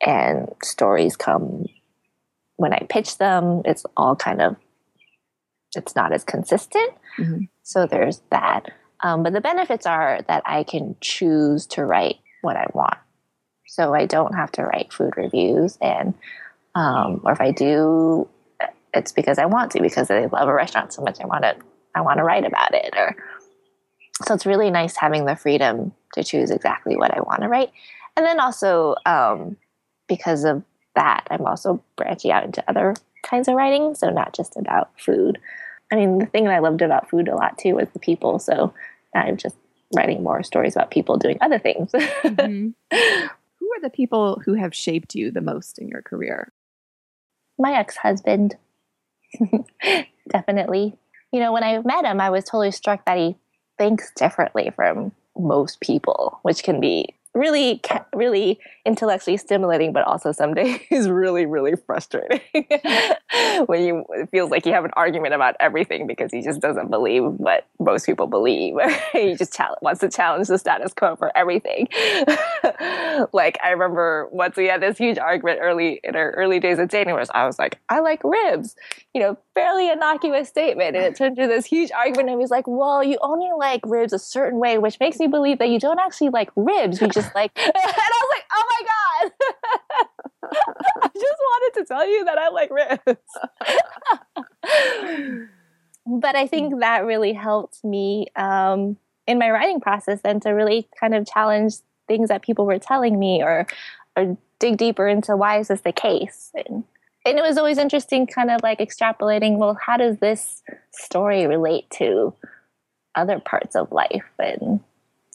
and 0.00 0.48
stories 0.62 1.16
come 1.16 1.66
when 2.58 2.72
I 2.72 2.80
pitch 2.88 3.18
them, 3.18 3.62
it's 3.64 3.86
all 3.96 4.16
kind 4.16 4.42
of, 4.42 4.56
it's 5.76 5.94
not 5.94 6.12
as 6.12 6.24
consistent. 6.24 6.92
Mm-hmm. 7.16 7.44
So 7.62 7.86
there's 7.86 8.20
that. 8.30 8.72
Um, 9.00 9.22
but 9.22 9.32
the 9.32 9.40
benefits 9.40 9.86
are 9.86 10.20
that 10.26 10.42
I 10.44 10.64
can 10.64 10.96
choose 11.00 11.66
to 11.68 11.84
write 11.84 12.16
what 12.42 12.56
I 12.56 12.66
want. 12.74 12.96
So 13.68 13.94
I 13.94 14.06
don't 14.06 14.34
have 14.34 14.50
to 14.52 14.64
write 14.64 14.92
food 14.92 15.16
reviews 15.16 15.78
and 15.80 16.14
um, 16.74 17.20
or 17.24 17.32
if 17.32 17.40
I 17.40 17.52
do, 17.52 18.28
it's 18.92 19.12
because 19.12 19.38
I 19.38 19.46
want 19.46 19.72
to 19.72 19.80
because 19.80 20.10
I 20.10 20.26
love 20.26 20.48
a 20.48 20.54
restaurant 20.54 20.92
so 20.92 21.02
much. 21.02 21.20
I 21.20 21.26
want 21.26 21.42
to 21.42 21.56
I 21.94 22.00
want 22.00 22.18
to 22.18 22.24
write 22.24 22.44
about 22.44 22.74
it. 22.74 22.92
Or 22.96 23.14
so 24.24 24.34
it's 24.34 24.46
really 24.46 24.70
nice 24.70 24.96
having 24.96 25.26
the 25.26 25.36
freedom 25.36 25.92
to 26.14 26.24
choose 26.24 26.50
exactly 26.50 26.96
what 26.96 27.16
I 27.16 27.20
want 27.20 27.42
to 27.42 27.48
write. 27.48 27.70
And 28.16 28.26
then 28.26 28.40
also 28.40 28.96
um, 29.06 29.56
because 30.08 30.44
of 30.44 30.62
that, 30.94 31.26
I'm 31.30 31.46
also 31.46 31.82
branching 31.96 32.30
out 32.30 32.44
into 32.44 32.64
other 32.68 32.94
kinds 33.22 33.48
of 33.48 33.54
writing. 33.54 33.94
So 33.94 34.10
not 34.10 34.34
just 34.34 34.56
about 34.56 34.90
food. 34.98 35.38
I 35.92 35.96
mean, 35.96 36.18
the 36.18 36.26
thing 36.26 36.44
that 36.44 36.54
I 36.54 36.58
loved 36.58 36.82
about 36.82 37.08
food 37.08 37.28
a 37.28 37.36
lot 37.36 37.58
too 37.58 37.74
was 37.74 37.88
the 37.92 37.98
people. 37.98 38.38
So 38.38 38.74
now 39.14 39.22
I'm 39.22 39.36
just 39.36 39.56
writing 39.94 40.22
more 40.22 40.42
stories 40.42 40.76
about 40.76 40.90
people 40.90 41.16
doing 41.16 41.38
other 41.40 41.58
things. 41.58 41.92
mm-hmm. 41.92 42.68
Who 43.60 43.72
are 43.72 43.80
the 43.82 43.90
people 43.90 44.40
who 44.44 44.54
have 44.54 44.74
shaped 44.74 45.14
you 45.14 45.30
the 45.30 45.40
most 45.40 45.78
in 45.78 45.88
your 45.88 46.02
career? 46.02 46.52
my 47.58 47.72
ex 47.72 47.96
husband. 47.96 48.56
Definitely. 50.28 50.94
You 51.32 51.40
know, 51.40 51.52
when 51.52 51.64
I 51.64 51.78
met 51.80 52.04
him, 52.04 52.20
I 52.20 52.30
was 52.30 52.44
totally 52.44 52.70
struck 52.70 53.04
that 53.04 53.18
he 53.18 53.36
thinks 53.76 54.10
differently 54.12 54.70
from 54.74 55.12
most 55.36 55.80
people, 55.80 56.38
which 56.42 56.62
can 56.62 56.80
be 56.80 57.14
really, 57.38 57.80
really 58.14 58.58
intellectually 58.84 59.36
stimulating, 59.36 59.92
but 59.92 60.04
also 60.04 60.32
some 60.32 60.54
days 60.60 61.08
really, 61.08 61.46
really 61.46 61.74
frustrating 61.86 62.40
when 63.66 63.82
you 63.82 64.04
it 64.10 64.28
feels 64.30 64.50
like 64.50 64.66
you 64.66 64.72
have 64.72 64.84
an 64.84 64.90
argument 64.96 65.34
about 65.34 65.54
everything 65.60 66.06
because 66.06 66.32
he 66.32 66.42
just 66.42 66.60
doesn't 66.60 66.90
believe 66.90 67.22
what 67.22 67.66
most 67.78 68.06
people 68.06 68.26
believe. 68.26 68.74
he 69.12 69.34
just 69.34 69.58
wants 69.82 70.00
to 70.00 70.08
challenge 70.08 70.48
the 70.48 70.58
status 70.58 70.92
quo 70.92 71.16
for 71.16 71.36
everything. 71.36 71.88
like 73.32 73.58
I 73.64 73.70
remember 73.70 74.28
once 74.32 74.56
we 74.56 74.66
had 74.66 74.82
this 74.82 74.98
huge 74.98 75.18
argument 75.18 75.60
early 75.62 76.00
in 76.02 76.16
our 76.16 76.30
early 76.32 76.60
days 76.60 76.78
of 76.78 76.88
dating, 76.88 77.14
where 77.14 77.24
I 77.32 77.46
was 77.46 77.58
like, 77.58 77.78
I 77.88 78.00
like 78.00 78.22
ribs, 78.24 78.74
you 79.14 79.20
know, 79.20 79.38
fairly 79.58 79.90
innocuous 79.90 80.48
statement, 80.48 80.96
and 80.96 81.04
it 81.04 81.16
turned 81.16 81.38
into 81.38 81.48
this 81.52 81.66
huge 81.66 81.90
argument. 81.92 82.28
And 82.28 82.38
he 82.38 82.42
was 82.42 82.50
like, 82.50 82.66
Well, 82.66 83.02
you 83.02 83.18
only 83.20 83.50
like 83.56 83.80
ribs 83.84 84.12
a 84.12 84.18
certain 84.18 84.58
way, 84.58 84.78
which 84.78 84.98
makes 85.00 85.18
me 85.18 85.26
believe 85.26 85.58
that 85.58 85.68
you 85.68 85.78
don't 85.78 85.98
actually 85.98 86.30
like 86.30 86.50
ribs. 86.56 87.00
You 87.00 87.08
just 87.08 87.34
like, 87.34 87.52
and 87.56 87.72
I 87.74 88.22
was 88.22 88.30
like, 88.34 88.44
oh 88.52 88.64
my 88.70 88.82
God. 88.88 89.32
I 91.02 91.08
just 91.14 91.38
wanted 91.40 91.78
to 91.80 91.84
tell 91.86 92.08
you 92.08 92.24
that 92.24 92.38
I 92.38 92.48
like 92.48 92.70
ribs. 92.70 93.00
but 96.06 96.36
I 96.36 96.46
think 96.46 96.80
that 96.80 97.04
really 97.04 97.32
helped 97.32 97.84
me 97.84 98.28
um, 98.36 98.96
in 99.26 99.38
my 99.38 99.50
writing 99.50 99.80
process 99.80 100.20
and 100.24 100.40
to 100.42 100.50
really 100.50 100.88
kind 100.98 101.14
of 101.14 101.26
challenge 101.26 101.74
things 102.06 102.28
that 102.28 102.42
people 102.42 102.66
were 102.66 102.78
telling 102.78 103.18
me 103.18 103.42
or, 103.42 103.66
or 104.16 104.36
dig 104.58 104.78
deeper 104.78 105.06
into 105.06 105.36
why 105.36 105.58
is 105.58 105.68
this 105.68 105.82
the 105.82 105.92
case. 105.92 106.50
And, 106.54 106.84
and 107.28 107.38
it 107.38 107.42
was 107.42 107.58
always 107.58 107.78
interesting 107.78 108.26
kind 108.26 108.50
of 108.50 108.62
like 108.62 108.78
extrapolating, 108.78 109.58
well, 109.58 109.78
how 109.80 109.96
does 109.96 110.18
this 110.18 110.62
story 110.92 111.46
relate 111.46 111.88
to 111.90 112.34
other 113.14 113.38
parts 113.40 113.76
of 113.76 113.92
life? 113.92 114.24
And 114.38 114.80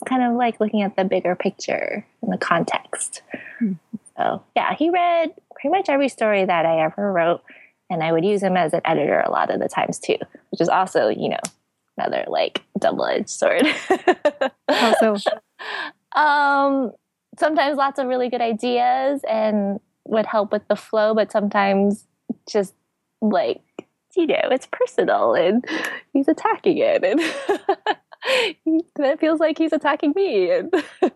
kind 0.04 0.24
of 0.24 0.36
like 0.36 0.60
looking 0.60 0.82
at 0.82 0.96
the 0.96 1.04
bigger 1.04 1.36
picture 1.36 2.06
and 2.22 2.32
the 2.32 2.38
context. 2.38 3.22
Mm-hmm. 3.62 3.74
So, 4.18 4.44
yeah, 4.56 4.76
he 4.76 4.90
read 4.90 5.34
pretty 5.52 5.70
much 5.70 5.90
every 5.90 6.10
story 6.10 6.46
that 6.46 6.66
I 6.66 6.84
ever 6.84 7.12
wrote, 7.12 7.42
and 7.90 8.04
I 8.04 8.12
would 8.12 8.26
use 8.26 8.44
him 8.44 8.58
as 8.58 8.74
an 8.74 8.82
editor 8.86 9.20
a 9.20 9.32
lot 9.32 9.50
of 9.50 9.60
the 9.60 9.70
times 9.70 10.00
too, 10.00 10.18
which 10.52 10.62
is 10.62 10.70
also, 10.70 11.08
you 11.08 11.30
know, 11.30 11.40
another 11.98 12.26
like 12.28 12.62
double 12.80 13.06
edged 13.06 13.30
sword. 13.30 13.66
also, 14.68 15.16
um, 16.16 16.92
sometimes 17.40 17.78
lots 17.78 18.00
of 18.00 18.08
really 18.08 18.30
good 18.30 18.42
ideas 18.42 19.22
and 19.28 19.80
would 20.06 20.26
help 20.26 20.52
with 20.52 20.68
the 20.68 20.76
flow, 20.76 21.14
but 21.14 21.32
sometimes 21.32 22.08
just 22.50 22.74
like 23.22 23.62
you 24.16 24.28
know, 24.28 24.50
it's 24.52 24.68
personal 24.72 25.34
and 25.34 25.66
he's 26.14 26.28
attacking 26.28 26.78
it 26.78 27.04
and 27.04 27.20
then 28.96 29.06
it 29.06 29.20
feels 29.20 29.40
like 29.40 29.58
he's 29.58 29.74
attacking 29.74 30.14
me 30.16 30.52
and 30.52 30.74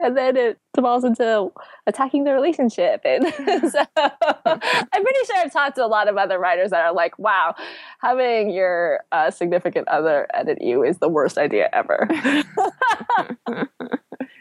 and 0.00 0.16
then 0.16 0.36
it 0.36 0.58
devolves 0.74 1.04
into 1.04 1.50
attacking 1.86 2.24
the 2.24 2.32
relationship 2.32 3.00
and 3.04 3.24
so 3.72 3.84
i'm 3.96 5.02
pretty 5.02 5.18
sure 5.26 5.36
i've 5.38 5.52
talked 5.52 5.74
to 5.74 5.84
a 5.84 5.86
lot 5.86 6.06
of 6.06 6.16
other 6.16 6.38
writers 6.38 6.70
that 6.70 6.84
are 6.84 6.94
like 6.94 7.18
wow 7.18 7.52
having 8.00 8.50
your 8.50 9.00
uh, 9.10 9.32
significant 9.32 9.88
other 9.88 10.28
edit 10.32 10.62
you 10.62 10.84
is 10.84 10.98
the 10.98 11.08
worst 11.08 11.38
idea 11.38 11.68
ever 11.72 12.06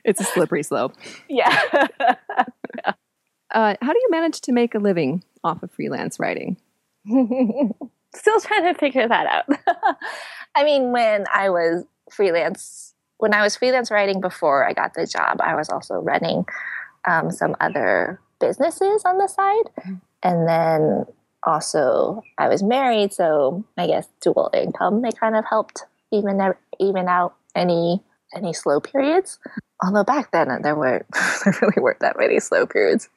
it's 0.05 0.21
a 0.21 0.23
slippery 0.23 0.61
slope 0.61 0.93
yeah, 1.29 1.59
yeah. 2.85 2.93
Uh, 3.51 3.75
how 3.81 3.93
do 3.93 3.99
you 3.99 4.07
manage 4.11 4.41
to 4.41 4.51
make 4.51 4.75
a 4.75 4.79
living 4.79 5.23
off 5.43 5.63
of 5.63 5.71
freelance 5.71 6.19
writing 6.19 6.57
still 7.07 8.39
trying 8.41 8.63
to 8.63 8.73
figure 8.77 9.07
that 9.07 9.25
out 9.27 9.57
I 10.57 10.63
mean, 10.63 10.91
when 10.91 11.25
I 11.31 11.51
was 11.51 11.85
freelance, 12.11 12.95
when 13.17 13.31
I 13.31 13.43
was 13.43 13.55
freelance 13.55 13.91
writing 13.91 14.19
before 14.19 14.67
I 14.67 14.73
got 14.73 14.95
the 14.95 15.05
job, 15.05 15.39
I 15.39 15.53
was 15.55 15.69
also 15.69 15.99
running 15.99 16.45
um, 17.05 17.29
some 17.29 17.55
other 17.61 18.19
businesses 18.39 19.03
on 19.05 19.19
the 19.19 19.27
side. 19.27 19.69
Mm-hmm. 19.79 19.95
And 20.23 20.47
then 20.47 21.05
also 21.43 22.23
I 22.39 22.47
was 22.47 22.63
married, 22.63 23.13
so 23.13 23.63
I 23.77 23.85
guess 23.85 24.07
dual 24.19 24.49
income, 24.51 25.03
they 25.03 25.11
kind 25.11 25.35
of 25.35 25.45
helped 25.45 25.83
even 26.11 26.41
even 26.79 27.07
out 27.07 27.35
any 27.55 28.01
any 28.35 28.53
slow 28.53 28.79
periods. 28.79 29.39
Although 29.83 30.03
back 30.03 30.31
then 30.31 30.61
there 30.61 30.75
weren't 30.75 31.05
there 31.45 31.53
really 31.61 31.81
weren't 31.81 31.99
that 31.99 32.17
many 32.17 32.39
slow 32.39 32.65
periods. 32.65 33.09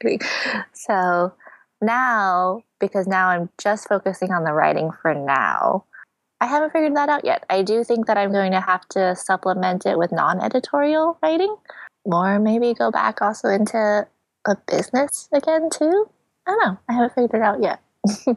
So 0.72 1.32
now, 1.80 2.62
because 2.78 3.06
now 3.06 3.28
I'm 3.28 3.48
just 3.58 3.88
focusing 3.88 4.32
on 4.32 4.44
the 4.44 4.52
writing 4.52 4.90
for 5.02 5.14
now, 5.14 5.84
I 6.40 6.46
haven't 6.46 6.72
figured 6.72 6.96
that 6.96 7.08
out 7.08 7.24
yet. 7.24 7.44
I 7.50 7.62
do 7.62 7.84
think 7.84 8.06
that 8.06 8.16
I'm 8.16 8.32
going 8.32 8.52
to 8.52 8.60
have 8.60 8.86
to 8.90 9.14
supplement 9.16 9.86
it 9.86 9.98
with 9.98 10.12
non 10.12 10.40
editorial 10.42 11.18
writing, 11.22 11.54
or 12.04 12.38
maybe 12.38 12.74
go 12.74 12.90
back 12.90 13.20
also 13.20 13.48
into 13.48 14.06
a 14.46 14.56
business 14.66 15.28
again, 15.32 15.68
too. 15.70 16.08
I 16.46 16.50
don't 16.50 16.64
know. 16.64 16.78
I 16.88 16.92
haven't 16.94 17.14
figured 17.14 17.42
it 17.42 17.42
out 17.42 17.62
yet. 17.62 17.80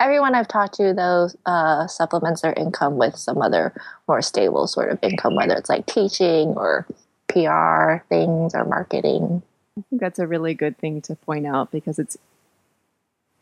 Everyone 0.00 0.34
I've 0.34 0.48
talked 0.48 0.74
to, 0.74 0.92
though, 0.94 1.28
uh, 1.46 1.86
supplements 1.86 2.40
their 2.42 2.54
income 2.54 2.98
with 2.98 3.16
some 3.16 3.40
other 3.40 3.72
more 4.08 4.20
stable 4.20 4.66
sort 4.66 4.90
of 4.90 4.98
income, 5.02 5.36
whether 5.36 5.54
it's 5.54 5.68
like 5.70 5.86
teaching 5.86 6.48
or 6.56 6.86
PR 7.28 8.04
things 8.08 8.54
or 8.54 8.64
marketing. 8.64 9.42
I 9.78 9.82
think 9.88 10.00
that's 10.00 10.18
a 10.18 10.26
really 10.26 10.54
good 10.54 10.76
thing 10.78 11.00
to 11.02 11.14
point 11.14 11.46
out 11.46 11.70
because 11.70 11.98
it's 11.98 12.18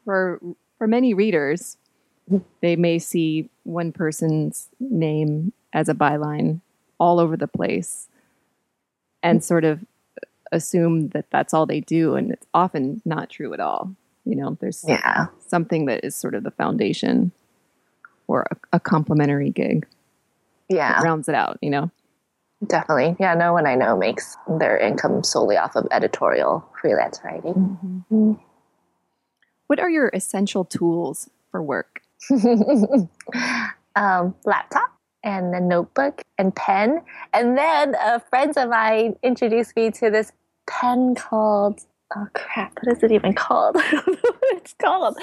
for 0.04 0.38
for 0.78 0.86
many 0.86 1.14
readers, 1.14 1.76
mm-hmm. 2.30 2.44
they 2.60 2.76
may 2.76 2.98
see 2.98 3.48
one 3.64 3.92
person's 3.92 4.68
name 4.78 5.52
as 5.72 5.88
a 5.88 5.94
byline 5.94 6.60
all 6.98 7.20
over 7.20 7.36
the 7.36 7.48
place 7.48 8.08
and 9.22 9.38
mm-hmm. 9.38 9.44
sort 9.44 9.64
of 9.64 9.82
uh, 9.82 10.26
assume 10.52 11.08
that 11.08 11.26
that's 11.30 11.54
all 11.54 11.66
they 11.66 11.80
do 11.80 12.14
and 12.16 12.32
it's 12.32 12.46
often 12.52 13.00
not 13.04 13.30
true 13.30 13.52
at 13.54 13.60
all 13.60 13.94
you 14.24 14.36
know 14.36 14.56
there's 14.60 14.84
yeah. 14.86 15.26
something 15.46 15.86
that 15.86 16.04
is 16.04 16.14
sort 16.14 16.34
of 16.34 16.44
the 16.44 16.50
foundation 16.50 17.32
or 18.28 18.46
a, 18.50 18.76
a 18.76 18.80
complementary 18.80 19.50
gig 19.50 19.86
yeah 20.68 21.00
rounds 21.02 21.28
it 21.28 21.34
out 21.34 21.58
you 21.60 21.70
know 21.70 21.90
definitely 22.66 23.16
yeah 23.18 23.34
no 23.34 23.52
one 23.52 23.66
i 23.66 23.74
know 23.74 23.96
makes 23.96 24.36
their 24.58 24.76
income 24.78 25.24
solely 25.24 25.56
off 25.56 25.74
of 25.76 25.86
editorial 25.90 26.66
freelance 26.80 27.20
writing 27.24 27.54
mm-hmm. 27.54 28.32
what 29.66 29.80
are 29.80 29.90
your 29.90 30.10
essential 30.14 30.64
tools 30.64 31.28
for 31.50 31.62
work 31.62 32.02
um, 33.96 34.34
laptop 34.44 35.00
and 35.22 35.54
a 35.54 35.60
notebook 35.60 36.22
and 36.38 36.54
pen. 36.54 37.02
And 37.32 37.56
then 37.56 37.94
uh, 37.96 38.18
friends 38.18 38.56
of 38.56 38.70
mine 38.70 39.16
introduced 39.22 39.76
me 39.76 39.90
to 39.92 40.10
this 40.10 40.32
pen 40.66 41.14
called, 41.14 41.80
oh 42.16 42.26
crap, 42.34 42.78
what 42.82 42.96
is 42.96 43.02
it 43.02 43.12
even 43.12 43.34
called? 43.34 43.76
I 43.78 43.90
don't 43.90 44.06
know 44.06 44.14
what 44.22 44.56
it's 44.56 44.74
called, 44.74 45.16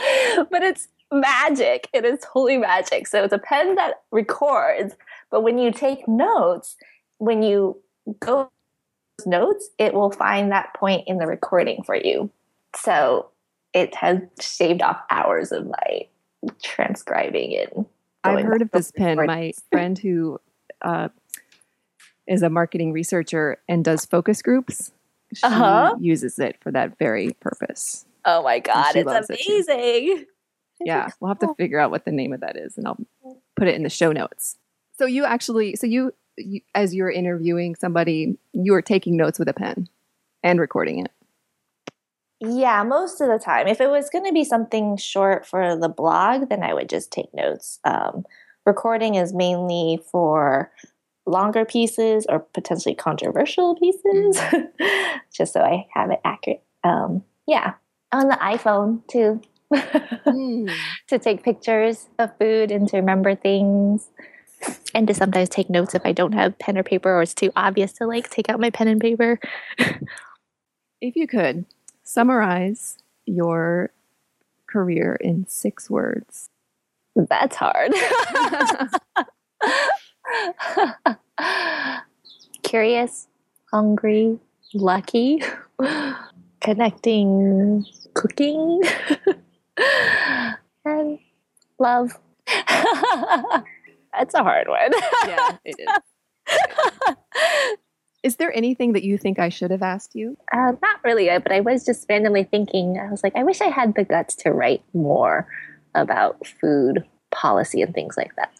but 0.50 0.64
it's 0.64 0.88
magic. 1.12 1.90
It 1.94 2.06
is 2.06 2.20
totally 2.22 2.58
magic. 2.58 3.08
So 3.08 3.24
it's 3.24 3.34
a 3.34 3.40
pen 3.40 3.76
that 3.76 4.02
records, 4.12 4.96
but 5.30 5.42
when 5.42 5.58
you 5.58 5.72
take 5.72 6.08
notes, 6.08 6.76
when 7.18 7.44
you 7.44 7.82
go 8.20 8.50
notes, 9.26 9.70
it 9.78 9.94
will 9.94 10.12
find 10.12 10.52
that 10.52 10.74
point 10.76 11.08
in 11.08 11.18
the 11.18 11.28
recording 11.28 11.84
for 11.84 11.96
you. 11.96 12.30
So 12.76 13.30
it 13.74 13.96
has 13.96 14.20
shaved 14.40 14.82
off 14.82 15.02
hours 15.10 15.52
of 15.52 15.68
my 15.68 16.08
transcribing 16.62 17.58
and 17.58 17.86
I've 18.24 18.46
heard 18.46 18.62
of 18.62 18.72
this 18.72 18.92
pen. 18.92 19.18
My 19.26 19.54
friend 19.72 19.98
who 19.98 20.40
uh, 20.82 21.10
is 22.28 22.42
a 22.42 22.50
marketing 22.50 22.92
researcher 22.92 23.58
and 23.68 23.84
does 23.84 24.06
focus 24.06 24.42
groups, 24.42 24.92
she 25.34 25.44
uh-huh. 25.44 25.96
uses 26.00 26.40
it 26.40 26.58
for 26.62 26.72
that 26.72 26.98
very 26.98 27.32
purpose. 27.40 28.06
Oh 28.26 28.44
my 28.44 28.60
god, 28.60 28.96
it's 28.96 29.30
amazing! 29.30 30.28
It 30.80 30.88
yeah, 30.88 31.10
we'll 31.20 31.30
have 31.30 31.40
to 31.40 31.54
figure 31.58 31.80
out 31.80 31.92
what 31.92 32.06
the 32.06 32.12
name 32.12 32.34
of 32.34 32.42
that 32.42 32.58
is, 32.58 32.78
and 32.78 32.88
I'll 32.88 32.98
put 33.56 33.68
it 33.68 33.76
in 33.76 33.84
the 33.84 33.90
show 33.90 34.12
notes. 34.12 34.58
So 34.98 35.06
you 35.06 35.26
actually, 35.26 35.76
so 35.76 35.88
you, 35.88 36.14
you 36.38 36.62
as 36.76 36.94
you're 36.94 37.12
interviewing 37.12 37.76
somebody, 37.76 38.38
you 38.54 38.74
are 38.74 38.82
taking 38.82 39.18
notes 39.18 39.40
with 39.40 39.48
a 39.48 39.54
pen 39.54 39.88
and 40.44 40.60
recording 40.60 41.00
it. 41.00 41.12
Yeah, 42.40 42.84
most 42.84 43.20
of 43.20 43.28
the 43.30 43.40
time. 43.40 43.68
If 43.68 43.82
it 43.82 43.90
was 43.90 44.10
going 44.12 44.26
to 44.26 44.34
be 44.34 44.44
something 44.44 44.96
short 44.98 45.46
for 45.46 45.76
the 45.76 45.90
blog, 45.90 46.50
then 46.50 46.62
I 46.62 46.74
would 46.74 46.88
just 46.88 47.12
take 47.12 47.34
notes. 47.34 47.80
Um, 47.84 48.26
recording 48.64 49.16
is 49.16 49.34
mainly 49.34 50.00
for 50.12 50.72
longer 51.28 51.66
pieces 51.66 52.26
or 52.28 52.40
potentially 52.40 52.96
controversial 52.96 53.76
pieces, 53.76 54.38
mm. 54.38 54.70
just 55.34 55.54
so 55.54 55.62
I 55.62 55.86
have 55.94 56.12
it 56.12 56.20
accurate. 56.26 56.64
Um, 56.84 57.24
yeah, 57.46 57.74
on 58.12 58.28
the 58.30 58.36
iPhone 58.36 59.06
too. 59.08 59.42
mm. 59.74 60.74
To 61.10 61.20
take 61.20 61.44
pictures 61.44 62.08
of 62.18 62.32
food 62.38 62.72
and 62.72 62.88
to 62.90 62.98
remember 62.98 63.36
things. 63.36 64.10
And 64.96 65.08
to 65.08 65.14
sometimes 65.14 65.50
take 65.50 65.70
notes 65.70 65.94
if 65.94 66.02
I 66.04 66.14
don't 66.14 66.32
have 66.32 66.58
pen 66.58 66.80
or 66.80 66.84
paper 66.84 67.14
or 67.14 67.22
it's 67.22 67.36
too 67.36 67.52
obvious 67.56 67.92
to 67.94 68.08
like 68.08 68.30
take 68.30 68.50
out 68.50 68.60
my 68.60 68.72
pen 68.72 68.88
and 68.88 69.00
paper. 69.00 69.40
if 71.02 71.16
you 71.16 71.28
could, 71.28 71.66
Summarize 72.08 72.98
your 73.26 73.92
career 74.66 75.18
in 75.20 75.46
six 75.50 75.90
words. 75.90 76.50
That's 77.18 77.58
hard. 77.58 77.92
Curious, 82.64 83.28
hungry, 83.72 84.40
lucky, 84.74 85.42
connecting, 86.62 87.86
cooking, 88.14 88.82
and 90.86 91.20
love. 91.80 92.20
That's 92.48 94.34
a 94.34 94.44
hard 94.44 94.68
one. 94.68 94.92
yeah, 95.28 95.58
it 95.64 95.76
is. 95.80 95.88
Is 98.24 98.38
there 98.38 98.52
anything 98.54 98.94
that 98.94 99.04
you 99.04 99.18
think 99.18 99.40
I 99.40 99.50
should 99.50 99.72
have 99.72 99.84
asked 99.84 100.16
you? 100.16 100.38
Uh, 100.52 100.74
not 100.82 101.04
really, 101.04 101.28
but 101.40 101.52
I 101.52 101.62
was 101.62 101.86
just 101.86 102.06
randomly 102.10 102.44
thinking. 102.44 103.00
I 103.00 103.10
was 103.10 103.24
like, 103.24 103.36
I 103.36 103.44
wish 103.44 103.62
I 103.62 103.68
had 103.68 103.96
the 103.96 104.04
guts 104.04 104.36
to 104.38 104.52
write 104.52 104.84
more 104.94 105.48
about 105.96 106.46
food 106.46 107.06
policy 107.32 107.82
and 107.82 107.94
things 107.94 108.18
like 108.18 108.36
that. 108.36 108.52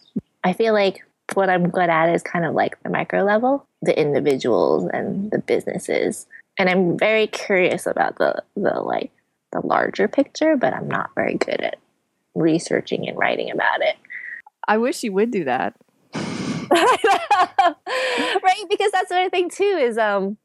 I 0.44 0.52
feel 0.52 0.72
like 0.72 1.04
what 1.34 1.50
I'm 1.50 1.68
good 1.70 1.90
at 1.90 2.14
is 2.14 2.22
kind 2.22 2.44
of 2.44 2.54
like 2.54 2.82
the 2.82 2.90
micro 2.90 3.22
level, 3.22 3.66
the 3.82 3.98
individuals 3.98 4.88
and 4.92 5.30
the 5.30 5.38
businesses. 5.38 6.26
And 6.58 6.68
I'm 6.68 6.98
very 6.98 7.26
curious 7.26 7.86
about 7.86 8.16
the, 8.16 8.42
the 8.56 8.80
like 8.80 9.10
the 9.52 9.60
larger 9.64 10.08
picture, 10.08 10.56
but 10.56 10.74
I'm 10.74 10.88
not 10.88 11.10
very 11.14 11.34
good 11.34 11.60
at 11.60 11.78
researching 12.34 13.08
and 13.08 13.18
writing 13.18 13.50
about 13.50 13.80
it. 13.80 13.96
I 14.66 14.78
wish 14.78 15.02
you 15.02 15.12
would 15.12 15.30
do 15.30 15.44
that. 15.44 15.74
right? 16.70 18.64
Because 18.68 18.92
that's 18.92 19.08
the 19.08 19.16
other 19.16 19.30
thing 19.30 19.48
too 19.48 19.62
is 19.80 19.96
um 19.96 20.36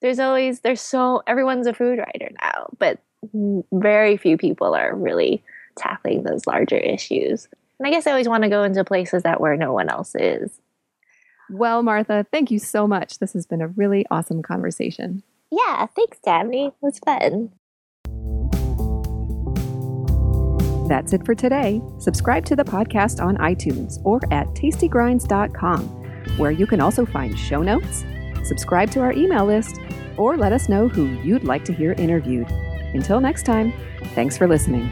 there's 0.00 0.18
always 0.18 0.60
there's 0.60 0.80
so 0.80 1.22
everyone's 1.26 1.66
a 1.66 1.72
food 1.72 1.98
writer 1.98 2.30
now, 2.42 2.68
but 2.78 3.00
very 3.72 4.16
few 4.16 4.36
people 4.36 4.74
are 4.74 4.94
really 4.94 5.42
tackling 5.76 6.24
those 6.24 6.46
larger 6.46 6.76
issues. 6.76 7.48
And 7.82 7.88
I 7.88 7.90
guess 7.90 8.06
I 8.06 8.12
always 8.12 8.28
want 8.28 8.44
to 8.44 8.48
go 8.48 8.62
into 8.62 8.84
places 8.84 9.24
that 9.24 9.40
where 9.40 9.56
no 9.56 9.72
one 9.72 9.88
else 9.88 10.14
is. 10.14 10.60
Well, 11.50 11.82
Martha, 11.82 12.24
thank 12.30 12.52
you 12.52 12.60
so 12.60 12.86
much. 12.86 13.18
This 13.18 13.32
has 13.32 13.44
been 13.44 13.60
a 13.60 13.66
really 13.66 14.06
awesome 14.08 14.40
conversation. 14.40 15.24
Yeah, 15.50 15.86
thanks, 15.86 16.18
Dabney. 16.24 16.66
It 16.66 16.74
was 16.80 17.00
fun. 17.00 17.50
That's 20.88 21.12
it 21.12 21.26
for 21.26 21.34
today. 21.34 21.82
Subscribe 21.98 22.44
to 22.44 22.54
the 22.54 22.62
podcast 22.62 23.20
on 23.20 23.36
iTunes 23.38 23.94
or 24.04 24.20
at 24.30 24.46
tastygrinds.com, 24.50 25.82
where 26.36 26.52
you 26.52 26.68
can 26.68 26.80
also 26.80 27.04
find 27.04 27.36
show 27.36 27.62
notes, 27.62 28.04
subscribe 28.44 28.92
to 28.92 29.00
our 29.00 29.12
email 29.12 29.44
list, 29.44 29.80
or 30.16 30.36
let 30.36 30.52
us 30.52 30.68
know 30.68 30.86
who 30.86 31.06
you'd 31.24 31.42
like 31.42 31.64
to 31.64 31.72
hear 31.72 31.94
interviewed. 31.94 32.48
Until 32.94 33.20
next 33.20 33.42
time, 33.42 33.72
thanks 34.14 34.38
for 34.38 34.46
listening. 34.46 34.88